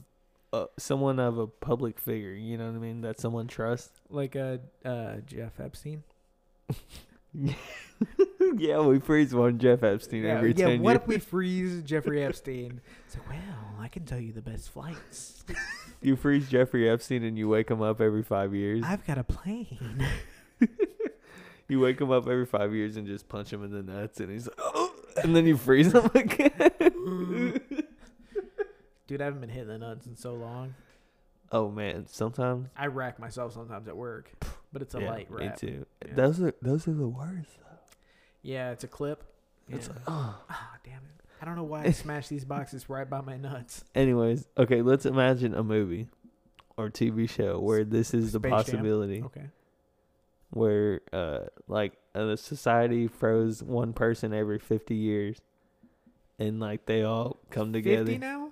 uh, 0.54 0.66
someone 0.78 1.20
of 1.20 1.38
a 1.38 1.48
public 1.48 2.00
figure. 2.00 2.32
You 2.32 2.58
know 2.58 2.68
what 2.68 2.76
I 2.76 2.80
mean? 2.80 3.02
That 3.02 3.20
someone 3.20 3.48
trusts. 3.48 3.92
like 4.10 4.36
uh, 4.36 4.58
uh, 4.86 5.16
Jeff 5.26 5.60
Epstein. 5.60 6.04
yeah, 8.58 8.80
we 8.82 9.00
freeze 9.00 9.34
one 9.34 9.58
Jeff 9.60 9.84
Epstein 9.84 10.24
Yeah, 10.24 10.38
every 10.38 10.54
yeah. 10.54 10.68
ten 10.68 10.82
What 10.82 10.92
years. 10.92 11.02
if 11.02 11.08
we 11.08 11.18
freeze 11.18 11.82
Jeffrey 11.86 12.24
Epstein? 12.24 12.80
It's 13.08 13.18
like, 13.18 13.30
well, 13.30 13.76
I 13.80 13.88
can 13.88 14.06
tell 14.06 14.20
you 14.20 14.32
the 14.32 14.42
best 14.42 14.70
flights. 14.70 15.44
you 16.02 16.16
freeze 16.16 16.48
Jeffrey 16.50 16.90
Epstein 16.90 17.24
and 17.24 17.38
you 17.38 17.50
wake 17.50 17.70
him 17.70 17.82
up 17.82 18.00
every 18.02 18.24
five 18.24 18.54
years. 18.54 18.84
I've 18.86 19.06
got 19.06 19.18
a 19.18 19.24
plane. 19.24 20.06
You 21.70 21.80
wake 21.80 22.00
him 22.00 22.12
up 22.12 22.28
every 22.28 22.46
five 22.46 22.74
years 22.76 22.98
and 22.98 23.08
just 23.08 23.28
punch 23.30 23.52
him 23.52 23.64
in 23.64 23.72
the 23.72 23.82
nuts, 23.82 24.20
and 24.20 24.30
he's 24.30 24.48
like, 24.48 24.56
oh, 24.60 24.94
and 25.24 25.34
then 25.36 25.48
you 25.48 25.56
freeze 25.58 25.94
him 25.94 26.10
again. 26.14 26.52
Dude, 29.08 29.22
I 29.22 29.26
haven't 29.26 29.42
been 29.42 29.50
hitting 29.50 29.68
the 29.68 29.78
nuts 29.78 30.06
in 30.08 30.16
so 30.16 30.34
long. 30.34 30.76
oh 31.52 31.70
man, 31.70 32.06
sometimes 32.08 32.70
I 32.78 32.88
rack 32.88 33.20
myself 33.20 33.54
sometimes 33.54 33.88
at 33.88 33.96
work, 33.98 34.32
but 34.72 34.82
it's 34.82 34.96
a 34.96 35.02
yeah, 35.02 35.10
light 35.10 35.32
me 35.32 35.52
too. 35.58 35.86
Yeah. 36.06 36.14
Those 36.16 36.42
are 36.42 36.54
those 36.62 36.88
are 36.88 36.94
the 36.94 37.08
worst. 37.08 37.60
Yeah, 38.42 38.72
it's 38.72 38.84
a 38.84 38.88
clip. 38.88 39.24
It's 39.70 39.88
like, 39.88 40.00
oh. 40.08 40.36
Ah, 40.50 40.72
damn 40.84 40.96
it. 40.98 41.26
I 41.42 41.46
don't 41.46 41.56
know 41.56 41.64
why 41.64 41.84
I 41.86 41.92
smashed 42.04 42.30
these 42.30 42.44
boxes 42.44 42.90
right 42.90 43.10
by 43.10 43.22
my 43.22 43.38
nuts. 43.38 43.86
Anyways, 43.96 44.48
okay, 44.58 44.82
let's 44.82 45.06
imagine 45.06 45.54
a 45.54 45.64
movie 45.64 46.08
or 46.76 46.90
TV 46.90 47.30
show 47.30 47.60
where 47.62 47.86
this 47.86 48.14
is 48.14 48.34
the 48.34 48.40
Space 48.40 48.50
Jam? 48.50 48.52
possibility 48.58 49.24
Okay. 49.24 49.46
where 50.50 51.02
uh 51.14 51.40
like 51.68 51.94
the 52.14 52.36
society 52.36 53.08
froze 53.08 53.64
one 53.64 53.94
person 53.94 54.34
every 54.34 54.60
50 54.60 54.94
years 54.96 55.38
and 56.40 56.60
like 56.60 56.86
they 56.86 57.04
all 57.04 57.38
come 57.50 57.72
together. 57.74 58.06
50 58.06 58.18
now? 58.18 58.43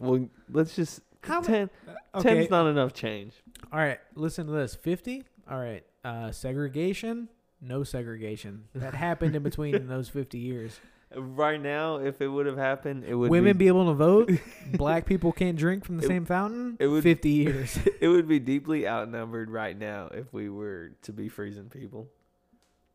Well, 0.00 0.28
let's 0.50 0.74
just 0.74 1.00
How 1.22 1.40
10 1.40 1.70
Okay. 2.14 2.42
10's 2.42 2.50
not 2.50 2.66
enough 2.66 2.92
change. 2.92 3.34
All 3.72 3.78
right, 3.78 3.98
listen 4.14 4.46
to 4.46 4.52
this. 4.52 4.74
50? 4.74 5.22
All 5.50 5.58
right. 5.58 5.84
Uh, 6.04 6.32
segregation? 6.32 7.28
No 7.60 7.84
segregation. 7.84 8.64
That 8.74 8.94
happened 8.94 9.36
in 9.36 9.42
between 9.42 9.74
in 9.74 9.86
those 9.86 10.08
50 10.08 10.38
years. 10.38 10.80
Right 11.12 11.60
now, 11.60 11.96
if 11.96 12.20
it 12.20 12.28
would 12.28 12.46
have 12.46 12.56
happened, 12.56 13.02
it 13.02 13.16
would 13.16 13.32
Women 13.32 13.54
be, 13.54 13.64
be 13.64 13.66
able 13.66 13.86
to 13.86 13.94
vote. 13.94 14.30
Black 14.74 15.06
people 15.06 15.32
can't 15.32 15.58
drink 15.58 15.84
from 15.84 15.96
the 15.96 16.04
It- 16.04 16.06
same 16.06 16.24
fountain. 16.24 16.76
it 16.78 16.86
would- 16.86 17.02
50 17.02 17.28
years. 17.28 17.76
it 18.00 18.06
would 18.06 18.28
be 18.28 18.38
deeply 18.38 18.86
outnumbered 18.86 19.50
right 19.50 19.76
now 19.76 20.06
if 20.14 20.32
we 20.32 20.48
were 20.48 20.92
to 21.02 21.12
be 21.12 21.28
freezing 21.28 21.68
people. 21.68 22.06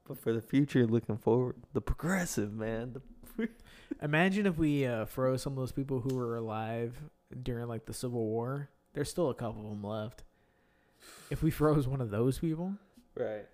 But 0.08 0.18
for 0.18 0.32
the 0.32 0.40
future, 0.42 0.88
looking 0.88 1.18
forward, 1.18 1.58
the 1.74 1.82
progressive 1.82 2.54
man, 2.54 2.94
the 2.94 3.50
Imagine 4.02 4.46
if 4.46 4.58
we 4.58 4.86
uh, 4.86 5.06
froze 5.06 5.42
some 5.42 5.54
of 5.54 5.58
those 5.58 5.72
people 5.72 6.00
who 6.02 6.16
were 6.16 6.38
alive 6.38 6.96
during 7.44 7.68
like 7.68 7.86
the 7.86 7.94
Civil 7.94 8.24
War. 8.26 8.70
There's 8.94 9.10
still 9.10 9.30
a 9.30 9.34
couple 9.34 9.64
of 9.64 9.70
them 9.70 9.84
left. 9.84 10.24
If 11.30 11.44
we 11.44 11.52
froze 11.52 11.88
one 11.88 12.02
of 12.02 12.10
those 12.12 12.40
people, 12.40 12.74
right. 13.16 13.46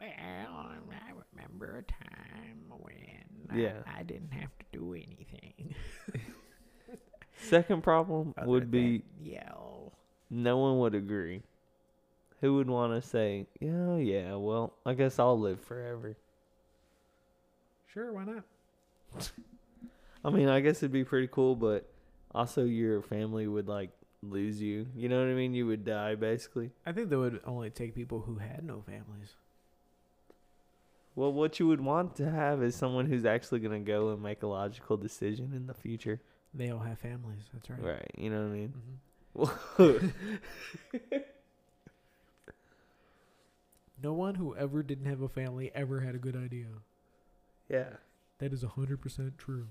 well, 0.00 0.10
I 0.10 1.12
remember 1.34 1.78
a 1.78 1.82
time 1.82 2.64
when 2.78 3.58
Yeah. 3.60 3.74
I, 3.86 4.02
didn't 4.02 4.32
have 4.32 4.50
to 4.58 4.64
do 4.78 4.94
anything. 4.94 5.74
Second 7.42 7.82
problem 7.82 8.34
other 8.36 8.46
would 8.48 8.70
be 8.70 8.98
than 8.98 9.32
yell. 9.32 9.92
no 10.30 10.58
one 10.58 10.78
would 10.80 10.94
agree. 10.94 11.42
Who 12.40 12.54
would 12.56 12.68
want 12.70 13.00
to 13.00 13.06
say, 13.06 13.46
"Yeah, 13.60 13.96
yeah, 13.96 14.34
well, 14.36 14.72
I 14.86 14.94
guess 14.94 15.18
I'll 15.18 15.38
live 15.38 15.60
forever." 15.60 16.16
Sure, 17.92 18.12
why 18.12 18.24
not? 18.24 18.44
I 20.24 20.30
mean, 20.30 20.48
I 20.48 20.60
guess 20.60 20.78
it'd 20.78 20.92
be 20.92 21.04
pretty 21.04 21.28
cool, 21.28 21.56
but 21.56 21.88
also 22.34 22.64
your 22.64 23.02
family 23.02 23.46
would 23.46 23.68
like 23.68 23.90
lose 24.22 24.60
you. 24.60 24.86
You 24.94 25.08
know 25.08 25.18
what 25.18 25.28
I 25.30 25.34
mean? 25.34 25.54
You 25.54 25.66
would 25.66 25.84
die 25.84 26.14
basically. 26.14 26.70
I 26.84 26.92
think 26.92 27.08
that 27.10 27.18
would 27.18 27.40
only 27.46 27.70
take 27.70 27.94
people 27.94 28.20
who 28.20 28.36
had 28.36 28.62
no 28.64 28.82
families. 28.82 29.34
Well, 31.16 31.32
what 31.32 31.58
you 31.58 31.66
would 31.66 31.80
want 31.80 32.16
to 32.16 32.30
have 32.30 32.62
is 32.62 32.74
someone 32.76 33.06
who's 33.06 33.24
actually 33.24 33.60
going 33.60 33.84
to 33.84 33.86
go 33.86 34.10
and 34.10 34.22
make 34.22 34.42
a 34.42 34.46
logical 34.46 34.96
decision 34.96 35.52
in 35.54 35.66
the 35.66 35.74
future. 35.74 36.20
They 36.54 36.70
all 36.70 36.78
have 36.80 36.98
families. 36.98 37.42
That's 37.52 37.68
right. 37.70 37.82
Right. 37.82 38.10
You 38.16 38.30
know 38.30 38.42
what 38.42 38.46
I 38.46 38.58
mean? 38.58 38.74
hmm 39.76 39.96
No 44.02 44.12
one 44.14 44.36
who 44.36 44.56
ever 44.56 44.82
didn't 44.82 45.06
have 45.06 45.20
a 45.20 45.28
family 45.28 45.70
ever 45.74 46.00
had 46.00 46.14
a 46.14 46.18
good 46.18 46.36
idea. 46.36 46.66
yeah. 47.68 47.96
That 48.38 48.54
is 48.54 48.64
100% 48.64 49.36
true. 49.36 49.66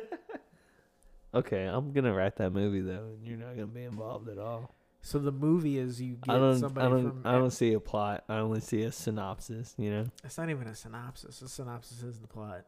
Okay, 1.34 1.64
I'm 1.64 1.92
to 2.04 2.14
write 2.14 2.36
that 2.36 2.50
movie 2.52 2.80
though, 2.80 3.10
and 3.14 3.26
you're 3.26 3.36
not 3.36 3.56
to 3.68 3.74
be 3.74 3.84
involved 3.84 4.28
at 4.28 4.38
all. 4.38 4.74
So 5.02 5.18
the 5.18 5.32
movie 5.32 5.78
is 5.78 6.00
you 6.00 6.14
get 6.14 6.34
I 6.34 6.38
don't 6.38 6.58
somebody 6.58 6.86
I 6.86 6.90
don't 6.90 7.10
from 7.10 7.22
I 7.26 7.32
don't 7.32 7.50
see 7.50 7.74
a 7.74 7.80
plot. 7.80 8.24
I 8.28 8.38
only 8.38 8.60
see 8.60 8.82
a 8.82 8.90
synopsis, 8.90 9.74
you 9.76 9.90
know. 9.90 10.06
It's 10.24 10.38
not 10.38 10.48
even 10.48 10.66
a 10.66 10.74
synopsis. 10.74 11.42
A 11.42 11.48
synopsis 11.48 12.02
is 12.02 12.18
the 12.20 12.26
plot. 12.26 12.64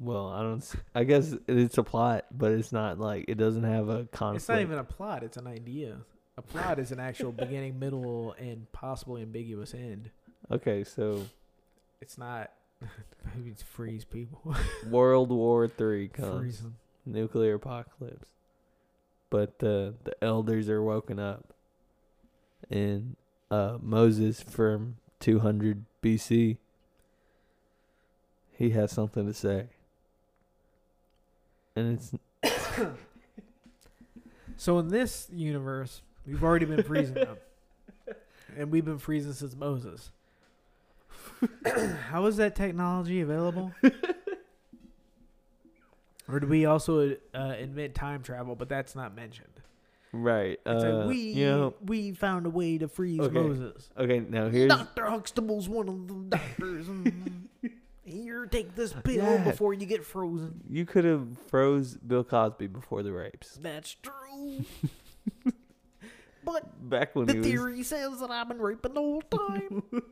Well, 0.00 0.28
I 0.28 0.42
don't 0.42 0.74
I 0.94 1.04
guess 1.04 1.34
it's 1.46 1.78
a 1.78 1.82
plot, 1.82 2.24
but 2.32 2.52
it's 2.52 2.72
not 2.72 2.98
like 2.98 3.26
it 3.28 3.36
doesn't 3.36 3.62
have 3.62 3.88
a 3.88 4.04
conflict. 4.06 4.36
It's 4.42 4.48
not 4.48 4.60
even 4.60 4.78
a 4.78 4.84
plot. 4.84 5.22
It's 5.22 5.36
an 5.36 5.46
idea. 5.46 5.98
A 6.38 6.42
plot 6.42 6.78
is 6.78 6.92
an 6.92 6.98
actual 6.98 7.30
beginning, 7.44 7.78
middle, 7.78 8.34
and 8.38 8.66
possibly 8.72 9.22
ambiguous 9.22 9.74
end. 9.74 10.10
Okay, 10.50 10.82
so 10.82 11.26
It's 12.00 12.16
not. 12.18 12.50
Maybe 13.34 13.50
it's 13.50 13.62
freeze 13.62 14.04
people. 14.04 14.54
World 14.90 15.30
War 15.30 15.68
3 15.68 16.08
comes. 16.08 16.40
freeze 16.40 16.62
nuclear 17.06 17.54
apocalypse. 17.54 18.26
But 19.30 19.58
the 19.60 19.94
the 20.04 20.12
elders 20.22 20.68
are 20.68 20.82
woken 20.82 21.18
up, 21.18 21.54
and 22.70 23.16
uh, 23.50 23.78
Moses 23.80 24.42
from 24.42 24.96
200 25.20 25.84
BC. 26.02 26.58
He 28.58 28.70
has 28.70 28.92
something 28.92 29.26
to 29.26 29.32
say, 29.32 29.68
and 31.74 31.98
it's 31.98 32.14
So 34.56 34.78
in 34.78 34.88
this 34.88 35.28
universe, 35.32 36.02
we've 36.26 36.44
already 36.44 36.66
been 36.66 36.82
freezing 36.82 37.14
them, 37.14 37.36
and 38.56 38.70
we've 38.70 38.84
been 38.84 38.98
freezing 38.98 39.32
since 39.32 39.56
Moses. 39.56 40.10
How 42.10 42.26
is 42.26 42.36
that 42.38 42.54
technology 42.56 43.20
available? 43.20 43.72
or 46.28 46.40
do 46.40 46.46
we 46.46 46.64
also 46.66 47.16
uh, 47.34 47.54
invent 47.58 47.94
time 47.94 48.22
travel? 48.22 48.54
But 48.54 48.68
that's 48.68 48.94
not 48.94 49.14
mentioned. 49.14 49.48
right. 50.12 50.58
It's 50.64 50.84
Uh, 50.84 50.92
like 50.98 51.08
we 51.08 51.16
you 51.32 51.46
know, 51.46 51.74
we 51.84 52.12
found 52.12 52.46
a 52.46 52.50
way 52.50 52.78
to 52.78 52.88
freeze 52.88 53.20
Okay. 53.20 53.34
Moses. 53.34 53.90
okay. 53.98 54.20
Now 54.20 54.48
here's 54.48 54.68
Doctor 54.68 55.06
Huxtable's 55.06 55.68
one 55.68 55.88
of 55.88 56.08
the 56.08 56.36
doctors. 56.36 56.86
Here, 58.04 58.46
take 58.46 58.74
this 58.74 58.92
pill 59.04 59.14
Yeah. 59.16 59.44
before 59.44 59.74
you 59.74 59.86
get 59.86 60.04
frozen. 60.04 60.60
you 60.68 60.84
could 60.84 61.04
have 61.04 61.38
froze 61.46 61.96
Bill 61.96 62.24
Cosby 62.24 62.66
before 62.66 63.02
the 63.02 63.12
rapes. 63.12 63.58
That's 63.62 63.94
true. 64.02 64.64
but 66.44 66.90
Back 66.90 67.14
when 67.14 67.26
the 67.26 67.34
he 67.34 67.38
was 67.38 67.46
theory 67.46 67.82
says 67.84 68.18
that 68.20 68.30
I've 68.30 68.48
been 68.48 68.58
raping 68.60 68.94
the 68.94 69.00
whole 69.00 69.22
time. 69.22 69.82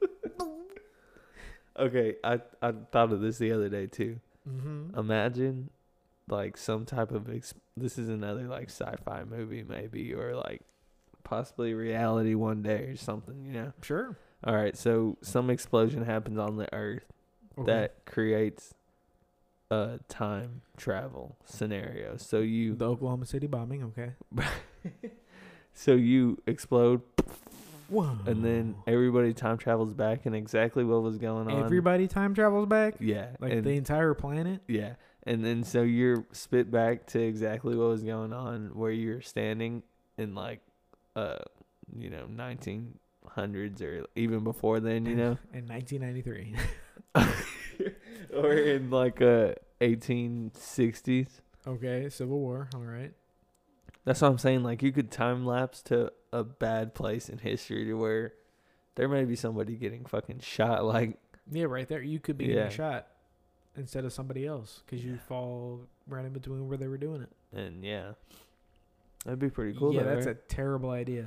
okay. 1.78 2.16
I 2.24 2.40
I 2.62 2.72
thought 2.92 3.12
of 3.12 3.20
this 3.20 3.38
the 3.38 3.52
other 3.52 3.68
day 3.68 3.86
too. 3.86 4.20
mm-hmm. 4.48 4.98
imagine 4.98 5.70
like 6.28 6.56
some 6.56 6.84
type 6.86 7.10
of 7.10 7.28
ex- 7.28 7.54
this 7.76 7.98
is 7.98 8.08
another 8.08 8.46
like 8.46 8.70
sci-fi 8.70 9.24
movie 9.24 9.64
maybe 9.68 10.14
or 10.14 10.34
like 10.36 10.62
possibly 11.24 11.74
reality 11.74 12.34
one 12.34 12.62
day 12.62 12.84
or 12.84 12.96
something 12.96 13.44
you 13.44 13.52
know 13.52 13.72
Sure. 13.82 14.16
all 14.44 14.54
right 14.54 14.76
so 14.76 15.16
some 15.22 15.50
explosion 15.50 16.04
happens 16.04 16.38
on 16.38 16.56
the 16.56 16.72
earth 16.74 17.04
that 17.66 18.04
creates 18.06 18.74
a 19.72 19.98
time 20.08 20.62
travel 20.76 21.36
scenario 21.44 22.16
so 22.16 22.38
you 22.40 22.74
the 22.74 22.86
Oklahoma 22.88 23.26
City 23.26 23.46
bombing. 23.46 23.82
Okay. 23.84 24.12
so 25.74 25.92
you 25.92 26.38
explode 26.46 27.02
Whoa. 27.90 28.16
and 28.26 28.44
then 28.44 28.76
everybody 28.86 29.34
time 29.34 29.58
travels 29.58 29.92
back 29.92 30.24
and 30.26 30.34
exactly 30.34 30.84
what 30.84 31.02
was 31.02 31.18
going 31.18 31.48
on 31.50 31.64
everybody 31.64 32.06
time 32.08 32.34
travels 32.34 32.66
back, 32.66 32.94
yeah 33.00 33.30
like 33.40 33.52
and- 33.52 33.64
the 33.64 33.72
entire 33.76 34.14
planet. 34.14 34.62
Yeah. 34.68 34.94
And 35.24 35.44
then 35.44 35.64
so 35.64 35.82
you're 35.82 36.24
spit 36.32 36.70
back 36.70 37.04
to 37.08 37.20
exactly 37.20 37.76
what 37.76 37.88
was 37.88 38.02
going 38.02 38.32
on 38.32 38.70
where 38.74 38.90
you're 38.90 39.20
standing 39.20 39.82
in 40.16 40.34
like 40.34 40.60
uh 41.14 41.36
you 41.98 42.08
know 42.08 42.24
1900s 42.34 43.82
or 43.82 44.06
even 44.16 44.44
before 44.44 44.80
then, 44.80 45.04
you 45.04 45.16
know, 45.16 45.36
In 45.52 45.66
1993. 45.66 46.54
or 48.34 48.52
in 48.54 48.88
like 48.90 49.20
uh 49.20 49.52
1860s. 49.80 51.28
okay. 51.66 52.08
Civil 52.08 52.38
War. 52.40 52.68
All 52.74 52.80
right. 52.80 53.12
That's 54.04 54.20
what 54.22 54.28
I'm 54.30 54.38
saying 54.38 54.62
like 54.62 54.82
you 54.82 54.92
could 54.92 55.10
time 55.10 55.44
lapse 55.46 55.82
to 55.84 56.12
a 56.32 56.42
bad 56.44 56.94
place 56.94 57.28
in 57.28 57.38
history 57.38 57.84
to 57.86 57.94
where 57.94 58.34
there 58.94 59.08
may 59.08 59.24
be 59.24 59.36
somebody 59.36 59.76
getting 59.76 60.04
fucking 60.04 60.40
shot 60.40 60.84
like 60.96 61.18
Yeah, 61.50 61.64
right 61.64 61.86
there. 61.88 62.02
You 62.02 62.18
could 62.20 62.38
be 62.38 62.46
Yeah. 62.46 62.54
getting 62.54 62.70
shot 62.72 63.06
instead 63.76 64.04
of 64.04 64.12
somebody 64.12 64.46
else 64.46 64.82
because 64.84 65.04
you 65.04 65.16
fall 65.28 65.80
right 66.06 66.24
in 66.24 66.32
between 66.32 66.68
where 66.68 66.76
they 66.78 66.88
were 66.88 66.98
doing 66.98 67.22
it. 67.22 67.30
and 67.56 67.84
yeah. 67.84 68.12
That'd 69.24 69.38
be 69.38 69.50
pretty 69.50 69.78
cool. 69.78 69.92
yeah, 69.92 70.02
though, 70.02 70.14
that's 70.14 70.26
right? 70.26 70.36
a 70.36 70.48
terrible 70.48 70.90
idea. 70.90 71.26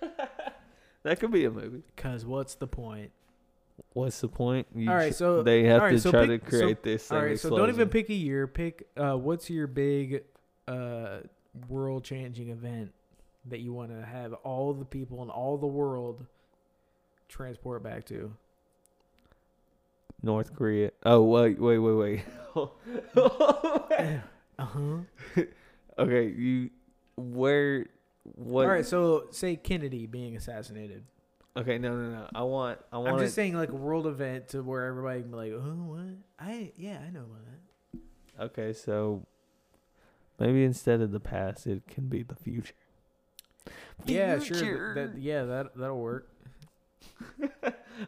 that 1.04 1.20
could 1.20 1.30
be 1.30 1.44
a 1.44 1.50
movie. 1.50 1.82
Cause 1.96 2.24
what's 2.26 2.54
the 2.56 2.66
point? 2.66 3.10
What's 3.94 4.20
the 4.20 4.28
point? 4.28 4.66
You 4.74 4.90
All 4.90 4.96
right, 4.96 5.14
so- 5.14 5.42
they 5.42 5.64
have 5.64 5.82
right, 5.82 5.90
to 5.92 6.00
so 6.00 6.10
try 6.10 6.26
pick- 6.26 6.44
to 6.46 6.50
so- 6.50 6.58
create 6.62 6.82
this. 6.82 7.10
All 7.12 7.22
right, 7.22 7.38
so 7.38 7.56
don't 7.56 7.68
even 7.68 7.88
pick 7.88 8.08
a 8.10 8.14
year. 8.14 8.46
Pick 8.46 8.88
uh, 8.96 9.14
what's 9.16 9.48
your 9.50 9.66
big 9.66 10.24
uh, 10.68 11.18
world-changing 11.68 12.50
event 12.50 12.92
that 13.46 13.60
you 13.60 13.72
want 13.72 13.90
to 13.90 14.04
have 14.04 14.32
all 14.44 14.72
the 14.72 14.84
people 14.84 15.22
in 15.22 15.30
all 15.30 15.58
the 15.58 15.66
world 15.66 16.26
transport 17.28 17.82
back 17.82 18.04
to. 18.06 18.32
North 20.22 20.54
Korea. 20.54 20.92
Oh 21.04 21.22
wait, 21.22 21.58
wait, 21.58 21.78
wait, 21.78 21.94
wait. 21.94 22.24
uh 23.16 24.20
huh. 24.58 24.98
okay, 25.98 26.28
you 26.28 26.70
where 27.16 27.86
what? 28.22 28.64
All 28.64 28.70
right, 28.70 28.86
so 28.86 29.26
say 29.30 29.56
Kennedy 29.56 30.06
being 30.06 30.36
assassinated. 30.36 31.04
Okay, 31.56 31.76
no, 31.76 31.94
no, 31.94 32.10
no. 32.10 32.28
I 32.34 32.42
want, 32.44 32.78
I 32.92 32.98
want. 32.98 33.10
I'm 33.10 33.18
just 33.18 33.34
saying 33.34 33.54
like 33.54 33.70
a 33.70 33.76
world 33.76 34.06
event 34.06 34.48
to 34.48 34.62
where 34.62 34.84
everybody 34.86 35.22
can 35.22 35.30
be 35.30 35.36
like, 35.36 35.52
oh, 35.52 35.58
what? 35.58 36.16
I 36.38 36.72
yeah, 36.76 36.98
I 37.04 37.10
know 37.10 37.22
about 37.22 37.44
that. 37.44 38.44
Okay, 38.44 38.72
so 38.72 39.26
maybe 40.42 40.64
instead 40.64 41.00
of 41.00 41.12
the 41.12 41.20
past, 41.20 41.66
it 41.66 41.86
can 41.86 42.08
be 42.08 42.22
the 42.22 42.34
future. 42.34 42.74
Yeah, 44.04 44.38
sure. 44.40 44.94
th- 44.94 45.10
That, 45.12 45.18
yeah, 45.18 45.44
that 45.44 45.76
that'll 45.76 45.98
work. 46.00 46.28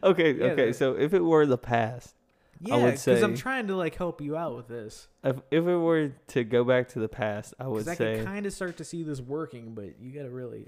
Okay, 0.03 0.33
Yeah, 0.33 0.45
okay. 0.47 0.67
the- 0.67 0.73
So 0.73 0.93
if 0.97 1.13
it 1.13 1.21
were 1.21 1.45
the 1.45 1.57
past, 1.57 2.15
Yeah, 2.59 2.77
would 2.77 2.95
because 2.95 3.21
I'm 3.21 3.35
trying 3.37 3.67
to 3.67 3.75
like 3.75 3.95
help 3.95 4.19
you 4.19 4.35
out 4.35 4.55
with 4.55 4.67
this. 4.67 5.07
if 5.23 5.37
if 5.51 5.65
it 5.65 5.77
were 5.77 6.09
to 6.27 6.43
go 6.43 6.63
back 6.63 6.89
to 6.89 6.99
the 6.99 7.07
past, 7.07 7.53
I 7.59 7.67
would 7.67 7.87
I 7.87 7.95
say 7.95 8.15
can 8.17 8.25
kind 8.25 8.45
of 8.45 8.53
start 8.53 8.77
to 8.77 8.83
see 8.83 9.03
this 9.03 9.21
working, 9.21 9.73
but 9.73 9.99
you 9.99 10.11
gotta 10.11 10.29
really, 10.31 10.67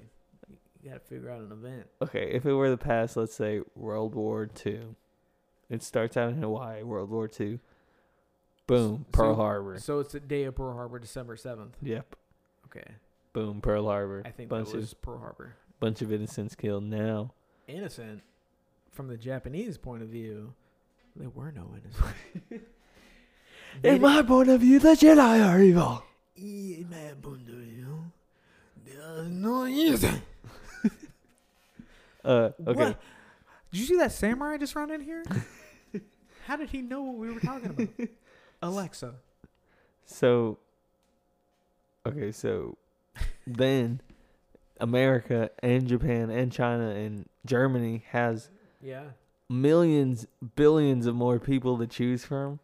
you 0.82 0.88
gotta 0.90 1.00
figure 1.00 1.30
out 1.30 1.40
an 1.42 1.52
event. 1.52 1.86
okay. 2.00 2.30
If 2.32 2.46
it 2.46 2.52
were 2.52 2.70
the 2.70 2.76
past, 2.78 3.16
let's 3.16 3.34
say 3.34 3.60
World 3.74 4.14
War 4.14 4.46
Two. 4.46 4.94
It 5.68 5.82
starts 5.82 6.16
out 6.16 6.30
in 6.30 6.40
Hawaii, 6.40 6.82
World 6.82 7.10
War 7.10 7.28
Two. 7.28 7.58
Boom, 8.68 9.06
Pearl 9.10 9.32
so- 9.34 9.36
Harbor. 9.42 9.78
So 9.80 9.98
it's 9.98 10.12
the 10.12 10.20
day 10.20 10.44
of 10.44 10.54
Pearl 10.54 10.74
Harbor, 10.74 11.00
December 11.00 11.36
seventh. 11.36 11.76
Yep. 11.82 12.14
Okay, 12.66 12.84
Boom, 13.32 13.60
Pearl 13.60 13.86
Harbor. 13.86 14.22
I 14.24 14.30
think 14.30 14.48
bunch 14.50 14.70
that 14.70 14.76
was 14.76 14.92
of 14.92 15.02
Pearl 15.02 15.18
Harbor. 15.18 15.56
bunch 15.80 16.02
of 16.02 16.12
innocents 16.12 16.54
killed. 16.54 16.84
Now, 16.84 17.32
Innocent, 17.66 18.22
from 18.92 19.08
the 19.08 19.16
Japanese 19.16 19.76
point 19.78 20.02
of 20.02 20.08
view, 20.08 20.54
there 21.16 21.28
were 21.30 21.50
no 21.52 21.70
innocent. 21.74 22.62
They 23.82 23.90
in 23.96 24.00
my 24.00 24.22
point 24.22 24.48
of 24.48 24.60
view, 24.60 24.78
the 24.78 24.90
Jedi 24.90 25.44
are 25.46 25.60
evil. 25.60 26.02
in 26.36 26.88
my 26.90 27.12
point 27.20 27.48
of 27.48 27.54
view, 27.56 28.12
there 28.86 29.02
are 29.02 29.24
no 29.24 29.66
innocent. 29.66 30.22
Uh, 32.24 32.50
okay. 32.66 32.72
What? 32.74 33.00
Did 33.70 33.80
you 33.80 33.86
see 33.86 33.96
that 33.98 34.12
samurai 34.12 34.58
just 34.58 34.74
run 34.74 34.90
in 34.90 35.00
here? 35.00 35.24
How 36.46 36.56
did 36.56 36.68
he 36.68 36.82
know 36.82 37.00
what 37.02 37.14
we 37.16 37.32
were 37.32 37.40
talking 37.40 37.70
about? 37.70 38.08
Alexa. 38.62 39.14
So, 40.04 40.58
okay, 42.06 42.32
so 42.32 42.76
then 43.46 44.00
America 44.80 45.50
and 45.62 45.86
Japan 45.86 46.30
and 46.30 46.50
China 46.52 46.90
and 46.90 47.28
Germany 47.44 48.04
has 48.10 48.50
Yeah. 48.80 49.10
millions, 49.48 50.26
billions 50.56 51.06
of 51.06 51.14
more 51.14 51.38
people 51.38 51.78
to 51.78 51.86
choose 51.86 52.24
from 52.24 52.58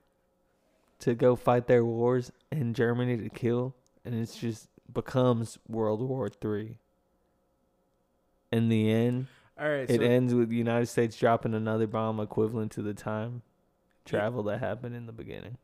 to 1.01 1.15
go 1.15 1.37
fight 1.37 1.67
their 1.67 1.85
wars 1.85 2.33
and 2.51 2.75
Germany 2.75 3.17
to 3.19 3.29
kill, 3.29 3.75
and 4.05 4.15
it's 4.15 4.37
just 4.37 4.69
becomes 4.93 5.59
World 5.69 6.01
War 6.01 6.29
Three. 6.29 6.79
In 8.53 8.69
the 8.69 8.91
end, 8.91 9.27
All 9.59 9.69
right. 9.69 9.91
it 9.91 10.01
so 10.01 10.03
ends 10.07 10.33
with 10.33 10.49
the 10.49 10.57
United 10.57 10.87
States 10.87 11.17
dropping 11.17 11.53
another 11.55 11.87
bomb 11.89 12.21
equivalent 12.21 12.71
to 12.73 12.83
the 12.83 12.95
time 12.95 13.43
travel 14.05 14.43
that 14.45 14.61
happened 14.61 14.95
in 14.95 15.07
the 15.07 15.13
beginning. 15.13 15.57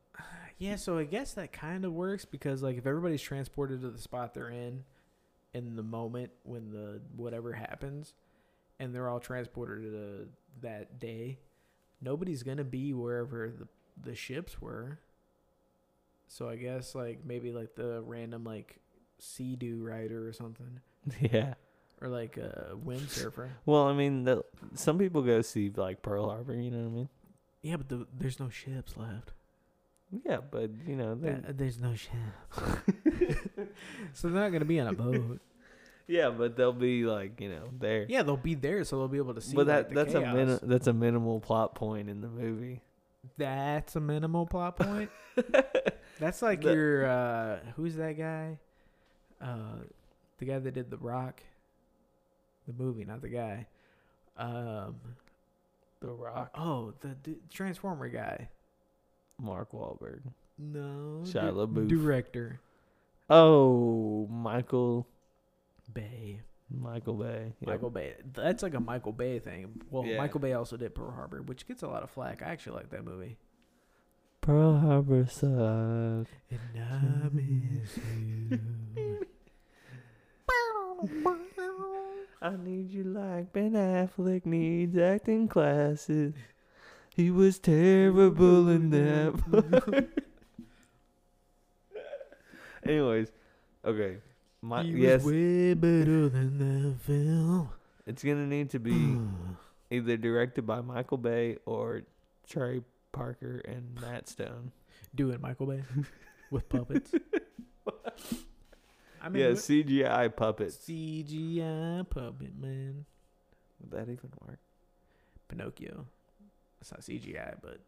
Yeah, 0.61 0.77
so 0.77 0.99
I 0.99 1.05
guess 1.05 1.33
that 1.35 1.53
kind 1.53 1.87
of 1.87 1.95
works 1.95 2.27
because 2.27 2.63
like 2.63 2.77
if 2.77 2.87
everybody's 2.87 3.23
transported 3.23 3.81
to 3.81 3.89
the 3.89 3.99
spot 3.99 4.35
they're 4.35 4.51
in 4.51 4.85
in 5.55 5.75
the 5.75 5.83
moment 5.83 6.33
when 6.43 6.71
the 6.71 7.01
whatever 7.17 7.55
happens 7.55 8.13
and 8.79 8.95
they're 8.95 9.09
all 9.09 9.21
transported 9.21 9.91
to 9.91 10.29
that 10.61 11.01
day, 11.01 11.39
nobody's 12.03 12.43
going 12.43 12.59
to 12.59 12.65
be 12.65 12.93
wherever 12.93 13.51
the 13.51 13.67
the 14.03 14.15
ships 14.15 14.61
were. 14.61 15.01
So 16.29 16.47
I 16.47 16.57
guess 16.57 16.95
like 16.95 17.25
maybe 17.25 17.53
like 17.53 17.75
the 17.75 18.03
random 18.03 18.45
like 18.45 18.81
sea 19.19 19.57
doo 19.57 19.83
rider 19.83 20.29
or 20.29 20.35
something 20.35 20.81
yeah. 21.21 21.55
or 22.03 22.09
like 22.09 22.37
a 22.37 22.73
windsurfer. 22.85 23.49
Well, 23.65 23.85
I 23.85 23.95
mean, 23.95 24.25
the, 24.25 24.45
some 24.75 24.99
people 24.99 25.23
go 25.23 25.41
see 25.41 25.73
like 25.75 26.03
Pearl 26.03 26.29
Harbor. 26.29 26.55
You 26.55 26.71
know 26.71 26.81
what 26.81 26.87
I 26.87 26.91
mean? 26.91 27.09
Yeah, 27.63 27.77
but 27.77 27.89
the, 27.89 28.07
there's 28.19 28.39
no 28.39 28.51
ships 28.51 28.99
left. 28.99 29.33
Yeah, 30.27 30.39
but 30.51 30.71
you 30.87 30.97
know, 30.97 31.13
Uh, 31.25 31.53
there's 31.53 31.79
no 31.81 31.95
ships. 31.95 32.15
so 34.13 34.29
they're 34.29 34.51
not 34.51 34.59
to 34.59 34.65
be 34.65 34.81
on 34.81 34.89
a 34.89 34.93
boat. 34.93 35.41
yeah, 36.09 36.31
but 36.31 36.57
they'll 36.57 36.73
be 36.73 37.05
like 37.05 37.41
you 37.41 37.49
know 37.49 37.69
there. 37.79 38.07
Yeah, 38.09 38.23
they'll 38.23 38.37
be 38.37 38.55
there, 38.55 38.83
so 38.85 38.99
they'll 38.99 39.09
be 39.09 39.19
able 39.19 39.35
to 39.35 39.41
see. 39.41 39.55
but 39.55 39.67
that 39.69 39.87
like, 39.87 39.89
the 39.91 39.95
that's 39.95 40.15
a 40.15 40.21
chaos. 40.21 40.35
min- 40.35 40.61
that's 40.63 40.87
a 40.89 40.93
minimal 40.93 41.41
plot 41.41 41.75
point 41.75 42.09
in 42.11 42.21
the 42.21 42.29
movie. 42.29 42.83
That's 43.39 43.95
a 43.97 44.01
minimal 44.01 44.47
plot 44.47 44.77
point. 44.77 45.11
that's 46.19 46.43
like 46.43 46.63
The- 46.63 46.73
your 46.73 47.07
uh 47.07 47.59
who's 47.77 47.97
that 47.97 48.19
guy? 48.19 48.59
Uh 49.41 49.85
the 50.39 50.45
guy 50.47 50.59
that 50.59 50.75
did 50.75 50.91
The 50.91 50.97
Rock. 50.97 51.43
The 52.67 52.73
movie, 52.73 53.05
not 53.05 53.21
the 53.23 53.29
guy. 53.29 53.67
Um 54.37 54.97
The 56.01 56.09
Rock, 56.11 56.51
oh, 56.57 56.95
the 57.01 57.09
d- 57.11 57.37
Transformer 57.51 58.09
guy. 58.09 58.49
Mark 59.41 59.73
Wahlberg. 59.73 60.21
No. 60.59 61.23
Shia 61.25 61.33
di- 61.33 61.51
LaBeouf. 61.53 61.89
Director. 61.89 62.61
Oh, 63.29 64.27
Michael 64.31 65.07
Bay. 65.93 66.41
Michael 66.71 67.15
Bay. 67.15 67.53
Yep. 67.61 67.69
Michael 67.69 67.91
Bay. 67.91 68.15
That's 68.33 68.63
like 68.63 68.75
a 68.75 68.81
Michael 68.81 69.13
Bay 69.13 69.39
thing. 69.39 69.81
Well, 69.91 70.05
Yeah. 70.05 70.19
Michael 70.19 70.41
Bay 70.41 70.53
also 70.53 70.77
did 70.77 70.95
Pearl 70.95 71.11
Harbor, 71.11 71.43
which 71.43 71.67
gets 71.67 71.83
a 71.83 71.89
lot 71.89 72.03
of 72.03 72.11
flack. 72.11 72.43
I 72.43 72.47
actually 72.47 72.77
like 72.77 72.91
that 72.91 73.05
movie. 73.05 73.39
Pearl 74.41 74.79
Harbor 74.79 75.27
sucked. 75.27 76.31
And 76.51 76.61
I 76.77 77.29
miss 77.33 77.99
you. 78.19 79.27
I 82.43 82.57
need 82.57 82.91
you 82.91 83.05
like 83.05 83.53
Ben 83.53 83.73
Affleck 83.73 84.47
needs 84.47 84.97
acting 84.97 85.47
classes. 85.49 86.33
He 87.21 87.31
was 87.31 87.59
terrible 87.59 88.71
in 88.71 88.89
that. 88.91 90.09
Anyways, 92.83 93.31
okay. 93.85 94.17
My 94.63 94.83
He 94.83 94.93
yes, 94.93 95.23
was 95.23 95.35
way 95.35 95.75
better 95.75 96.31
than 96.31 96.57
that 96.59 96.97
film. 97.03 97.69
it's 98.07 98.23
gonna 98.25 98.47
need 98.47 98.71
to 98.71 98.79
be 98.79 99.19
either 99.91 100.17
directed 100.17 100.67
by 100.67 100.81
Michael 100.81 101.19
Bay 101.19 101.59
or 101.67 102.03
Trey 102.49 102.81
Parker 103.13 103.61
and 103.69 103.99
Matt 104.01 104.27
Stone. 104.31 104.73
Doing 105.15 105.43
Michael 105.43 105.67
Bay 105.67 105.83
with 106.51 106.71
puppets. 106.71 107.13
I 109.23 109.29
mean, 109.29 109.43
yeah, 109.43 109.49
what- 109.51 109.59
CGI 109.59 110.35
puppets. 110.35 110.77
CGI 110.89 112.09
puppet 112.09 112.59
man. 112.59 113.05
Would 113.81 113.91
that 113.91 114.11
even 114.11 114.31
work? 114.47 114.59
Pinocchio. 115.49 116.07
It's 116.81 116.91
not 116.91 117.01
CGI, 117.01 117.57
but 117.63 117.79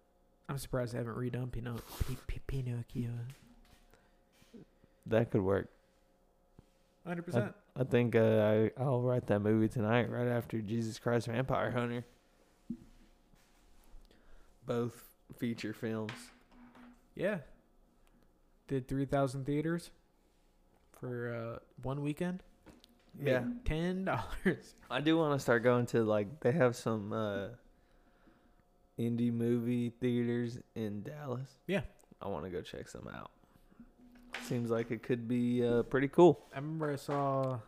I'm 0.48 0.58
surprised 0.58 0.92
they 0.94 0.98
haven't 0.98 1.16
redone 1.16 1.50
Pino- 1.50 1.76
P- 2.08 2.16
P- 2.26 2.40
Pinocchio. 2.46 3.10
That 5.06 5.30
could 5.30 5.42
work. 5.42 5.68
Hundred 7.06 7.22
percent. 7.22 7.54
I 7.74 7.84
think 7.84 8.14
uh, 8.14 8.20
I 8.20 8.70
I'll 8.80 9.00
write 9.00 9.26
that 9.26 9.40
movie 9.40 9.68
tonight, 9.68 10.10
right 10.10 10.28
after 10.28 10.60
Jesus 10.60 10.98
Christ 10.98 11.26
Vampire 11.26 11.70
Hunter. 11.70 12.04
Both 14.66 15.02
feature 15.38 15.72
films. 15.72 16.12
Yeah. 17.16 17.38
Did 18.68 18.86
three 18.86 19.06
thousand 19.06 19.46
theaters 19.46 19.90
for 21.00 21.34
uh, 21.34 21.58
one 21.82 22.02
weekend. 22.02 22.42
Yeah. 23.20 23.42
Ten 23.64 24.04
dollars. 24.04 24.74
I 24.90 25.00
do 25.00 25.18
want 25.18 25.34
to 25.34 25.42
start 25.42 25.64
going 25.64 25.86
to 25.86 26.04
like 26.04 26.40
they 26.40 26.52
have 26.52 26.76
some 26.76 27.12
uh, 27.12 27.46
indie 28.98 29.32
movie 29.32 29.90
theaters 30.00 30.58
in 30.74 31.02
Dallas. 31.02 31.48
Yeah. 31.66 31.82
I 32.20 32.28
want 32.28 32.44
to 32.44 32.50
go 32.50 32.60
check 32.62 32.88
some 32.88 33.08
out. 33.14 33.30
Seems 34.44 34.70
like 34.70 34.90
it 34.90 35.02
could 35.02 35.28
be 35.28 35.64
uh, 35.66 35.82
pretty 35.84 36.08
cool. 36.08 36.40
I 36.52 36.56
remember 36.56 36.90
I 36.92 36.96
saw 36.96 37.58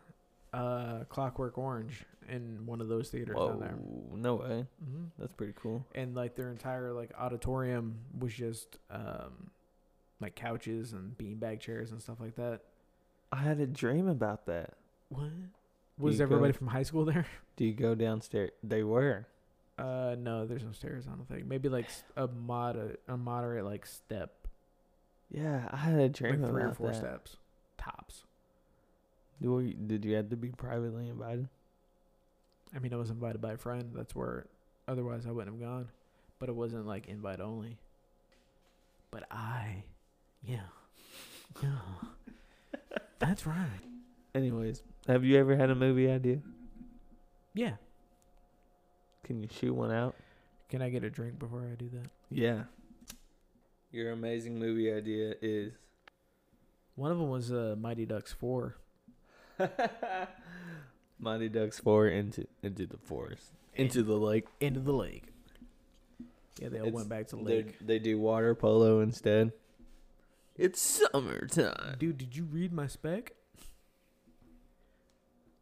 uh, 0.53 1.03
Clockwork 1.09 1.57
Orange 1.57 2.05
in 2.27 2.65
one 2.65 2.81
of 2.81 2.87
those 2.87 3.09
theaters 3.09 3.35
Whoa, 3.35 3.49
down 3.49 3.59
there. 3.59 3.75
no 4.13 4.35
way. 4.35 4.65
hmm 4.83 5.03
That's 5.19 5.33
pretty 5.33 5.53
cool. 5.61 5.85
and 5.93 6.15
like 6.15 6.35
their 6.35 6.49
entire 6.49 6.91
like 6.91 7.11
auditorium 7.19 7.99
was 8.17 8.33
just 8.33 8.77
um 8.89 9.51
like 10.19 10.33
couches 10.35 10.93
and 10.93 11.15
beanbag 11.17 11.59
chairs 11.59 11.91
and 11.91 12.01
stuff 12.01 12.19
like 12.19 12.35
that. 12.37 12.61
I 13.31 13.37
had 13.37 13.59
a 13.59 13.67
dream 13.67 14.07
about 14.07 14.45
that. 14.47 14.73
What? 15.09 15.29
Was 15.99 16.19
everybody 16.19 16.51
go- 16.53 16.57
from 16.57 16.67
high 16.67 16.83
school 16.83 17.05
there? 17.05 17.25
Do 17.57 17.65
you 17.65 17.73
go 17.73 17.93
downstairs? 17.95 18.51
They 18.63 18.83
were. 18.83 19.27
Uh 19.77 20.15
no, 20.17 20.45
there's 20.45 20.63
no 20.63 20.71
stairs, 20.71 21.05
I 21.07 21.15
don't 21.15 21.27
think. 21.27 21.45
Maybe 21.47 21.67
like 21.69 21.87
a 22.15 22.27
moderate 22.27 23.01
a 23.07 23.17
moderate 23.17 23.65
like 23.65 23.85
step. 23.85 24.31
Yeah, 25.29 25.67
I 25.71 25.77
had 25.77 25.95
a 25.99 26.07
dream 26.09 26.41
Like 26.41 26.49
three 26.49 26.61
or 26.61 26.65
about 26.67 26.77
four 26.77 26.87
that. 26.91 26.95
steps. 26.95 27.37
Tops. 27.77 28.23
Do 29.41 29.53
we, 29.53 29.73
did 29.73 30.05
you 30.05 30.15
have 30.15 30.29
to 30.29 30.37
be 30.37 30.49
privately 30.49 31.09
invited? 31.09 31.49
I 32.73 32.79
mean 32.79 32.93
I 32.93 32.97
was 32.97 33.09
invited 33.09 33.41
by 33.41 33.53
a 33.53 33.57
friend, 33.57 33.91
that's 33.93 34.15
where 34.15 34.45
otherwise 34.87 35.25
I 35.27 35.31
wouldn't 35.31 35.55
have 35.55 35.61
gone. 35.67 35.89
But 36.39 36.49
it 36.49 36.55
wasn't 36.55 36.85
like 36.87 37.07
invite 37.07 37.41
only. 37.41 37.77
But 39.11 39.23
I 39.31 39.83
yeah. 40.43 40.67
Yeah. 41.63 41.69
That's 43.19 43.45
right. 43.47 43.81
Anyways, 44.33 44.83
have 45.07 45.23
you 45.23 45.37
ever 45.39 45.55
had 45.55 45.69
a 45.69 45.75
movie 45.75 46.09
idea? 46.09 46.39
Yeah. 47.53 47.75
Can 49.25 49.41
you 49.41 49.49
shoot 49.51 49.73
one 49.73 49.91
out? 49.91 50.15
Can 50.69 50.81
I 50.81 50.89
get 50.89 51.03
a 51.03 51.09
drink 51.09 51.37
before 51.39 51.67
I 51.69 51.75
do 51.75 51.89
that? 51.89 52.09
Yeah. 52.31 52.63
Your 53.91 54.11
amazing 54.11 54.57
movie 54.59 54.91
idea 54.93 55.35
is 55.41 55.73
One 56.95 57.11
of 57.11 57.17
them 57.17 57.29
was 57.29 57.51
uh, 57.51 57.75
Mighty 57.77 58.05
Ducks 58.05 58.31
four. 58.31 58.77
Mighty 61.19 61.49
Ducks 61.49 61.79
four 61.79 62.07
into 62.07 62.45
into 62.61 62.85
the 62.85 62.97
forest, 62.97 63.51
into 63.75 64.03
the 64.03 64.15
lake. 64.17 64.45
into 64.59 64.79
the 64.79 64.91
lake. 64.93 65.23
Yeah, 66.59 66.69
they 66.69 66.79
all 66.79 66.87
It's- 66.87 66.93
went 66.93 67.09
back 67.09 67.27
to 67.29 67.35
the 67.37 67.43
They 67.43 67.55
lake. 67.63 67.77
they 67.81 67.99
do 67.99 68.17
water 68.19 68.53
polo 68.55 68.99
instead. 69.01 69.51
It's 70.57 70.79
summertime. 71.11 71.95
Dude, 71.99 72.17
did 72.17 72.35
you 72.35 72.43
read 72.45 72.71
my 72.71 72.87
spec? 72.87 73.33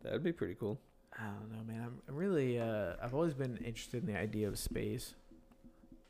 That'd 0.03 0.23
be 0.23 0.31
pretty 0.33 0.53
cool. 0.55 0.79
I 1.19 1.23
don't 1.25 1.51
know, 1.51 1.63
man. 1.65 1.81
I'm 1.85 2.01
I'm 2.07 2.15
really 2.15 2.59
uh 2.59 2.93
I've 3.01 3.13
always 3.13 3.33
been 3.33 3.57
interested 3.57 4.01
in 4.07 4.13
the 4.13 4.19
idea 4.19 4.47
of 4.47 4.57
space, 4.57 5.15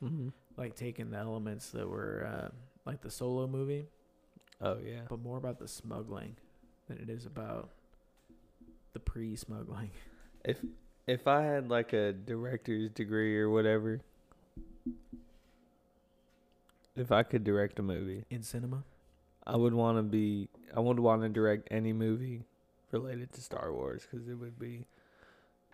Mm-hmm. 0.03 0.29
like 0.57 0.75
taking 0.75 1.11
the 1.11 1.17
elements 1.17 1.69
that 1.71 1.87
were 1.87 2.27
uh, 2.29 2.49
like 2.85 3.01
the 3.01 3.09
solo 3.11 3.47
movie, 3.47 3.85
Oh 4.61 4.77
yeah. 4.85 5.01
but 5.09 5.19
more 5.21 5.37
about 5.37 5.59
the 5.59 5.67
smuggling 5.67 6.35
than 6.87 6.97
it 6.97 7.09
is 7.09 7.25
about 7.25 7.69
the 8.93 8.99
pre-smuggling. 8.99 9.91
If 10.45 10.57
if 11.07 11.25
I 11.27 11.41
had 11.43 11.69
like 11.69 11.93
a 11.93 12.11
director's 12.11 12.89
degree 12.89 13.37
or 13.39 13.49
whatever, 13.49 14.01
if 16.95 17.11
I 17.11 17.23
could 17.23 17.43
direct 17.43 17.79
a 17.79 17.81
movie, 17.81 18.25
in 18.29 18.43
cinema. 18.43 18.83
I 19.45 19.55
would 19.57 19.73
want 19.73 19.97
to 19.97 20.03
be. 20.03 20.49
I 20.75 20.79
would 20.79 20.99
want 20.99 21.21
to 21.23 21.29
direct 21.29 21.67
any 21.71 21.93
movie 21.93 22.43
related 22.93 23.33
to 23.33 23.41
Star 23.41 23.73
Wars 23.73 24.07
because 24.09 24.27
it 24.27 24.35
would 24.35 24.57
be 24.59 24.85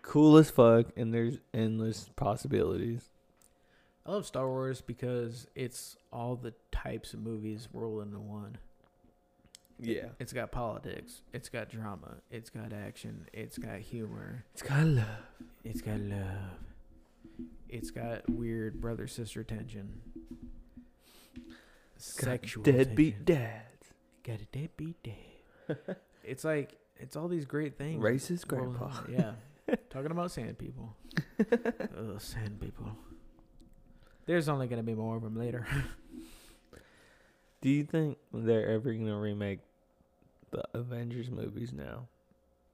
cool 0.02 0.38
as 0.38 0.50
fuck, 0.50 0.88
and 0.96 1.14
there's 1.14 1.40
endless 1.54 2.10
possibilities. 2.16 3.10
I 4.06 4.12
love 4.12 4.26
Star 4.26 4.48
Wars 4.48 4.82
because 4.82 5.46
it's 5.56 5.96
all 6.12 6.36
the 6.36 6.54
types 6.72 7.14
of 7.14 7.20
movies 7.20 7.68
rolled 7.74 8.04
into 8.08 8.20
one. 8.20 8.58
Yeah, 9.82 10.08
It's 10.20 10.34
got 10.34 10.52
politics, 10.52 11.22
it's 11.32 11.48
got 11.48 11.70
drama, 11.70 12.18
it's 12.30 12.50
got 12.50 12.74
action, 12.74 13.28
it's 13.32 13.58
got 13.58 13.80
humor, 13.80 14.44
it's 14.54 14.62
got 14.62 14.86
love. 14.86 15.06
it's 15.64 15.80
got 15.80 16.00
love, 16.02 16.60
it's 17.70 17.90
got 17.90 18.30
weird 18.30 18.82
brother 18.82 19.08
sister 19.08 19.42
tension, 19.42 20.02
sexual 21.98 22.64
deadbeat 22.64 23.26
tension. 23.26 23.26
dads, 23.26 23.94
got 24.24 24.40
a 24.42 24.46
deadbeat 24.52 25.02
dad. 25.02 25.96
it's 26.26 26.44
like 26.44 26.78
it's 27.00 27.16
all 27.16 27.28
these 27.28 27.46
great 27.46 27.78
things. 27.78 28.02
racist 28.04 28.48
grandpa. 28.48 28.92
Yeah, 29.10 29.32
talking 29.90 30.12
about 30.12 30.32
sand 30.32 30.58
people. 30.58 30.96
Ugh, 31.40 32.20
sand 32.22 32.60
people. 32.60 32.92
There's 34.26 34.48
only 34.50 34.68
gonna 34.68 34.84
be 34.84 34.96
more 34.96 35.16
of 35.18 35.24
them 35.24 35.36
later. 35.38 35.66
Do 37.62 37.70
you 37.70 37.84
think 37.84 38.18
they're 38.34 38.70
ever 38.70 38.94
gonna 38.94 39.20
remake 39.20 39.60
the 40.52 40.64
Avengers 40.74 41.30
movies 41.30 41.74
now? 41.74 42.08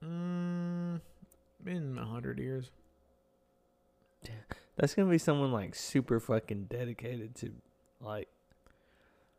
mm, 0.04 1.00
in 1.66 1.98
a 1.98 2.04
hundred 2.04 2.38
years. 2.38 2.70
That's 4.76 4.94
gonna 4.94 5.10
be 5.10 5.18
someone 5.18 5.52
like 5.52 5.74
super 5.74 6.20
fucking 6.20 6.64
dedicated 6.64 7.34
to 7.36 7.52
like 8.00 8.28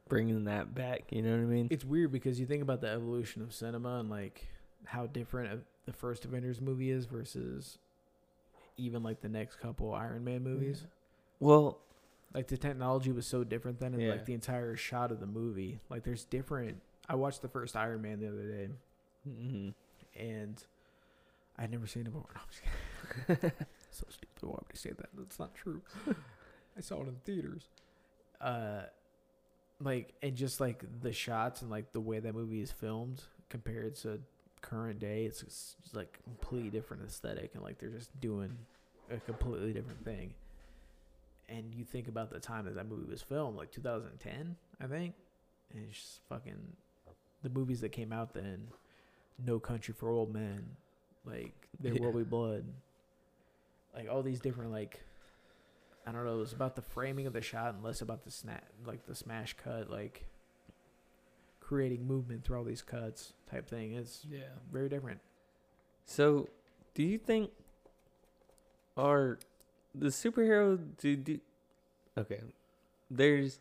bringing 0.10 0.46
that 0.46 0.74
back. 0.74 1.04
You 1.12 1.22
know 1.22 1.32
what 1.32 1.42
I 1.42 1.46
mean? 1.46 1.68
It's 1.70 1.86
weird 1.86 2.12
because 2.12 2.40
you 2.40 2.46
think 2.46 2.64
about 2.64 2.82
the 2.82 2.88
evolution 2.90 3.42
of 3.42 3.54
cinema 3.54 4.00
and 4.00 4.10
like 4.10 4.48
how 4.86 5.06
different 5.08 5.64
the 5.86 5.94
first 5.94 6.26
Avengers 6.26 6.62
movie 6.62 6.92
is 6.92 7.06
versus 7.06 7.78
even 8.78 9.04
like 9.04 9.22
the 9.22 9.30
next 9.30 9.58
couple 9.60 9.94
Iron 9.94 10.24
Man 10.24 10.44
movies. 10.44 10.86
Well, 11.40 11.80
Like 12.34 12.48
the 12.48 12.58
technology 12.58 13.12
was 13.12 13.26
so 13.26 13.44
different 13.44 13.80
then, 13.80 13.94
and 13.94 14.04
Yeah. 14.04 14.12
like 14.12 14.26
the 14.26 14.34
entire 14.34 14.76
shot 14.76 15.12
of 15.12 15.20
the 15.20 15.26
movie. 15.26 15.80
Like 15.90 16.04
there's 16.04 16.26
different. 16.26 16.82
I 17.10 17.16
watched 17.16 17.42
the 17.42 17.48
first 17.48 17.76
Iron 17.76 18.02
Man 18.02 18.20
the 18.20 18.28
other 18.28 18.48
day, 18.52 18.70
mhm. 19.28 19.74
and 20.16 20.64
I'd 21.58 21.72
never 21.72 21.88
seen 21.88 22.06
it 22.06 22.14
before. 22.14 22.30
No, 23.30 23.36
so 23.92 24.06
stupid. 24.10 24.42
Why 24.42 24.50
would 24.56 24.66
I 24.72 24.76
say 24.76 24.90
that? 24.92 25.08
That's 25.18 25.40
not 25.40 25.56
true. 25.56 25.82
I 26.78 26.82
saw 26.82 27.02
it 27.02 27.08
in 27.08 27.16
theaters. 27.26 27.70
Uh, 28.42 28.82
like 29.80 30.14
and 30.22 30.36
just 30.36 30.60
like 30.60 30.84
the 31.02 31.14
shots 31.14 31.62
and 31.62 31.72
like 31.72 31.92
the 31.94 32.02
way 32.02 32.20
that 32.20 32.34
movie 32.36 32.62
is 32.62 32.72
filmed 32.72 33.24
compared 33.50 33.96
to 33.96 34.20
current 34.62 35.00
day, 35.00 35.26
it's 35.26 35.42
just 35.42 35.78
like 35.94 36.20
completely 36.24 36.70
different 36.70 37.04
aesthetic, 37.04 37.52
and 37.54 37.64
like 37.64 37.80
they're 37.80 37.90
just 37.90 38.18
doing 38.20 38.58
a 39.12 39.18
completely 39.18 39.74
different 39.74 40.04
thing. 40.04 40.34
And 41.50 41.74
you 41.74 41.86
think 41.86 42.08
about 42.08 42.30
the 42.30 42.40
time 42.40 42.66
that 42.66 42.76
that 42.76 42.88
movie 42.90 43.10
was 43.10 43.22
filmed, 43.22 43.58
like 43.58 43.72
2010, 43.72 44.56
I 44.82 44.88
think, 44.88 45.16
and 45.74 45.86
it's 45.88 45.98
just 46.00 46.22
fucking 46.28 46.76
the 47.44 47.50
movies 47.50 47.82
that 47.82 47.90
came 47.90 48.12
out 48.12 48.34
then. 48.34 48.68
No 49.46 49.60
Country 49.60 49.94
for 49.94 50.10
Old 50.10 50.34
Men, 50.34 50.66
like 51.26 51.54
There 51.80 51.94
Yeah. 51.94 52.02
Will 52.02 52.12
Be 52.14 52.24
Blood, 52.24 52.66
like 53.96 54.10
all 54.10 54.24
these 54.24 54.40
different 54.40 54.72
like 54.72 55.02
I 56.06 56.12
don't 56.12 56.26
know. 56.26 56.36
It 56.36 56.40
was 56.40 56.54
about 56.54 56.76
the 56.76 56.82
framing 56.82 57.28
of 57.28 57.34
the 57.34 57.42
shot 57.42 57.74
and 57.74 57.84
less 57.84 58.02
about 58.02 58.24
the 58.24 58.32
snap, 58.32 58.64
like 58.86 59.06
the 59.06 59.16
smash 59.16 59.56
cut, 59.62 59.90
like 59.90 60.26
creating 61.68 62.08
movement 62.08 62.46
through 62.46 62.58
all 62.58 62.64
these 62.64 62.82
cuts 62.82 63.34
type 63.52 63.68
thing. 63.70 63.94
It's 63.94 64.26
yeah. 64.30 64.40
very 64.72 64.88
different. 64.88 65.20
So, 66.06 66.48
do 66.94 67.04
you 67.04 67.18
think 67.18 67.52
are 68.96 69.38
the 69.94 70.08
superhero 70.08 70.80
do, 70.98 71.16
do 71.18 71.40
okay? 72.18 72.42
There's 73.12 73.60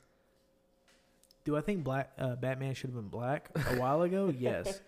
Do 1.44 1.56
I 1.56 1.60
think 1.60 1.82
Black 1.82 2.12
uh, 2.18 2.36
Batman 2.36 2.74
should 2.74 2.90
have 2.90 2.96
been 2.96 3.08
black 3.08 3.50
a 3.54 3.76
while 3.80 4.02
ago? 4.02 4.32
yes, 4.38 4.80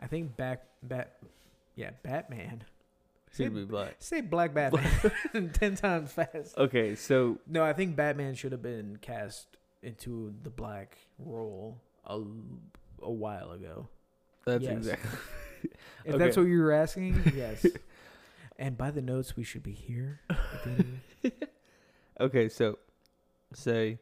I 0.00 0.06
think 0.06 0.36
back 0.36 0.64
bat, 0.82 1.16
yeah, 1.76 1.90
Batman. 2.02 2.64
should 3.32 3.54
be 3.54 3.64
black. 3.64 3.96
Say 4.00 4.20
Black 4.20 4.52
Batman 4.54 5.50
ten 5.52 5.76
times 5.76 6.12
fast. 6.12 6.58
Okay, 6.58 6.96
so 6.96 7.38
No, 7.46 7.62
I 7.62 7.72
think 7.72 7.94
Batman 7.94 8.34
should 8.34 8.50
have 8.50 8.62
been 8.62 8.98
cast 9.00 9.46
into 9.82 10.34
the 10.42 10.50
black 10.50 10.98
role 11.18 11.78
a, 12.06 12.20
a 13.02 13.10
while 13.10 13.52
ago. 13.52 13.88
that's 14.46 14.62
Yes. 14.64 14.72
exactly 14.78 15.10
If 16.04 16.14
Okay. 16.14 16.18
that's 16.24 16.36
what 16.36 16.42
you 16.44 16.58
were 16.60 16.72
asking, 16.72 17.32
yes. 17.36 17.64
and 18.58 18.76
by 18.76 18.90
the 18.90 19.00
notes, 19.02 19.36
we 19.36 19.44
should 19.44 19.62
be 19.62 19.72
here. 19.72 20.20
at 20.30 20.36
the 20.64 20.70
end 20.70 21.00
of 21.24 21.30
the- 21.30 21.48
okay. 22.20 22.48
So, 22.50 22.78
say 23.54 23.98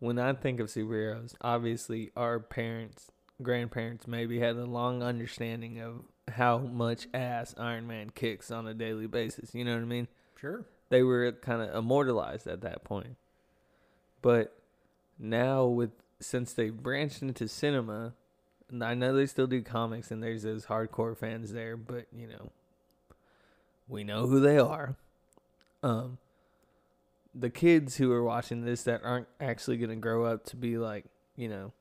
when 0.00 0.18
I 0.18 0.32
think 0.32 0.58
of 0.60 0.66
superheroes, 0.68 1.34
obviously 1.40 2.10
our 2.16 2.40
parents, 2.40 3.10
grandparents, 3.42 4.06
maybe 4.08 4.40
had 4.40 4.56
a 4.56 4.64
long 4.64 5.02
understanding 5.02 5.80
of 5.80 6.02
how 6.34 6.58
much 6.58 7.06
ass 7.14 7.54
Iron 7.58 7.86
Man 7.86 8.10
kicks 8.10 8.50
on 8.50 8.66
a 8.66 8.74
daily 8.74 9.06
basis. 9.06 9.54
You 9.54 9.64
know 9.64 9.74
what 9.74 9.82
I 9.82 9.86
mean? 9.86 10.08
Sure. 10.40 10.64
they 10.90 11.02
were 11.02 11.30
kind 11.32 11.60
of 11.62 11.74
immortalized 11.74 12.46
at 12.46 12.60
that 12.62 12.82
point. 12.84 13.16
But 14.22 14.56
now 15.18 15.66
with 15.66 15.90
since 16.20 16.52
they 16.52 16.70
branched 16.70 17.22
into 17.22 17.48
cinema, 17.48 18.14
and 18.70 18.82
I 18.82 18.94
know 18.94 19.14
they 19.14 19.26
still 19.26 19.46
do 19.46 19.62
comics 19.62 20.10
and 20.10 20.22
there's 20.22 20.42
those 20.42 20.66
hardcore 20.66 21.16
fans 21.16 21.52
there, 21.52 21.76
but 21.76 22.06
you 22.14 22.26
know, 22.26 22.50
we 23.88 24.04
know 24.04 24.26
who 24.26 24.40
they 24.40 24.58
are. 24.58 24.96
Um 25.82 26.18
the 27.34 27.50
kids 27.50 27.96
who 27.96 28.10
are 28.10 28.24
watching 28.24 28.64
this 28.64 28.82
that 28.82 29.02
aren't 29.04 29.28
actually 29.40 29.76
going 29.76 29.90
to 29.90 29.96
grow 29.96 30.24
up 30.24 30.44
to 30.46 30.56
be 30.56 30.76
like, 30.76 31.04
you 31.36 31.48
know, 31.48 31.72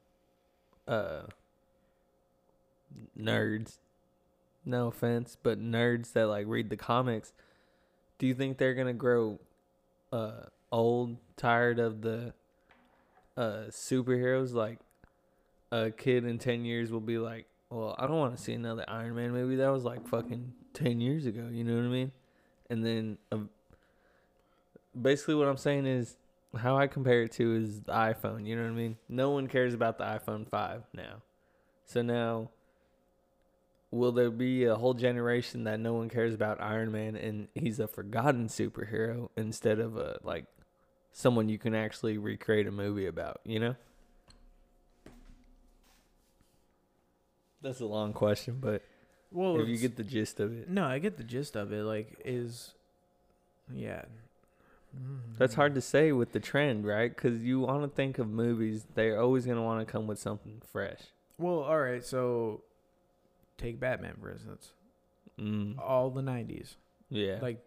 uh 0.88 1.24
nerds. 3.20 3.78
No 4.64 4.88
offense, 4.88 5.38
but 5.42 5.60
nerds 5.60 6.14
that 6.14 6.28
like 6.28 6.46
read 6.48 6.70
the 6.70 6.78
comics 6.78 7.34
do 8.18 8.28
you 8.28 8.34
think 8.34 8.58
they're 8.58 8.74
gonna 8.74 8.94
grow 8.94 9.40
uh 10.12 10.44
old 10.72 11.18
tired 11.36 11.80
of 11.80 12.02
the 12.02 12.34
uh 13.38 13.66
superheroes 13.70 14.54
like 14.54 14.80
a 15.72 15.92
kid 15.92 16.26
in 16.26 16.40
10 16.40 16.66
years 16.66 16.92
will 16.92 17.00
be 17.00 17.18
like 17.18 17.46
well 17.70 17.96
i 18.00 18.08
don't 18.08 18.18
want 18.18 18.36
to 18.36 18.42
see 18.42 18.54
another 18.54 18.84
iron 18.88 19.16
man 19.16 19.32
movie 19.32 19.58
that 19.58 19.70
was 19.70 19.84
like 19.84 20.08
fucking 20.08 20.54
10 20.74 21.00
years 21.00 21.26
ago 21.26 21.48
you 21.52 21.64
know 21.64 21.76
what 21.76 21.86
i 21.86 21.90
mean? 21.90 22.12
And 22.70 22.86
then 22.86 23.18
um, 23.32 23.50
basically 25.00 25.36
what 25.36 25.48
i'm 25.48 25.58
saying 25.58 25.86
is 25.86 26.18
how 26.58 26.78
i 26.78 26.88
compare 26.88 27.24
it 27.24 27.32
to 27.34 27.56
is 27.56 27.82
the 27.82 27.94
iphone 27.94 28.46
you 28.46 28.56
know 28.56 28.64
what 28.64 28.72
i 28.72 28.76
mean? 28.76 28.98
No 29.08 29.30
one 29.30 29.48
cares 29.48 29.74
about 29.74 29.98
the 29.98 30.06
iphone 30.06 30.48
5 30.48 30.84
now. 30.94 31.22
So 31.86 32.02
now 32.02 32.50
will 33.92 34.12
there 34.12 34.32
be 34.32 34.66
a 34.66 34.76
whole 34.76 34.94
generation 34.94 35.64
that 35.64 35.80
no 35.80 35.94
one 35.94 36.10
cares 36.10 36.34
about 36.34 36.62
Iron 36.62 36.92
Man 36.92 37.16
and 37.16 37.48
he's 37.56 37.80
a 37.80 37.88
forgotten 37.88 38.48
superhero 38.48 39.30
instead 39.38 39.80
of 39.80 39.98
a 39.98 40.20
like 40.24 40.46
someone 41.18 41.50
you 41.50 41.58
can 41.58 41.74
actually 41.74 42.16
recreate 42.16 42.68
a 42.68 42.72
movie 42.72 43.08
about, 43.08 43.40
you 43.44 43.60
know? 43.60 43.76
That's 47.64 47.80
a 47.80 47.88
long 47.88 48.14
question, 48.14 48.60
but 48.62 48.84
Well, 49.32 49.60
if 49.60 49.68
you 49.68 49.78
get 49.78 49.96
the 49.96 50.04
gist 50.04 50.40
of 50.40 50.54
it. 50.56 50.70
no, 50.70 50.86
I 50.86 51.00
get 51.00 51.18
the 51.18 51.24
gist 51.24 51.56
of 51.56 51.74
it. 51.74 51.84
Like, 51.84 52.22
is 52.24 52.76
yeah, 53.74 54.04
That's 55.40 55.56
hard 55.56 55.74
to 55.74 55.82
say 55.82 56.12
with 56.12 56.34
the 56.34 56.40
trend, 56.40 56.86
right? 56.86 57.14
Because 57.14 57.44
you 57.44 57.62
want 57.62 57.82
to 57.82 57.90
think 57.90 58.20
of 58.20 58.30
movies, 58.30 58.86
they're 58.94 59.20
always 59.20 59.44
going 59.46 59.58
to 59.58 59.64
want 59.64 59.86
to 59.86 59.92
come 59.92 60.06
with 60.06 60.20
something 60.20 60.62
fresh. 60.64 61.00
Well, 61.40 61.60
all 61.60 61.80
right. 61.80 62.06
So 62.06 62.62
take 63.58 63.80
Batman 63.80 64.18
for 64.22 64.32
instance. 64.32 64.72
Mm. 65.40 65.80
All 65.80 66.10
the 66.12 66.22
'90s, 66.22 66.76
Yeah. 67.10 67.40
like 67.42 67.64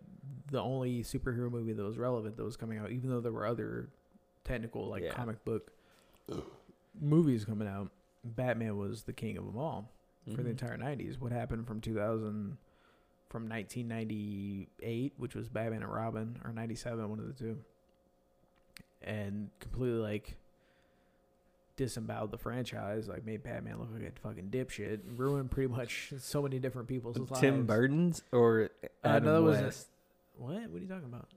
the 0.51 0.61
only 0.61 1.03
superhero 1.03 1.51
movie 1.51 1.73
that 1.73 1.83
was 1.83 1.97
relevant 1.99 2.37
that 2.37 2.45
was 2.45 2.57
coming 2.57 2.79
out, 2.79 2.91
even 2.91 3.09
though 3.11 3.21
there 3.21 3.33
were 3.33 3.47
other 3.47 3.89
technical 4.45 4.87
like 4.89 5.03
Yeah. 5.05 5.13
comic 5.15 5.45
book 5.45 5.73
movies 7.01 7.45
coming 7.45 7.69
out. 7.69 7.91
Batman 8.25 8.77
was 8.77 9.05
the 9.05 9.13
king 9.13 9.39
of 9.39 9.47
them 9.47 9.57
all 9.57 9.91
for 10.35 10.43
the 10.43 10.49
Mhm. 10.49 10.61
entire 10.61 10.77
'90s. 10.77 11.19
What 11.19 11.33
happened 11.33 11.67
from 11.67 11.81
2000, 11.81 12.59
from 13.29 13.49
1998, 13.49 15.15
which 15.17 15.35
was 15.35 15.49
Batman 15.49 15.83
and 15.83 15.93
Robin, 15.93 16.39
or 16.45 16.53
'97, 16.53 17.09
one 17.09 17.19
of 17.19 17.27
the 17.27 17.33
two, 17.33 17.63
and 19.03 19.51
completely 19.61 19.99
like 20.01 20.37
disemboweled 21.81 22.31
the 22.31 22.39
franchise, 22.39 23.09
like 23.09 23.25
made 23.25 23.43
Batman 23.43 23.79
look 23.79 23.89
like 23.93 24.13
a 24.17 24.21
fucking 24.21 24.51
dipshit, 24.51 25.01
ruined 25.17 25.51
pretty 25.51 25.69
much 25.73 26.13
so 26.19 26.43
many 26.43 26.59
different 26.59 26.87
people's 26.89 27.19
lives. 27.19 27.41
Tim 27.41 27.65
Burton's 27.67 28.23
or 28.33 28.69
Uh, 29.03 29.19
no, 29.19 29.35
that 29.35 29.43
was 29.43 29.59
a- 29.59 30.41
What? 30.43 30.71
What 30.71 30.79
are 30.79 30.83
you 30.83 30.89
talking 30.89 31.07
about? 31.07 31.29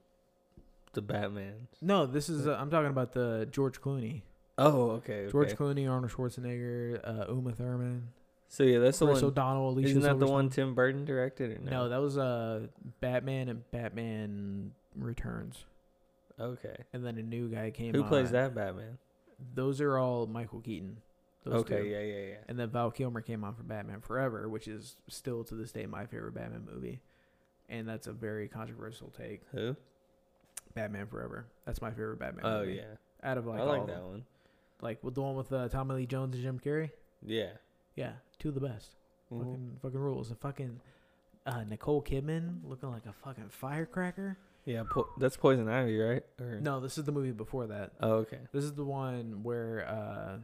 the 0.92 1.02
Batman. 1.02 1.66
No, 1.82 2.06
this 2.06 2.28
is. 2.28 2.46
Uh, 2.46 2.56
I'm 2.60 2.70
talking 2.70 2.90
about 2.90 3.12
the 3.12 3.48
George 3.50 3.80
Clooney, 3.80 4.22
Oh, 4.56 4.90
okay. 4.92 5.26
George. 5.28 5.54
Clooney, 5.56 5.90
Arnold 5.90 6.12
Schwarzenegger, 6.12 7.00
uh, 7.02 7.24
Uma 7.32 7.50
Thurman, 7.50 8.10
So 8.48 8.62
yeah, 8.62 8.78
that's 8.78 9.00
the 9.00 9.06
Chris 9.06 9.22
one. 9.22 9.30
O'Donnell, 9.32 9.70
Alicia. 9.70 9.88
Isn't 9.88 10.02
that 10.02 10.20
the 10.20 10.28
one 10.28 10.50
Tim 10.50 10.74
Burton 10.76 11.04
directed 11.04 11.50
or 11.50 11.58
no? 11.64 11.70
No, 11.70 11.88
that 11.88 12.00
was 12.00 12.16
uh 12.16 12.68
Batman 13.00 13.48
and 13.48 13.68
Batman 13.72 14.70
Returns, 14.96 15.64
Okay. 16.38 16.76
and 16.92 17.04
then 17.04 17.18
a 17.18 17.22
new 17.22 17.48
guy 17.48 17.72
came. 17.72 17.92
Who 17.92 18.04
plays 18.04 18.30
that 18.30 18.54
Batman? 18.54 18.98
Those 19.54 19.80
are 19.80 19.98
all 19.98 20.26
Michael 20.26 20.60
Keaton. 20.60 20.98
Those 21.44 21.60
okay, 21.62 21.82
two. 21.82 21.88
yeah, 21.88 22.00
yeah, 22.00 22.26
yeah. 22.28 22.34
And 22.48 22.58
then 22.58 22.70
Val 22.70 22.90
Kilmer 22.90 23.20
came 23.20 23.44
on 23.44 23.54
for 23.54 23.62
Batman 23.64 24.00
Forever, 24.00 24.48
which 24.48 24.66
is 24.66 24.96
still 25.08 25.44
to 25.44 25.54
this 25.54 25.72
day 25.72 25.84
my 25.84 26.06
favorite 26.06 26.34
Batman 26.34 26.66
movie, 26.72 27.00
and 27.68 27.86
that's 27.86 28.06
a 28.06 28.12
very 28.12 28.48
controversial 28.48 29.10
take. 29.10 29.42
Who? 29.52 29.76
Batman 30.74 31.06
Forever. 31.06 31.46
That's 31.66 31.82
my 31.82 31.90
favorite 31.90 32.18
Batman. 32.18 32.46
Oh 32.46 32.60
movie. 32.60 32.74
yeah, 32.76 32.96
Out 33.22 33.38
of 33.38 33.46
like 33.46 33.58
I 33.58 33.62
all 33.62 33.68
like 33.68 33.80
of 33.82 33.86
that 33.88 33.96
them. 33.96 34.04
one. 34.08 34.24
like 34.80 35.04
with 35.04 35.14
the 35.14 35.22
one 35.22 35.34
with 35.36 35.52
uh, 35.52 35.68
Tommy 35.68 35.94
Lee 35.96 36.06
Jones 36.06 36.34
and 36.34 36.42
Jim 36.42 36.58
Carrey. 36.64 36.90
Yeah. 37.24 37.50
Yeah, 37.94 38.12
two 38.38 38.48
of 38.48 38.54
the 38.54 38.60
best. 38.60 38.96
Mhm. 39.32 39.38
Fucking 39.38 39.76
fucking 39.82 40.00
rules. 40.00 40.30
And 40.30 40.38
fucking 40.40 40.80
uh, 41.46 41.64
Nicole 41.64 42.02
Kidman 42.02 42.60
looking 42.64 42.90
like 42.90 43.06
a 43.06 43.12
fucking 43.12 43.50
firecracker. 43.50 44.38
Yeah, 44.66 44.84
po- 44.90 45.10
that's 45.18 45.36
Poison 45.36 45.68
Ivy, 45.68 45.98
right? 45.98 46.22
Or 46.40 46.58
No, 46.60 46.80
this 46.80 46.96
is 46.96 47.04
the 47.04 47.12
movie 47.12 47.32
before 47.32 47.66
that. 47.66 47.92
Oh, 48.00 48.12
okay. 48.18 48.38
This 48.52 48.64
is 48.64 48.72
the 48.72 48.84
one 48.84 49.42
where 49.42 49.86
uh, 49.86 50.38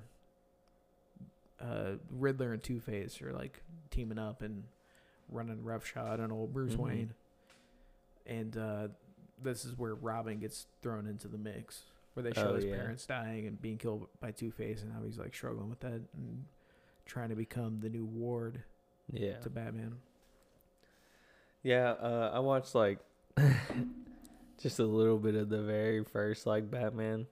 uh, 1.64 1.93
Riddler 2.11 2.53
and 2.53 2.62
Two 2.62 2.81
Face 2.81 3.21
are 3.23 3.33
like 3.33 3.62
teaming 3.91 4.18
up 4.18 4.43
and 4.43 4.64
running 5.31 5.62
roughshod 5.64 6.21
on 6.21 6.31
old 6.33 6.53
Bruce 6.53 6.75
Mhm. 6.75 6.79
Wayne. 6.79 7.14
And 8.27 8.57
uh, 8.57 8.89
this 9.43 9.64
is 9.64 9.79
where 9.79 9.95
Robin 9.95 10.39
gets 10.39 10.66
thrown 10.83 11.07
into 11.07 11.27
the 11.29 11.39
mix, 11.39 11.85
where 12.14 12.23
they 12.23 12.33
show 12.33 12.51
Oh, 12.51 12.55
his 12.57 12.64
yeah. 12.66 12.77
parents 12.77 13.07
dying 13.07 13.47
and 13.47 13.61
being 13.61 13.79
killed 13.79 14.07
by 14.21 14.33
Two 14.33 14.51
Face, 14.53 14.83
and 14.83 14.93
how 14.93 15.03
he's 15.03 15.18
like 15.18 15.35
struggling 15.35 15.71
with 15.71 15.81
that 15.81 15.93
and 16.14 16.45
trying 17.07 17.31
to 17.31 17.37
become 17.37 17.81
the 17.81 17.89
new 17.89 18.05
Ward 18.05 18.62
Yeah. 19.11 19.39
to 19.39 19.49
Batman. 19.51 19.97
Yeah, 21.62 21.93
uh, 21.93 22.31
I 22.35 22.39
watched 22.41 22.75
like 22.75 22.99
just 24.61 24.79
a 24.79 24.85
little 24.85 25.19
bit 25.19 25.35
of 25.35 25.49
the 25.49 25.63
very 25.63 26.05
first 26.05 26.47
like 26.47 26.71
Batman, 26.71 27.27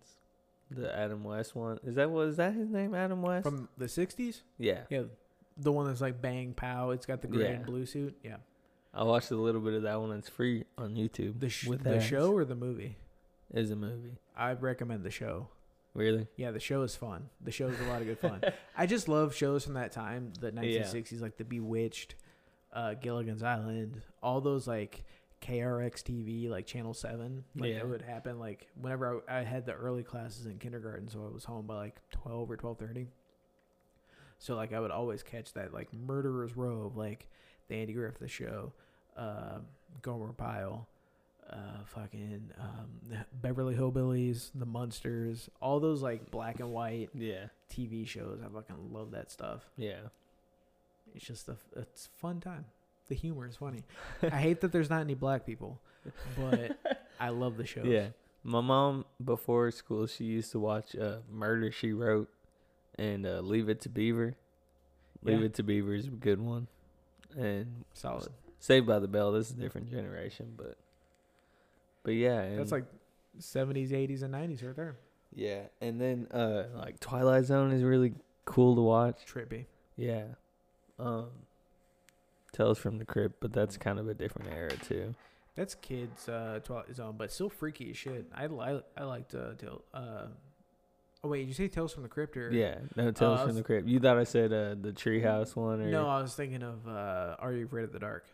the 0.70 0.94
Adam 0.96 1.24
West 1.24 1.54
one. 1.54 1.78
Is 1.84 1.94
that 1.96 2.10
was 2.10 2.36
that 2.36 2.54
his 2.54 2.68
name, 2.70 2.94
Adam 2.94 3.22
West? 3.22 3.44
From 3.44 3.68
the 3.78 3.86
'60s, 3.86 4.42
yeah, 4.58 4.80
yeah, 4.90 5.02
the 5.56 5.72
one 5.72 5.86
that's 5.86 6.00
like 6.00 6.20
bang 6.20 6.54
pow. 6.54 6.90
It's 6.90 7.06
got 7.06 7.22
the 7.22 7.28
gray 7.28 7.54
and 7.54 7.64
blue 7.66 7.86
suit. 7.86 8.16
Yeah, 8.22 8.36
I 8.94 9.02
watched 9.04 9.30
a 9.30 9.36
little 9.36 9.60
bit 9.60 9.74
of 9.74 9.82
that 9.82 10.00
one. 10.00 10.12
It's 10.12 10.28
free 10.28 10.64
on 10.76 10.94
YouTube. 10.94 11.40
the 11.40 11.48
sh- 11.48 11.66
with 11.66 11.84
the 11.84 12.00
show 12.00 12.32
or 12.32 12.44
the 12.44 12.54
movie. 12.56 12.96
is 13.52 13.70
a 13.70 13.76
movie. 13.76 14.18
I 14.36 14.52
recommend 14.52 15.04
the 15.04 15.10
show. 15.10 15.48
Really? 15.94 16.28
Yeah, 16.36 16.52
the 16.52 16.60
show 16.60 16.82
is 16.82 16.94
fun. 16.94 17.28
The 17.40 17.50
show 17.50 17.66
is 17.68 17.80
a 17.80 17.84
lot 17.84 18.00
of 18.02 18.06
good 18.06 18.18
fun. 18.20 18.40
I 18.76 18.86
just 18.86 19.08
love 19.08 19.34
shows 19.34 19.64
from 19.64 19.74
that 19.74 19.90
time, 19.90 20.32
the 20.38 20.52
1960s, 20.52 21.20
like 21.20 21.38
The 21.38 21.44
Bewitched, 21.44 22.14
uh, 22.72 22.94
Gilligan's 22.94 23.42
Island, 23.42 24.02
all 24.22 24.40
those 24.40 24.68
like 24.68 25.02
KRX 25.40 26.02
TV, 26.02 26.48
like 26.48 26.66
Channel 26.66 26.94
Seven. 26.94 27.44
Like 27.56 27.70
Yeah. 27.70 27.76
that 27.78 27.88
would 27.88 28.02
happen. 28.02 28.38
Like 28.38 28.68
whenever 28.80 29.22
I, 29.28 29.40
I 29.40 29.42
had 29.44 29.66
the 29.66 29.72
early 29.74 30.02
classes 30.02 30.46
in 30.46 30.58
kindergarten, 30.58 31.08
so 31.08 31.26
I 31.30 31.32
was 31.34 31.44
home 31.44 31.66
by 31.66 31.76
like 31.76 31.96
12 32.10 32.50
or 32.50 32.56
12:30. 32.56 33.06
So 34.38 34.54
like 34.54 34.72
I 34.72 34.80
would 34.80 34.90
always 34.90 35.22
catch 35.22 35.52
that 35.54 35.72
like 35.74 35.92
Murderers 35.92 36.56
Row, 36.56 36.86
of, 36.86 36.96
like 36.96 37.26
the 37.68 37.76
Andy 37.76 37.92
Griffith 37.92 38.30
Show, 38.30 38.72
uh, 39.16 39.58
Gomer 40.02 40.32
Pyle 40.32 40.86
uh, 41.50 41.82
fucking 41.86 42.50
um, 42.60 42.88
the 43.08 43.24
Beverly 43.40 43.74
Hillbillies, 43.74 44.50
The 44.54 44.66
Munsters, 44.66 45.48
all 45.62 45.80
those 45.80 46.02
like 46.02 46.30
black 46.30 46.60
and 46.60 46.72
white 46.72 47.10
Yeah. 47.14 47.46
TV 47.72 48.06
shows. 48.06 48.40
I 48.44 48.48
fucking 48.52 48.92
love 48.92 49.12
that 49.12 49.30
stuff. 49.30 49.68
Yeah. 49.76 50.00
It's 51.14 51.24
just 51.24 51.48
a 51.48 51.56
it's 51.74 52.06
a 52.06 52.18
fun 52.20 52.40
time. 52.40 52.66
The 53.08 53.14
humor 53.14 53.46
is 53.46 53.56
funny. 53.56 53.84
I 54.22 54.40
hate 54.40 54.60
that 54.60 54.72
there's 54.72 54.90
not 54.90 55.00
any 55.00 55.14
black 55.14 55.46
people, 55.46 55.80
but 56.38 56.78
I 57.20 57.30
love 57.30 57.56
the 57.56 57.66
show. 57.66 57.82
Yeah. 57.84 58.08
My 58.44 58.60
mom 58.60 59.04
before 59.22 59.70
school 59.70 60.06
she 60.06 60.24
used 60.24 60.52
to 60.52 60.60
watch 60.60 60.94
uh, 60.96 61.18
Murder 61.30 61.72
She 61.72 61.92
Wrote 61.92 62.28
and 62.98 63.26
uh, 63.26 63.40
Leave 63.40 63.68
It 63.68 63.80
to 63.82 63.88
Beaver. 63.88 64.36
Leave 65.22 65.40
Yeah. 65.40 65.46
It 65.46 65.54
to 65.54 65.62
Beaver 65.62 65.94
is 65.94 66.06
a 66.06 66.10
good 66.10 66.40
one. 66.40 66.68
And 67.36 67.84
solid. 67.94 68.28
Saved 68.60 68.86
by 68.86 68.98
the 68.98 69.08
Bell, 69.08 69.32
this 69.32 69.50
is 69.50 69.56
a 69.56 69.60
different 69.60 69.90
generation, 69.90 70.52
but 70.56 70.76
but 72.04 72.12
yeah, 72.12 72.40
and, 72.40 72.58
That's 72.58 72.72
like 72.72 72.86
70s, 73.40 73.90
80s, 73.90 74.22
and 74.22 74.32
90s 74.34 74.64
right 74.64 74.74
there. 74.76 74.96
yeah, 75.34 75.62
and 75.80 76.00
then 76.00 76.26
uh 76.32 76.64
like 76.76 77.00
Twilight 77.00 77.44
Zone 77.44 77.70
is 77.72 77.82
really 77.82 78.14
cool 78.44 78.74
to 78.76 78.80
watch. 78.82 79.24
Trippy. 79.26 79.66
Yeah, 79.96 80.24
um, 80.98 81.26
Tales 82.58 82.78
from 82.78 82.98
the 82.98 83.04
Crypt, 83.04 83.36
but 83.40 83.52
that's 83.52 83.76
kind 83.76 83.98
of 84.00 84.08
a 84.08 84.14
different 84.14 84.50
era 84.52 84.76
too. 84.76 85.14
That's 85.54 85.74
kids 85.76 86.28
uh 86.28 86.58
Twilight 86.64 86.94
Zone, 86.94 87.14
but 87.16 87.30
still 87.32 87.48
freaky 87.48 87.90
as 87.90 87.96
shit. 87.96 88.26
I 88.34 88.46
I, 88.46 88.80
I 88.96 89.04
liked 89.04 89.34
uh, 89.34 89.54
Tale, 89.56 89.82
uh 89.94 90.26
Oh 91.24 91.28
wait, 91.28 91.40
did 91.40 91.48
you 91.48 91.54
say 91.54 91.68
Tales 91.68 91.92
from 91.92 92.02
the 92.02 92.08
Crypt 92.08 92.36
or 92.36 92.50
Yeah, 92.52 92.78
no 92.96 93.10
Tales 93.12 93.40
I 93.40 93.46
from 93.46 93.54
the 93.54 93.62
Crypt. 93.62 93.88
You 93.88 94.00
thought 94.00 94.18
I 94.18 94.24
said 94.24 94.52
uh 94.52 94.74
the 94.80 94.92
Treehouse 94.92 95.54
one 95.56 95.80
or 95.80 95.88
No, 95.88 96.08
I 96.08 96.20
was 96.20 96.34
thinking 96.34 96.62
of 96.62 96.86
uh 96.88 97.36
Are 97.38 97.52
You 97.52 97.64
Afraid 97.66 97.84
of 97.84 97.92
the 97.92 98.00
Dark? 98.00 98.26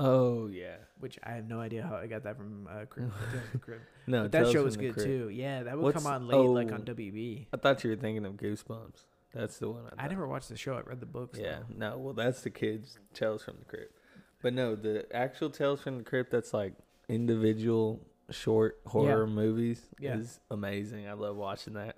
Oh 0.00 0.46
yeah, 0.48 0.76
Which 1.00 1.18
I 1.24 1.32
have 1.32 1.48
no 1.48 1.60
idea 1.60 1.82
how 1.82 1.96
I 1.96 2.06
got 2.06 2.22
that 2.24 2.36
from 2.36 2.68
uh, 2.68 2.84
Crypt, 2.86 3.12
Tales 3.18 3.30
from 3.30 3.40
the 3.52 3.58
Crypt. 3.58 3.82
no 4.06 4.22
But 4.22 4.32
that 4.32 4.38
Tales 4.42 4.52
show 4.52 4.64
was 4.64 4.76
good 4.76 4.96
too. 4.96 5.28
Yeah, 5.28 5.64
that 5.64 5.76
would 5.76 5.82
What's- 5.82 6.02
come 6.02 6.12
on 6.12 6.26
late, 6.26 6.36
like 6.36 6.70
oh. 6.70 6.74
on 6.74 6.82
WB. 6.82 7.46
I 7.52 7.56
thought 7.56 7.82
you 7.84 7.90
were 7.90 7.96
thinking 7.96 8.24
of 8.26 8.34
Goosebumps. 8.34 9.04
That's 9.34 9.58
the 9.58 9.70
one. 9.70 9.84
I, 9.98 10.04
I 10.04 10.08
never 10.08 10.26
watched 10.26 10.48
the 10.48 10.56
show. 10.56 10.74
I 10.74 10.80
read 10.80 11.00
the 11.00 11.06
books. 11.06 11.38
Yeah, 11.38 11.60
though. 11.68 11.90
no. 11.90 11.98
Well, 11.98 12.14
that's 12.14 12.42
the 12.42 12.50
kids' 12.50 12.98
Tales 13.14 13.42
from 13.42 13.56
the 13.58 13.64
Crypt. 13.64 13.96
But 14.42 14.52
no, 14.54 14.74
the 14.76 15.06
actual 15.14 15.50
Tales 15.50 15.80
from 15.80 15.98
the 15.98 16.04
Crypt 16.04 16.30
that's 16.30 16.52
like 16.52 16.74
individual 17.08 18.00
short 18.30 18.80
horror 18.86 19.26
movies 19.26 19.80
Yeah. 19.98 20.16
is 20.16 20.40
amazing. 20.50 21.06
I 21.08 21.12
love 21.14 21.36
watching 21.36 21.74
that, 21.74 21.96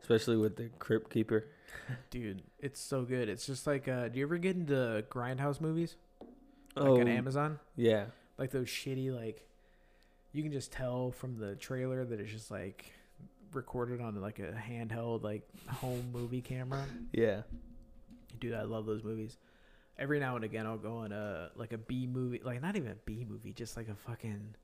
especially 0.00 0.36
with 0.36 0.56
the 0.56 0.70
Crypt 0.78 1.10
Keeper. 1.10 1.46
dude, 2.10 2.42
it's 2.60 2.80
so 2.80 3.02
good. 3.02 3.28
It's 3.28 3.46
just 3.46 3.66
like, 3.66 3.88
uh, 3.88 4.08
do 4.08 4.18
you 4.18 4.24
ever 4.24 4.38
get 4.38 4.56
into 4.56 5.04
grindhouse 5.10 5.60
movies, 5.60 5.96
like 6.76 6.88
oh, 6.88 7.00
on 7.00 7.08
Amazon? 7.08 7.58
yeah, 7.76 8.06
Like 8.38 8.50
those 8.52 8.68
shitty, 8.68 9.12
like 9.14 9.46
you 10.32 10.42
can 10.42 10.52
just 10.52 10.72
tell 10.72 11.10
from 11.10 11.38
the 11.38 11.56
trailer 11.56 12.04
that 12.04 12.20
it's 12.20 12.30
just 12.32 12.50
like 12.50 12.92
recorded 13.54 14.00
on 14.00 14.20
like 14.20 14.38
a 14.38 14.52
handheld, 14.52 15.22
like 15.22 15.42
home 15.68 16.10
movie 16.12 16.40
camera. 16.40 16.84
yeah, 17.12 17.42
Dude, 18.40 18.54
I 18.54 18.62
love 18.62 18.84
those 18.86 19.02
movies. 19.04 19.36
Every 19.98 20.18
now 20.18 20.34
and 20.36 20.44
again, 20.44 20.66
I'll 20.66 20.76
go 20.76 20.96
on 20.98 21.12
a 21.12 21.50
like 21.54 21.72
a 21.72 21.78
B 21.78 22.06
movie, 22.06 22.40
like 22.44 22.60
not 22.60 22.76
even 22.76 22.90
a 22.90 22.96
B 22.96 23.24
movie, 23.28 23.52
just 23.52 23.76
like 23.76 23.88
a 23.88 23.94
fucking 23.94 24.56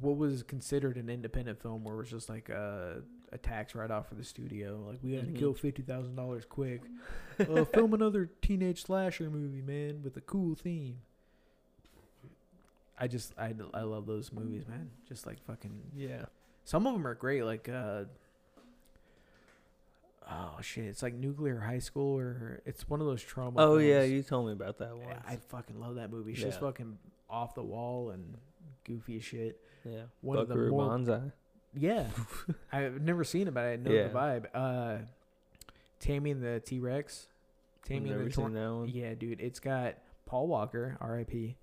what 0.00 0.16
was 0.16 0.42
considered 0.42 0.96
an 0.96 1.08
independent 1.10 1.60
film, 1.62 1.84
where 1.84 1.94
it 1.94 1.98
was 1.98 2.10
just 2.10 2.28
like 2.28 2.48
a 2.48 3.02
a 3.32 3.36
tax 3.38 3.74
write 3.74 3.90
off 3.90 4.08
for 4.08 4.14
the 4.14 4.24
studio. 4.24 4.82
Like 4.88 4.98
we 5.02 5.12
had 5.12 5.26
to 5.26 5.32
Mhm. 5.32 5.38
kill 5.38 5.52
fifty 5.54 5.82
thousand 5.82 6.16
dollars 6.16 6.44
quick. 6.46 6.80
uh, 7.38 7.64
film 7.74 7.92
another 7.92 8.30
teenage 8.40 8.82
slasher 8.84 9.28
movie, 9.28 9.60
man, 9.62 10.02
with 10.02 10.16
a 10.16 10.22
cool 10.22 10.54
theme. 10.54 11.00
I 12.98 13.06
just 13.08 13.32
I 13.38 13.54
I 13.74 13.82
love 13.82 14.06
those 14.06 14.32
movies, 14.32 14.66
man. 14.66 14.90
Just 15.06 15.26
like 15.26 15.38
fucking 15.46 15.82
yeah. 15.94 16.24
Some 16.68 16.86
of 16.86 16.92
them 16.92 17.06
are 17.06 17.14
great, 17.14 17.44
like 17.44 17.66
uh 17.66 18.04
oh 20.30 20.58
shit, 20.60 20.84
it's 20.84 21.02
like 21.02 21.14
Nuclear 21.14 21.58
High 21.60 21.78
School, 21.78 22.18
or 22.18 22.60
it's 22.66 22.86
one 22.90 23.00
of 23.00 23.06
those 23.06 23.24
Troma. 23.24 23.54
Oh 23.56 23.78
yeah, 23.78 24.02
you 24.02 24.22
told 24.22 24.48
me 24.48 24.52
about 24.52 24.76
that 24.76 24.94
one. 24.94 25.16
I 25.26 25.36
fucking 25.48 25.80
love 25.80 25.94
that 25.94 26.10
movie. 26.10 26.32
It's 26.32 26.42
just 26.42 26.60
Yeah. 26.60 26.66
fucking 26.68 26.98
off 27.30 27.54
the 27.54 27.62
wall 27.62 28.10
and 28.10 28.36
goofy 28.84 29.16
as 29.16 29.24
shit. 29.24 29.58
Yeah. 29.82 30.02
One 30.20 30.36
of 30.36 30.48
the 30.48 30.54
Buckaroo 30.56 30.70
more- 30.72 30.90
Banzai. 30.90 31.32
Yeah, 31.72 32.06
I've 32.72 33.00
never 33.00 33.24
seen 33.24 33.48
it, 33.48 33.54
but 33.54 33.64
I 33.64 33.76
know 33.76 33.90
Yeah. 33.90 34.08
the 34.08 34.14
vibe. 34.14 34.46
Uh, 34.52 34.98
Tammy 36.00 36.32
and 36.32 36.42
the 36.42 36.60
T 36.60 36.80
Rex. 36.80 37.28
Tammy 37.82 38.10
and 38.10 38.18
Never 38.18 38.24
the 38.24 38.30
that 38.52 38.72
one. 38.74 38.88
Yeah, 38.90 39.14
dude, 39.14 39.40
it's 39.40 39.58
got 39.58 39.94
Paul 40.26 40.48
Walker, 40.48 40.98
R.I.P. 41.00 41.56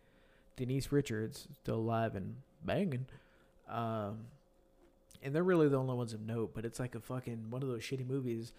Denise 0.56 0.92
Richards, 0.92 1.48
still 1.62 1.76
alive 1.76 2.16
and 2.16 2.38
banging. 2.64 3.06
Um, 3.70 4.26
and 5.26 5.34
they're 5.34 5.44
really 5.44 5.68
the 5.68 5.80
only 5.80 5.96
ones 5.96 6.14
of 6.14 6.22
note. 6.22 6.52
But 6.54 6.66
it's 6.66 6.80
like 6.80 6.94
a 6.94 7.02
fucking 7.02 7.50
one 7.50 7.64
of 7.64 7.68
those 7.68 7.82
shitty 7.82 8.08
movies. 8.08 8.54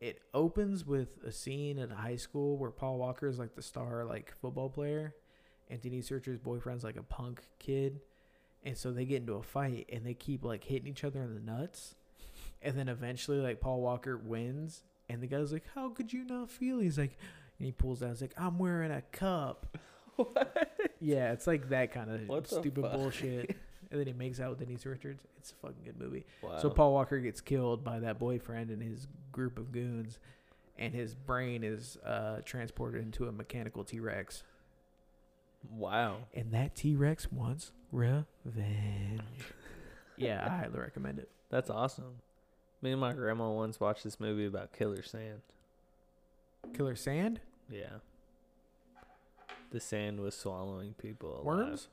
It 0.00 0.20
opens 0.34 0.84
with 0.84 1.22
a 1.24 1.32
scene 1.32 1.78
at 1.78 1.92
a 1.92 1.94
high 1.94 2.16
school 2.16 2.56
where 2.56 2.70
Paul 2.70 2.98
Walker 2.98 3.28
is 3.28 3.38
like 3.38 3.54
the 3.54 3.62
star, 3.62 4.04
like 4.04 4.34
football 4.42 4.68
player, 4.68 5.14
and 5.70 5.80
Denise 5.80 6.10
Richards' 6.10 6.40
boyfriend's 6.40 6.84
like 6.84 6.96
a 6.96 7.02
punk 7.02 7.42
kid, 7.58 8.00
and 8.64 8.76
so 8.76 8.92
they 8.92 9.04
get 9.04 9.18
into 9.18 9.34
a 9.34 9.42
fight 9.42 9.88
and 9.92 10.04
they 10.04 10.14
keep 10.14 10.44
like 10.44 10.64
hitting 10.64 10.88
each 10.88 11.04
other 11.04 11.22
in 11.22 11.34
the 11.34 11.40
nuts, 11.40 11.94
and 12.60 12.76
then 12.76 12.88
eventually 12.88 13.38
like 13.38 13.60
Paul 13.60 13.80
Walker 13.80 14.16
wins, 14.16 14.82
and 15.08 15.20
the 15.20 15.26
guy's 15.26 15.52
like, 15.52 15.64
"How 15.74 15.88
could 15.88 16.12
you 16.12 16.24
not 16.24 16.50
feel?" 16.50 16.78
He's 16.80 16.98
like, 16.98 17.16
and 17.58 17.66
he 17.66 17.72
pulls 17.72 18.02
out, 18.02 18.10
he's 18.10 18.20
like, 18.22 18.34
"I'm 18.36 18.58
wearing 18.58 18.92
a 18.92 19.02
cup." 19.02 19.76
Yeah, 21.00 21.32
it's 21.32 21.46
like 21.46 21.68
that 21.68 21.92
kind 21.92 22.10
of 22.10 22.28
What 22.28 22.48
stupid 22.48 22.82
bullshit. 22.82 23.56
And 23.90 23.98
then 23.98 24.06
he 24.06 24.12
makes 24.12 24.38
out 24.38 24.50
with 24.50 24.58
Denise 24.58 24.84
Richards. 24.84 25.22
It's 25.38 25.52
a 25.52 25.54
fucking 25.66 25.82
good 25.84 25.98
movie. 25.98 26.26
Wow. 26.42 26.58
So 26.58 26.68
Paul 26.68 26.92
Walker 26.92 27.18
gets 27.20 27.40
killed 27.40 27.82
by 27.82 28.00
that 28.00 28.18
boyfriend 28.18 28.70
and 28.70 28.82
his 28.82 29.06
group 29.32 29.58
of 29.58 29.72
goons, 29.72 30.18
and 30.78 30.92
his 30.92 31.14
brain 31.14 31.64
is 31.64 31.96
uh, 32.04 32.40
transported 32.44 33.02
into 33.02 33.26
a 33.26 33.32
mechanical 33.32 33.84
T 33.84 33.98
Rex. 33.98 34.42
Wow. 35.70 36.18
And 36.34 36.52
that 36.52 36.74
T 36.74 36.96
Rex 36.96 37.32
wants 37.32 37.72
revenge. 37.90 39.22
yeah, 40.16 40.44
I 40.44 40.48
highly 40.64 40.78
recommend 40.78 41.18
it. 41.18 41.30
That's 41.50 41.70
awesome. 41.70 42.16
Me 42.82 42.92
and 42.92 43.00
my 43.00 43.12
grandma 43.12 43.50
once 43.50 43.80
watched 43.80 44.04
this 44.04 44.20
movie 44.20 44.46
about 44.46 44.72
killer 44.72 45.02
sand. 45.02 45.40
Killer 46.74 46.94
Sand? 46.96 47.40
Yeah. 47.70 47.98
The 49.70 49.80
sand 49.80 50.20
was 50.20 50.34
swallowing 50.34 50.94
people 50.94 51.34
alive. 51.34 51.44
Worms? 51.44 51.88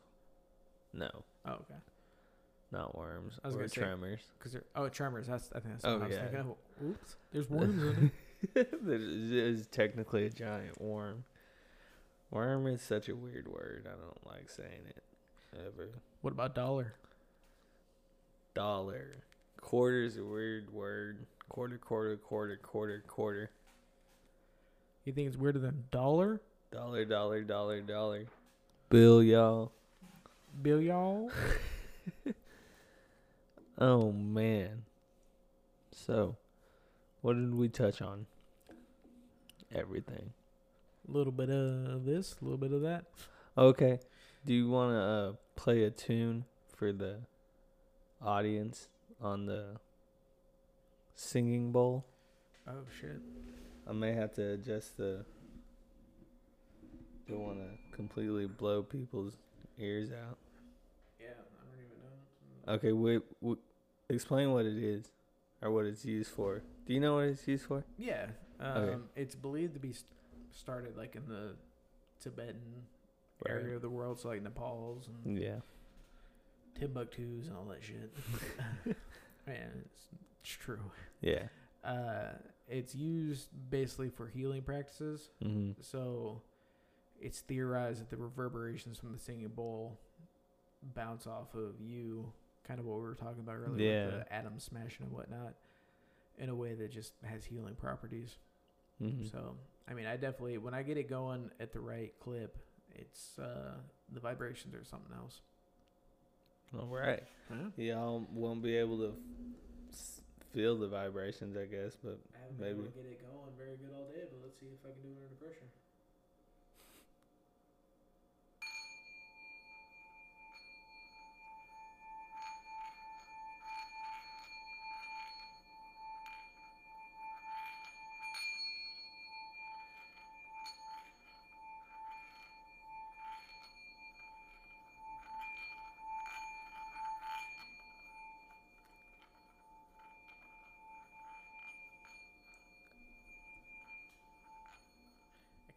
No, 0.93 1.23
Oh, 1.47 1.53
okay. 1.53 1.79
not 2.71 2.97
worms. 2.97 3.39
I 3.43 3.47
was 3.47 3.55
or 3.55 3.59
gonna 3.59 3.69
say- 3.69 3.81
tremors. 3.81 4.21
Because 4.37 4.53
they're 4.53 4.63
oh 4.75 4.89
tremors. 4.89 5.27
That's 5.27 5.49
I 5.53 5.59
think 5.59 5.73
that's 5.75 5.85
Oh, 5.85 5.93
what 5.93 6.03
I 6.03 6.07
was 6.07 6.15
yeah. 6.15 6.21
thinking 6.23 6.39
of. 6.39 6.85
Oops, 6.87 7.15
there's 7.31 7.49
worms 7.49 7.81
in 7.97 8.11
it. 8.55 8.55
It 8.55 8.73
is 8.91 9.67
technically 9.67 10.25
a 10.25 10.29
giant 10.29 10.79
worm. 10.81 11.23
Worm 12.31 12.67
is 12.67 12.81
such 12.81 13.07
a 13.09 13.15
weird 13.15 13.47
word. 13.47 13.87
I 13.87 13.91
don't 13.91 14.27
like 14.27 14.49
saying 14.49 14.81
it 14.89 15.03
ever. 15.65 15.89
What 16.21 16.31
about 16.33 16.53
dollar? 16.55 16.93
Dollar. 18.53 19.17
Quarter 19.61 20.03
is 20.03 20.17
a 20.17 20.23
weird 20.23 20.71
word. 20.73 21.25
Quarter, 21.49 21.77
quarter, 21.77 22.17
quarter, 22.17 22.57
quarter, 22.57 23.03
quarter. 23.07 23.49
You 25.05 25.13
think 25.13 25.27
it's 25.27 25.37
weirder 25.37 25.59
than 25.59 25.85
dollar? 25.91 26.41
Dollar, 26.71 27.05
dollar, 27.05 27.41
dollar, 27.43 27.81
dollar. 27.81 28.25
Bill, 28.89 29.21
y'all. 29.23 29.71
Bill 30.61 30.81
y'all? 30.81 31.31
Oh 33.77 34.11
man. 34.11 34.83
So, 35.91 36.37
what 37.21 37.33
did 37.33 37.53
we 37.53 37.67
touch 37.67 38.01
on? 38.01 38.25
Everything. 39.73 40.31
A 41.07 41.11
little 41.11 41.33
bit 41.33 41.49
of 41.49 42.05
this, 42.05 42.35
a 42.41 42.45
little 42.45 42.57
bit 42.57 42.71
of 42.71 42.81
that. 42.83 43.05
Okay. 43.57 43.99
Do 44.45 44.53
you 44.53 44.69
want 44.69 44.91
to 44.91 44.97
uh, 44.97 45.33
play 45.55 45.83
a 45.83 45.89
tune 45.89 46.45
for 46.73 46.93
the 46.93 47.17
audience 48.21 48.87
on 49.21 49.45
the 49.45 49.77
singing 51.15 51.71
bowl? 51.71 52.05
Oh 52.67 52.85
shit. 53.01 53.19
I 53.87 53.91
may 53.91 54.13
have 54.13 54.33
to 54.35 54.53
adjust 54.53 54.97
the. 54.97 55.25
Don't 57.27 57.39
want 57.39 57.57
to 57.57 57.95
completely 57.95 58.45
blow 58.45 58.83
people's 58.83 59.33
ears 59.77 60.11
out. 60.11 60.37
Yeah, 61.19 61.27
I 61.27 61.65
don't 61.65 61.79
even 61.79 61.97
know. 61.99 62.15
Okay, 62.67 62.91
wait, 62.91 63.21
wait. 63.41 63.57
Explain 64.09 64.51
what 64.51 64.65
it 64.65 64.77
is, 64.77 65.11
or 65.61 65.71
what 65.71 65.85
it's 65.85 66.05
used 66.05 66.31
for. 66.31 66.61
Do 66.85 66.93
you 66.93 66.99
know 66.99 67.15
what 67.15 67.25
it's 67.25 67.47
used 67.47 67.65
for? 67.65 67.83
Yeah. 67.97 68.27
Um, 68.59 68.77
Okay. 68.77 68.97
It's 69.15 69.35
believed 69.35 69.73
to 69.73 69.79
be 69.79 69.93
st- 69.93 70.05
started 70.51 70.95
like 70.97 71.15
in 71.15 71.27
the 71.27 71.55
Tibetan 72.21 72.85
Right. 73.45 73.55
area 73.55 73.75
of 73.75 73.81
the 73.81 73.89
world, 73.89 74.19
so 74.19 74.29
like 74.29 74.41
Nepal's 74.43 75.07
and 75.25 75.37
Yeah. 75.37 75.59
Timbuktu's 76.79 77.47
and 77.47 77.55
all 77.57 77.65
that 77.65 77.83
shit. 77.83 78.13
Man, 79.47 79.69
it's, 79.85 79.99
it's 80.41 80.49
true. 80.51 80.79
Yeah. 81.21 81.43
Uh, 81.83 82.33
it's 82.67 82.95
used 82.95 83.49
basically 83.69 84.09
for 84.09 84.27
healing 84.27 84.61
practices. 84.61 85.29
hmm 85.41 85.71
So 85.81 86.41
it's 87.19 87.39
theorized 87.41 88.01
that 88.01 88.09
the 88.09 88.17
reverberations 88.17 88.97
from 88.97 89.13
the 89.13 89.19
singing 89.19 89.47
bowl 89.49 89.99
bounce 90.95 91.27
off 91.27 91.53
of 91.55 91.79
you, 91.79 92.31
kind 92.67 92.79
of 92.79 92.85
what 92.85 92.97
we 92.97 93.03
were 93.03 93.15
talking 93.15 93.39
about 93.41 93.55
earlier 93.57 93.79
Yeah. 93.83 94.05
with 94.05 94.15
the 94.15 94.33
atom 94.33 94.59
smashing 94.59 95.05
and 95.05 95.11
whatnot, 95.13 95.53
in 96.37 96.49
a 96.49 96.55
way 96.55 96.73
that 96.73 96.91
just 96.91 97.13
has 97.23 97.45
healing 97.45 97.75
properties. 97.75 98.37
hmm 98.99 99.23
So, 99.25 99.55
I 99.87 99.93
mean, 99.93 100.05
I 100.05 100.17
definitely, 100.17 100.57
when 100.57 100.73
I 100.73 100.83
get 100.83 100.97
it 100.97 101.09
going 101.09 101.51
at 101.59 101.71
the 101.71 101.79
right 101.79 102.13
clip, 102.19 102.57
it's, 102.95 103.37
uh, 103.39 103.75
the 104.11 104.19
vibrations 104.19 104.73
are 104.73 104.83
something 104.83 105.15
else. 105.15 105.41
All 106.77 106.87
right. 106.87 107.23
Huh? 107.49 107.69
Y'all 107.77 108.25
won't 108.33 108.61
be 108.61 108.75
able 108.75 108.97
to 108.97 109.15
s- 109.91 110.21
feel 110.51 110.75
the 110.77 110.87
vibrations, 110.87 111.55
I 111.55 111.65
guess, 111.65 111.95
but 111.95 112.19
maybe. 112.19 112.35
I 112.35 112.39
haven't 112.41 112.57
been 112.57 112.67
been 112.67 112.75
able 112.79 112.83
to 112.91 112.97
get 112.97 113.05
it 113.05 113.21
going 113.21 113.51
very 113.57 113.77
good 113.77 113.91
all 113.95 114.05
day, 114.11 114.23
but 114.29 114.39
let's 114.43 114.59
see 114.59 114.67
if 114.67 114.79
I 114.83 114.91
can 114.91 115.01
do 115.03 115.09
it 115.09 115.23
under 115.23 115.35
pressure. 115.39 115.69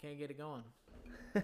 Can't 0.09 0.18
get 0.18 0.30
it 0.30 0.39
going. 0.39 0.62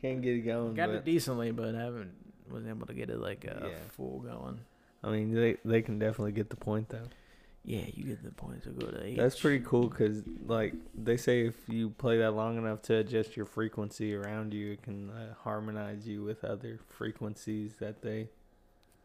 can't 0.00 0.22
get 0.22 0.34
it 0.36 0.40
going. 0.40 0.74
Got 0.74 0.90
it 0.90 1.04
decently, 1.04 1.50
but 1.50 1.74
I 1.74 1.80
haven't 1.80 2.12
wasn't 2.50 2.70
able 2.70 2.86
to 2.86 2.94
get 2.94 3.10
it 3.10 3.18
like 3.18 3.46
uh, 3.48 3.66
Yeah. 3.68 3.74
full 3.96 4.20
going. 4.20 4.60
I 5.02 5.10
mean, 5.10 5.34
they 5.34 5.56
they 5.64 5.82
can 5.82 5.98
definitely 5.98 6.32
get 6.32 6.50
the 6.50 6.56
point 6.56 6.88
though. 6.90 7.08
Yeah, 7.66 7.84
you 7.94 8.04
get 8.04 8.22
the 8.22 8.30
point. 8.30 8.62
So 8.64 8.72
go 8.72 8.88
to 8.88 9.02
H. 9.02 9.16
That's 9.16 9.40
pretty 9.40 9.64
cool 9.64 9.88
because, 9.88 10.22
like, 10.46 10.74
they 10.94 11.16
say 11.16 11.46
if 11.46 11.54
you 11.66 11.88
play 11.90 12.18
that 12.18 12.32
long 12.32 12.58
enough 12.58 12.82
to 12.82 12.96
adjust 12.96 13.38
your 13.38 13.46
frequency 13.46 14.14
around 14.14 14.52
you, 14.52 14.72
it 14.72 14.82
can 14.82 15.08
uh, 15.08 15.32
harmonize 15.44 16.06
you 16.06 16.22
with 16.22 16.44
other 16.44 16.78
frequencies 16.90 17.76
that 17.80 18.02
they. 18.02 18.28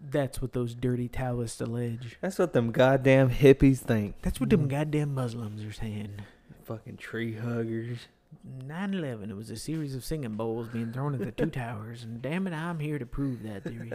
That's 0.02 0.42
what 0.42 0.52
those 0.52 0.76
dirty 0.76 1.08
Taoists 1.08 1.62
allege. 1.62 2.18
That's 2.20 2.38
what 2.38 2.52
them 2.52 2.72
goddamn 2.72 3.30
hippies 3.30 3.78
think. 3.80 4.16
That's 4.22 4.42
what 4.42 4.50
them 4.50 4.68
goddamn 4.68 5.14
Muslims 5.14 5.64
are 5.64 5.72
saying. 5.74 6.22
Fucking 6.66 6.98
tree 6.98 7.36
huggers. 7.36 8.08
9 8.44 8.94
11, 8.94 9.32
it 9.32 9.36
was 9.36 9.50
a 9.50 9.58
series 9.58 9.96
of 9.96 10.04
singing 10.04 10.36
bowls 10.36 10.68
being 10.68 10.92
thrown 10.92 11.14
at 11.14 11.22
the 11.22 11.32
two 11.32 11.50
towers, 11.52 12.04
and 12.04 12.22
damn 12.22 12.48
it, 12.48 12.54
I'm 12.54 12.80
here 12.80 13.00
to 13.00 13.06
prove 13.06 13.44
that 13.44 13.64
theory. 13.64 13.92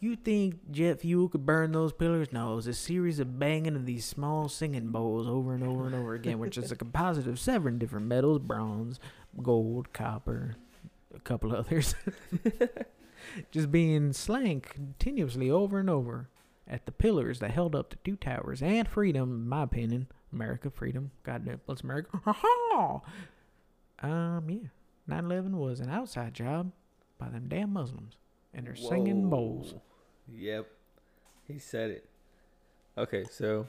You 0.00 0.14
think 0.14 0.70
jet 0.70 1.00
fuel 1.00 1.28
could 1.28 1.44
burn 1.44 1.72
those 1.72 1.92
pillars? 1.92 2.32
No, 2.32 2.52
it 2.52 2.56
was 2.56 2.66
a 2.68 2.74
series 2.74 3.18
of 3.18 3.40
banging 3.40 3.74
of 3.74 3.84
these 3.84 4.04
small 4.04 4.48
singing 4.48 4.88
bowls 4.88 5.26
over 5.26 5.54
and 5.54 5.64
over 5.64 5.86
and 5.86 5.94
over 5.94 6.14
again, 6.14 6.38
which 6.38 6.56
is 6.56 6.70
a 6.70 6.76
composite 6.76 7.26
of 7.26 7.40
seven 7.40 7.78
different 7.78 8.06
metals 8.06 8.38
bronze, 8.38 9.00
gold, 9.42 9.92
copper, 9.92 10.54
a 11.14 11.18
couple 11.20 11.54
others. 11.54 11.96
Just 13.50 13.72
being 13.72 14.12
slang 14.12 14.60
continuously 14.60 15.50
over 15.50 15.80
and 15.80 15.90
over 15.90 16.28
at 16.68 16.86
the 16.86 16.92
pillars 16.92 17.40
that 17.40 17.50
held 17.50 17.74
up 17.74 17.90
the 17.90 17.96
two 18.04 18.14
towers 18.14 18.62
and 18.62 18.86
freedom, 18.86 19.32
in 19.32 19.48
my 19.48 19.64
opinion. 19.64 20.06
America, 20.32 20.70
freedom. 20.70 21.10
God 21.24 21.58
bless 21.66 21.80
America. 21.80 22.20
Ha 22.24 22.32
ha! 22.40 23.00
Um, 24.02 24.44
yeah. 24.48 24.68
9 25.06 25.24
11 25.24 25.56
was 25.56 25.80
an 25.80 25.88
outside 25.90 26.34
job 26.34 26.72
by 27.18 27.28
them 27.30 27.46
damn 27.48 27.72
Muslims 27.72 28.16
and 28.52 28.66
their 28.66 28.76
singing 28.76 29.30
bowls. 29.30 29.74
Yep. 30.30 30.66
He 31.46 31.58
said 31.58 31.90
it. 31.90 32.08
Okay, 32.96 33.24
so 33.30 33.66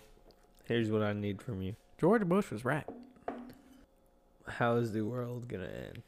here's 0.65 0.91
what 0.91 1.01
I 1.01 1.14
need 1.14 1.41
from 1.41 1.61
you. 1.61 1.76
George 1.99 2.26
Bush 2.26 2.51
was 2.51 2.65
right. 2.65 2.85
How 4.47 4.76
is 4.77 4.91
the 4.91 5.01
world 5.01 5.47
gonna 5.47 5.65
end? 5.65 6.01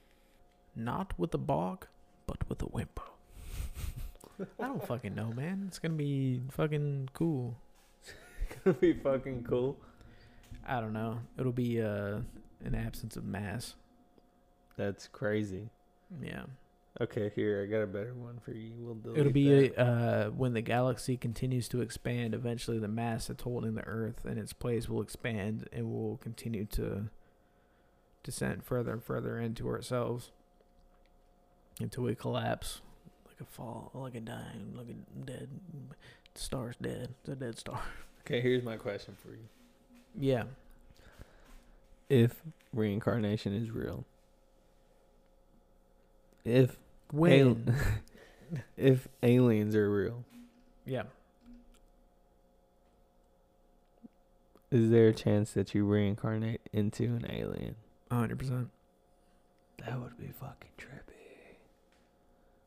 Not 0.76 1.18
with 1.18 1.34
a 1.34 1.38
bog, 1.38 1.88
but 2.27 2.49
with 2.49 2.61
a 2.61 2.65
whimper. 2.65 3.03
I 4.60 4.68
don't 4.68 4.85
fucking 4.85 5.14
know, 5.15 5.31
man. 5.31 5.65
It's 5.68 5.80
gonna 5.80 5.93
be 5.93 6.41
fucking 6.49 7.10
cool. 7.14 7.56
gonna 8.64 8.77
be 8.77 8.93
fucking 8.93 9.43
cool. 9.48 9.77
I 10.68 10.80
don't 10.80 10.93
know. 10.93 11.19
It'll 11.38 11.52
be 11.52 11.81
uh 11.81 12.19
an 12.64 12.76
absence 12.76 13.15
of 13.15 13.23
mass. 13.26 13.76
That's 14.81 15.07
crazy. 15.07 15.69
Yeah. 16.23 16.43
Okay, 16.99 17.31
here 17.35 17.61
I 17.63 17.71
got 17.71 17.83
a 17.83 17.87
better 17.87 18.13
one 18.15 18.39
for 18.43 18.51
you. 18.51 18.71
We'll 18.79 18.95
delete 18.95 19.19
It'll 19.19 19.31
be 19.31 19.67
that. 19.69 19.79
uh 19.79 20.29
when 20.31 20.53
the 20.53 20.61
galaxy 20.61 21.17
continues 21.17 21.69
to 21.69 21.81
expand. 21.81 22.33
Eventually, 22.33 22.79
the 22.79 22.87
mass 22.87 23.27
that's 23.27 23.43
holding 23.43 23.75
the 23.75 23.85
Earth 23.85 24.25
in 24.25 24.37
its 24.37 24.53
place 24.53 24.89
will 24.89 25.01
expand 25.01 25.69
and 25.71 25.91
will 25.91 26.17
continue 26.17 26.65
to 26.65 27.09
descend 28.23 28.63
further 28.63 28.91
and 28.93 29.03
further 29.03 29.37
into 29.39 29.67
ourselves 29.69 30.31
until 31.79 32.03
we 32.03 32.13
collapse, 32.15 32.81
like 33.27 33.39
a 33.39 33.45
fall, 33.45 33.91
like 33.93 34.15
a 34.15 34.19
dying, 34.19 34.73
like 34.75 34.87
a 34.89 35.25
dead 35.25 35.47
star's 36.35 36.75
dead. 36.81 37.13
It's 37.21 37.29
a 37.29 37.35
dead 37.35 37.57
star. 37.59 37.81
Okay, 38.23 38.39
here's 38.39 38.63
my 38.63 38.77
question 38.77 39.15
for 39.19 39.29
you. 39.31 39.47
Yeah. 40.15 40.43
If 42.07 42.43
reincarnation 42.71 43.51
is 43.55 43.71
real, 43.71 44.05
if 46.45 46.77
When? 47.11 47.76
if 48.77 49.07
aliens 49.23 49.76
are 49.76 49.89
real, 49.89 50.23
yeah. 50.85 51.03
is 54.72 54.89
there 54.89 55.07
a 55.07 55.13
chance 55.13 55.51
that 55.53 55.73
you 55.76 55.85
reincarnate 55.85 56.61
into 56.72 57.03
an 57.03 57.26
alien? 57.30 57.76
hundred 58.11 58.39
percent. 58.39 58.69
That 59.85 59.99
would 59.99 60.18
be 60.18 60.27
fucking 60.27 60.72
trippy. 60.77 61.55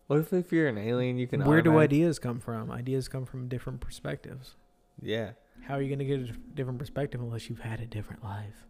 What 0.07 0.19
if 0.21 0.33
if 0.33 0.53
you're 0.53 0.69
an 0.69 0.79
alien, 0.79 1.17
you 1.19 1.27
can 1.27 1.45
Where 1.45 1.63
do 1.63 1.71
automatic- 1.71 1.91
ideas 1.93 2.19
come 2.19 2.41
from? 2.41 2.71
Ideas 2.71 3.09
come 3.09 3.25
from 3.27 3.49
different 3.49 3.81
perspectives. 3.81 4.55
Yeah. 5.03 5.33
How 5.67 5.75
are 5.75 5.83
you 5.83 5.89
gonna 5.95 6.05
get 6.05 6.21
a 6.21 6.33
different 6.55 6.79
perspective 6.79 7.21
unless 7.21 7.49
you've 7.49 7.61
had 7.61 7.81
a 7.81 7.87
different 7.87 8.23
life? 8.25 8.67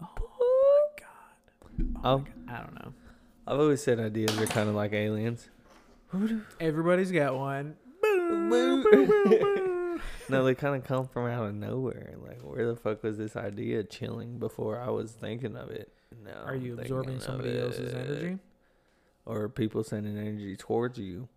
Oh 0.00 0.06
my 0.18 1.04
god. 1.04 1.88
Oh 1.96 2.00
I'll- 2.04 2.18
my 2.20 2.24
god. 2.24 2.34
I 2.48 2.62
don't 2.62 2.74
know. 2.74 2.92
I've 3.46 3.60
always 3.60 3.82
said 3.82 4.00
ideas 4.00 4.38
are 4.38 4.46
kind 4.46 4.68
of 4.68 4.74
like 4.74 4.92
aliens. 4.92 5.48
Everybody's 6.60 7.12
got 7.12 7.36
one. 7.36 7.76
No, 10.28 10.44
they 10.44 10.54
kind 10.54 10.76
of 10.76 10.84
come 10.84 11.08
from 11.08 11.26
out 11.26 11.46
of 11.46 11.54
nowhere. 11.54 12.14
Like, 12.22 12.40
where 12.40 12.66
the 12.66 12.76
fuck 12.76 13.02
was 13.02 13.18
this 13.18 13.36
idea 13.36 13.84
chilling 13.84 14.38
before 14.38 14.80
I 14.80 14.90
was 14.90 15.12
thinking 15.12 15.56
of 15.56 15.70
it? 15.70 15.92
No. 16.24 16.32
Are 16.44 16.54
you 16.54 16.78
absorbing 16.78 17.20
somebody 17.20 17.58
else's 17.58 17.94
energy? 17.94 18.38
Or 19.26 19.42
are 19.42 19.48
people 19.48 19.84
sending 19.84 20.18
energy 20.18 20.56
towards 20.56 20.98
you, 20.98 21.28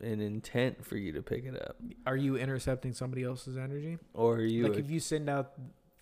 an 0.00 0.20
intent 0.20 0.84
for 0.84 0.96
you 0.96 1.12
to 1.12 1.22
pick 1.22 1.44
it 1.44 1.60
up? 1.60 1.76
Are 2.06 2.16
you 2.16 2.36
intercepting 2.36 2.92
somebody 2.92 3.24
else's 3.24 3.56
energy? 3.56 3.98
Or 4.12 4.36
are 4.36 4.44
you? 4.44 4.68
like 4.68 4.78
if 4.78 4.90
you 4.90 5.00
send 5.00 5.28
out 5.28 5.52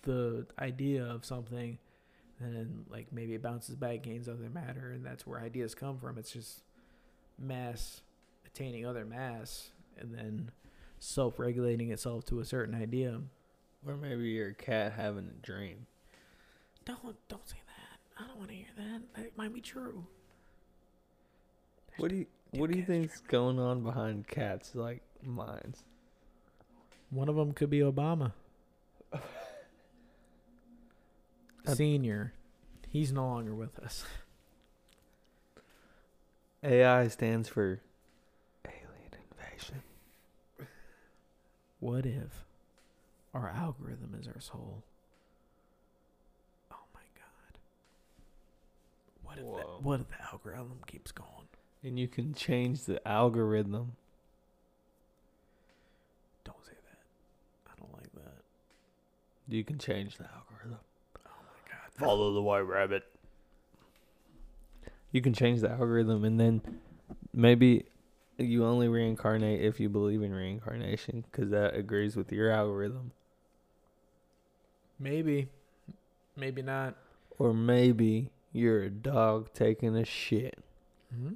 the 0.03 0.45
idea 0.59 1.05
of 1.05 1.25
something, 1.25 1.77
and 2.43 2.55
then 2.55 2.85
like 2.89 3.07
maybe 3.11 3.33
it 3.33 3.41
bounces 3.41 3.75
back, 3.75 4.03
gains 4.03 4.27
other 4.27 4.49
matter, 4.49 4.91
and 4.91 5.05
that's 5.05 5.25
where 5.25 5.39
ideas 5.39 5.73
come 5.75 5.97
from. 5.97 6.17
It's 6.17 6.31
just 6.31 6.61
mass 7.39 8.01
attaining 8.45 8.85
other 8.85 9.05
mass, 9.05 9.69
and 9.97 10.13
then 10.13 10.51
self-regulating 10.99 11.91
itself 11.91 12.25
to 12.25 12.39
a 12.39 12.45
certain 12.45 12.75
idea. 12.75 13.21
or 13.85 13.95
maybe 13.97 14.29
you're 14.29 14.49
a 14.49 14.53
cat 14.53 14.93
having 14.93 15.27
a 15.29 15.45
dream. 15.45 15.85
Don't 16.85 17.15
don't 17.27 17.47
say 17.47 17.57
that. 17.67 18.23
I 18.23 18.27
don't 18.27 18.37
want 18.37 18.49
to 18.49 18.55
hear 18.55 18.65
that. 18.77 19.01
That 19.15 19.37
might 19.37 19.53
be 19.53 19.61
true. 19.61 20.05
What 21.97 22.09
do 22.09 22.15
you? 22.17 22.25
What 22.51 22.71
do 22.71 22.77
you 22.77 22.85
think's 22.85 23.19
going 23.21 23.59
on 23.59 23.81
behind 23.83 24.27
cats' 24.27 24.75
like 24.75 25.01
minds? 25.23 25.83
One 27.09 27.29
of 27.29 27.35
them 27.35 27.53
could 27.53 27.69
be 27.69 27.79
Obama. 27.79 28.33
Senior. 31.65 32.33
He's 32.89 33.11
no 33.11 33.25
longer 33.25 33.55
with 33.55 33.79
us. 33.79 34.03
AI 36.63 37.07
stands 37.07 37.49
for 37.49 37.81
alien 38.65 39.15
invasion. 39.31 39.81
What 41.79 42.05
if 42.05 42.45
our 43.33 43.49
algorithm 43.49 44.15
is 44.19 44.27
our 44.27 44.39
soul? 44.39 44.83
Oh 46.71 46.85
my 46.93 47.01
god. 47.15 47.57
What 49.23 49.37
if 49.37 49.43
Whoa. 49.43 49.57
that, 49.57 49.83
what 49.83 49.99
if 49.99 50.07
the 50.09 50.21
algorithm 50.31 50.79
keeps 50.87 51.11
going? 51.11 51.47
And 51.83 51.99
you 51.99 52.07
can 52.07 52.33
change 52.33 52.83
the 52.83 53.05
algorithm. 53.05 53.93
Don't 56.45 56.63
say 56.65 56.71
that. 56.71 57.71
I 57.71 57.73
don't 57.77 57.93
like 57.93 58.13
that. 58.13 58.43
You 59.49 59.63
can 59.65 59.77
change 59.77 60.15
the 60.17 60.23
algorithm. 60.25 60.52
My 61.97 62.05
god. 62.05 62.05
Follow 62.05 62.33
the 62.33 62.41
white 62.41 62.61
rabbit. 62.61 63.03
You 65.11 65.21
can 65.21 65.33
change 65.33 65.61
the 65.61 65.69
algorithm, 65.69 66.23
and 66.23 66.39
then 66.39 66.61
maybe 67.33 67.85
you 68.37 68.65
only 68.65 68.87
reincarnate 68.87 69.61
if 69.61 69.79
you 69.79 69.89
believe 69.89 70.23
in 70.23 70.33
reincarnation, 70.33 71.23
because 71.31 71.51
that 71.51 71.75
agrees 71.75 72.15
with 72.15 72.31
your 72.31 72.49
algorithm. 72.49 73.11
Maybe. 74.99 75.49
Maybe 76.35 76.61
not. 76.61 76.95
Or 77.37 77.53
maybe 77.53 78.31
you're 78.51 78.83
a 78.83 78.89
dog 78.89 79.53
taking 79.53 79.95
a 79.95 80.05
shit. 80.05 80.57
Hmm? 81.13 81.33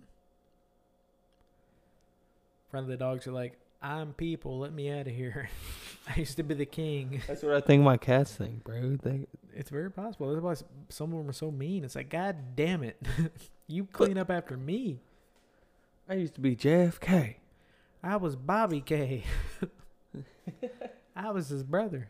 Front 2.71 2.85
of 2.85 2.89
the 2.89 2.97
dogs 2.97 3.27
are 3.27 3.31
like, 3.31 3.57
I'm 3.81 4.13
people, 4.13 4.59
let 4.59 4.73
me 4.73 4.91
out 4.91 5.07
of 5.07 5.13
here. 5.13 5.49
I 6.07 6.19
used 6.19 6.37
to 6.37 6.43
be 6.43 6.55
the 6.55 6.65
king. 6.65 7.21
That's 7.27 7.43
what 7.43 7.53
I 7.53 7.61
think 7.61 7.83
my 7.83 7.97
cats 7.97 8.33
think, 8.33 8.63
bro. 8.63 8.97
They, 9.01 9.27
It's 9.53 9.69
very 9.69 9.91
possible. 9.91 10.31
That's 10.31 10.43
why 10.43 10.67
some 10.89 11.11
of 11.13 11.19
them 11.19 11.29
are 11.29 11.33
so 11.33 11.51
mean. 11.51 11.83
It's 11.83 11.95
like, 11.95 12.09
God 12.09 12.55
damn 12.55 12.83
it. 12.83 12.97
you 13.67 13.85
clean 13.85 14.17
up 14.17 14.31
after 14.31 14.57
me. 14.57 14.99
I 16.09 16.15
used 16.15 16.35
to 16.35 16.41
be 16.41 16.55
JFK. 16.55 17.35
I 18.01 18.15
was 18.15 18.35
Bobby 18.35 18.81
K. 18.81 19.23
I 21.15 21.31
was 21.31 21.49
his 21.49 21.63
brother. 21.63 22.09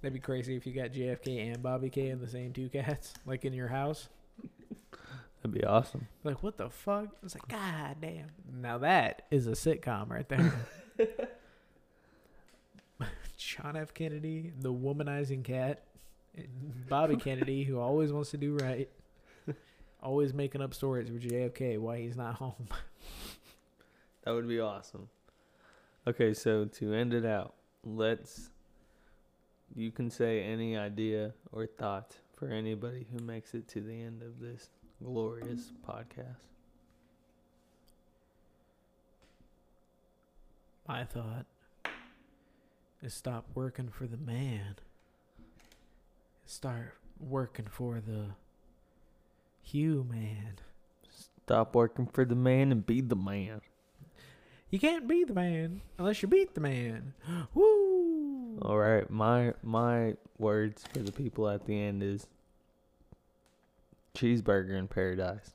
That'd 0.00 0.14
be 0.14 0.20
crazy 0.20 0.56
if 0.56 0.66
you 0.66 0.72
got 0.72 0.92
JFK 0.92 1.52
and 1.52 1.62
Bobby 1.62 1.90
K 1.90 2.08
in 2.08 2.20
the 2.20 2.28
same 2.28 2.52
two 2.52 2.68
cats, 2.68 3.12
like 3.26 3.44
in 3.44 3.52
your 3.52 3.68
house. 3.68 4.08
That'd 5.42 5.58
be 5.58 5.64
awesome. 5.64 6.06
Like, 6.22 6.42
what 6.42 6.58
the 6.58 6.68
fuck? 6.68 7.08
It's 7.22 7.34
like, 7.34 7.48
God 7.48 7.96
damn. 8.00 8.26
Now 8.60 8.78
that 8.78 9.22
is 9.30 9.46
a 9.46 9.52
sitcom 9.52 10.10
right 10.10 10.28
there. 10.28 10.52
John 13.36 13.76
F. 13.76 13.94
Kennedy, 13.94 14.52
the 14.60 14.72
womanizing 14.72 15.42
cat. 15.44 15.84
Bobby 16.88 17.16
Kennedy, 17.16 17.64
who 17.64 17.78
always 17.78 18.12
wants 18.12 18.30
to 18.30 18.36
do 18.36 18.56
right. 18.56 18.88
Always 20.02 20.32
making 20.32 20.62
up 20.62 20.72
stories 20.74 21.08
for 21.08 21.14
JFK 21.14 21.78
why 21.78 22.00
he's 22.00 22.16
not 22.16 22.36
home. 22.36 22.68
That 24.24 24.32
would 24.32 24.48
be 24.48 24.60
awesome. 24.60 25.08
Okay, 26.06 26.34
so 26.34 26.66
to 26.66 26.92
end 26.92 27.14
it 27.14 27.24
out, 27.24 27.54
let's. 27.84 28.50
You 29.74 29.90
can 29.90 30.10
say 30.10 30.42
any 30.42 30.76
idea 30.76 31.32
or 31.52 31.66
thought 31.66 32.16
for 32.36 32.48
anybody 32.48 33.06
who 33.12 33.24
makes 33.24 33.54
it 33.54 33.68
to 33.68 33.80
the 33.80 33.92
end 33.92 34.22
of 34.22 34.40
this 34.40 34.68
glorious 35.02 35.72
podcast. 35.86 36.36
My 40.86 41.04
thought 41.04 41.46
is 43.02 43.14
stop 43.14 43.46
working 43.54 43.88
for 43.88 44.06
the 44.06 44.16
man. 44.16 44.76
Start 46.46 46.94
working 47.18 47.66
for 47.66 48.00
the 48.00 48.30
human. 49.62 50.58
Stop 51.44 51.74
working 51.74 52.06
for 52.06 52.24
the 52.24 52.34
man 52.34 52.72
and 52.72 52.84
be 52.84 53.00
the 53.00 53.16
man. 53.16 53.60
You 54.70 54.78
can't 54.78 55.08
be 55.08 55.24
the 55.24 55.34
man 55.34 55.80
unless 55.98 56.22
you 56.22 56.28
beat 56.28 56.54
the 56.54 56.60
man. 56.60 57.14
Woo! 57.54 58.58
All 58.62 58.78
right, 58.78 59.08
my 59.10 59.54
my 59.62 60.14
words 60.38 60.84
for 60.92 60.98
the 61.00 61.12
people 61.12 61.48
at 61.48 61.66
the 61.66 61.80
end 61.80 62.02
is 62.02 62.26
cheeseburger 64.14 64.78
in 64.78 64.88
paradise. 64.88 65.50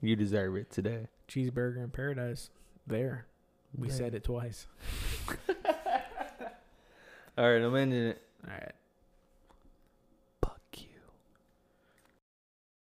You 0.00 0.16
deserve 0.16 0.56
it 0.56 0.70
today. 0.70 1.08
Cheeseburger 1.28 1.82
in 1.82 1.90
paradise. 1.90 2.50
There. 2.86 3.26
We 3.76 3.88
There. 3.88 3.96
said 3.96 4.14
it 4.14 4.24
twice. 4.24 4.66
All 7.36 7.52
right, 7.52 7.62
I'm 7.62 7.76
ending 7.76 8.06
it. 8.08 8.22
All 8.46 8.52
right. 8.52 8.72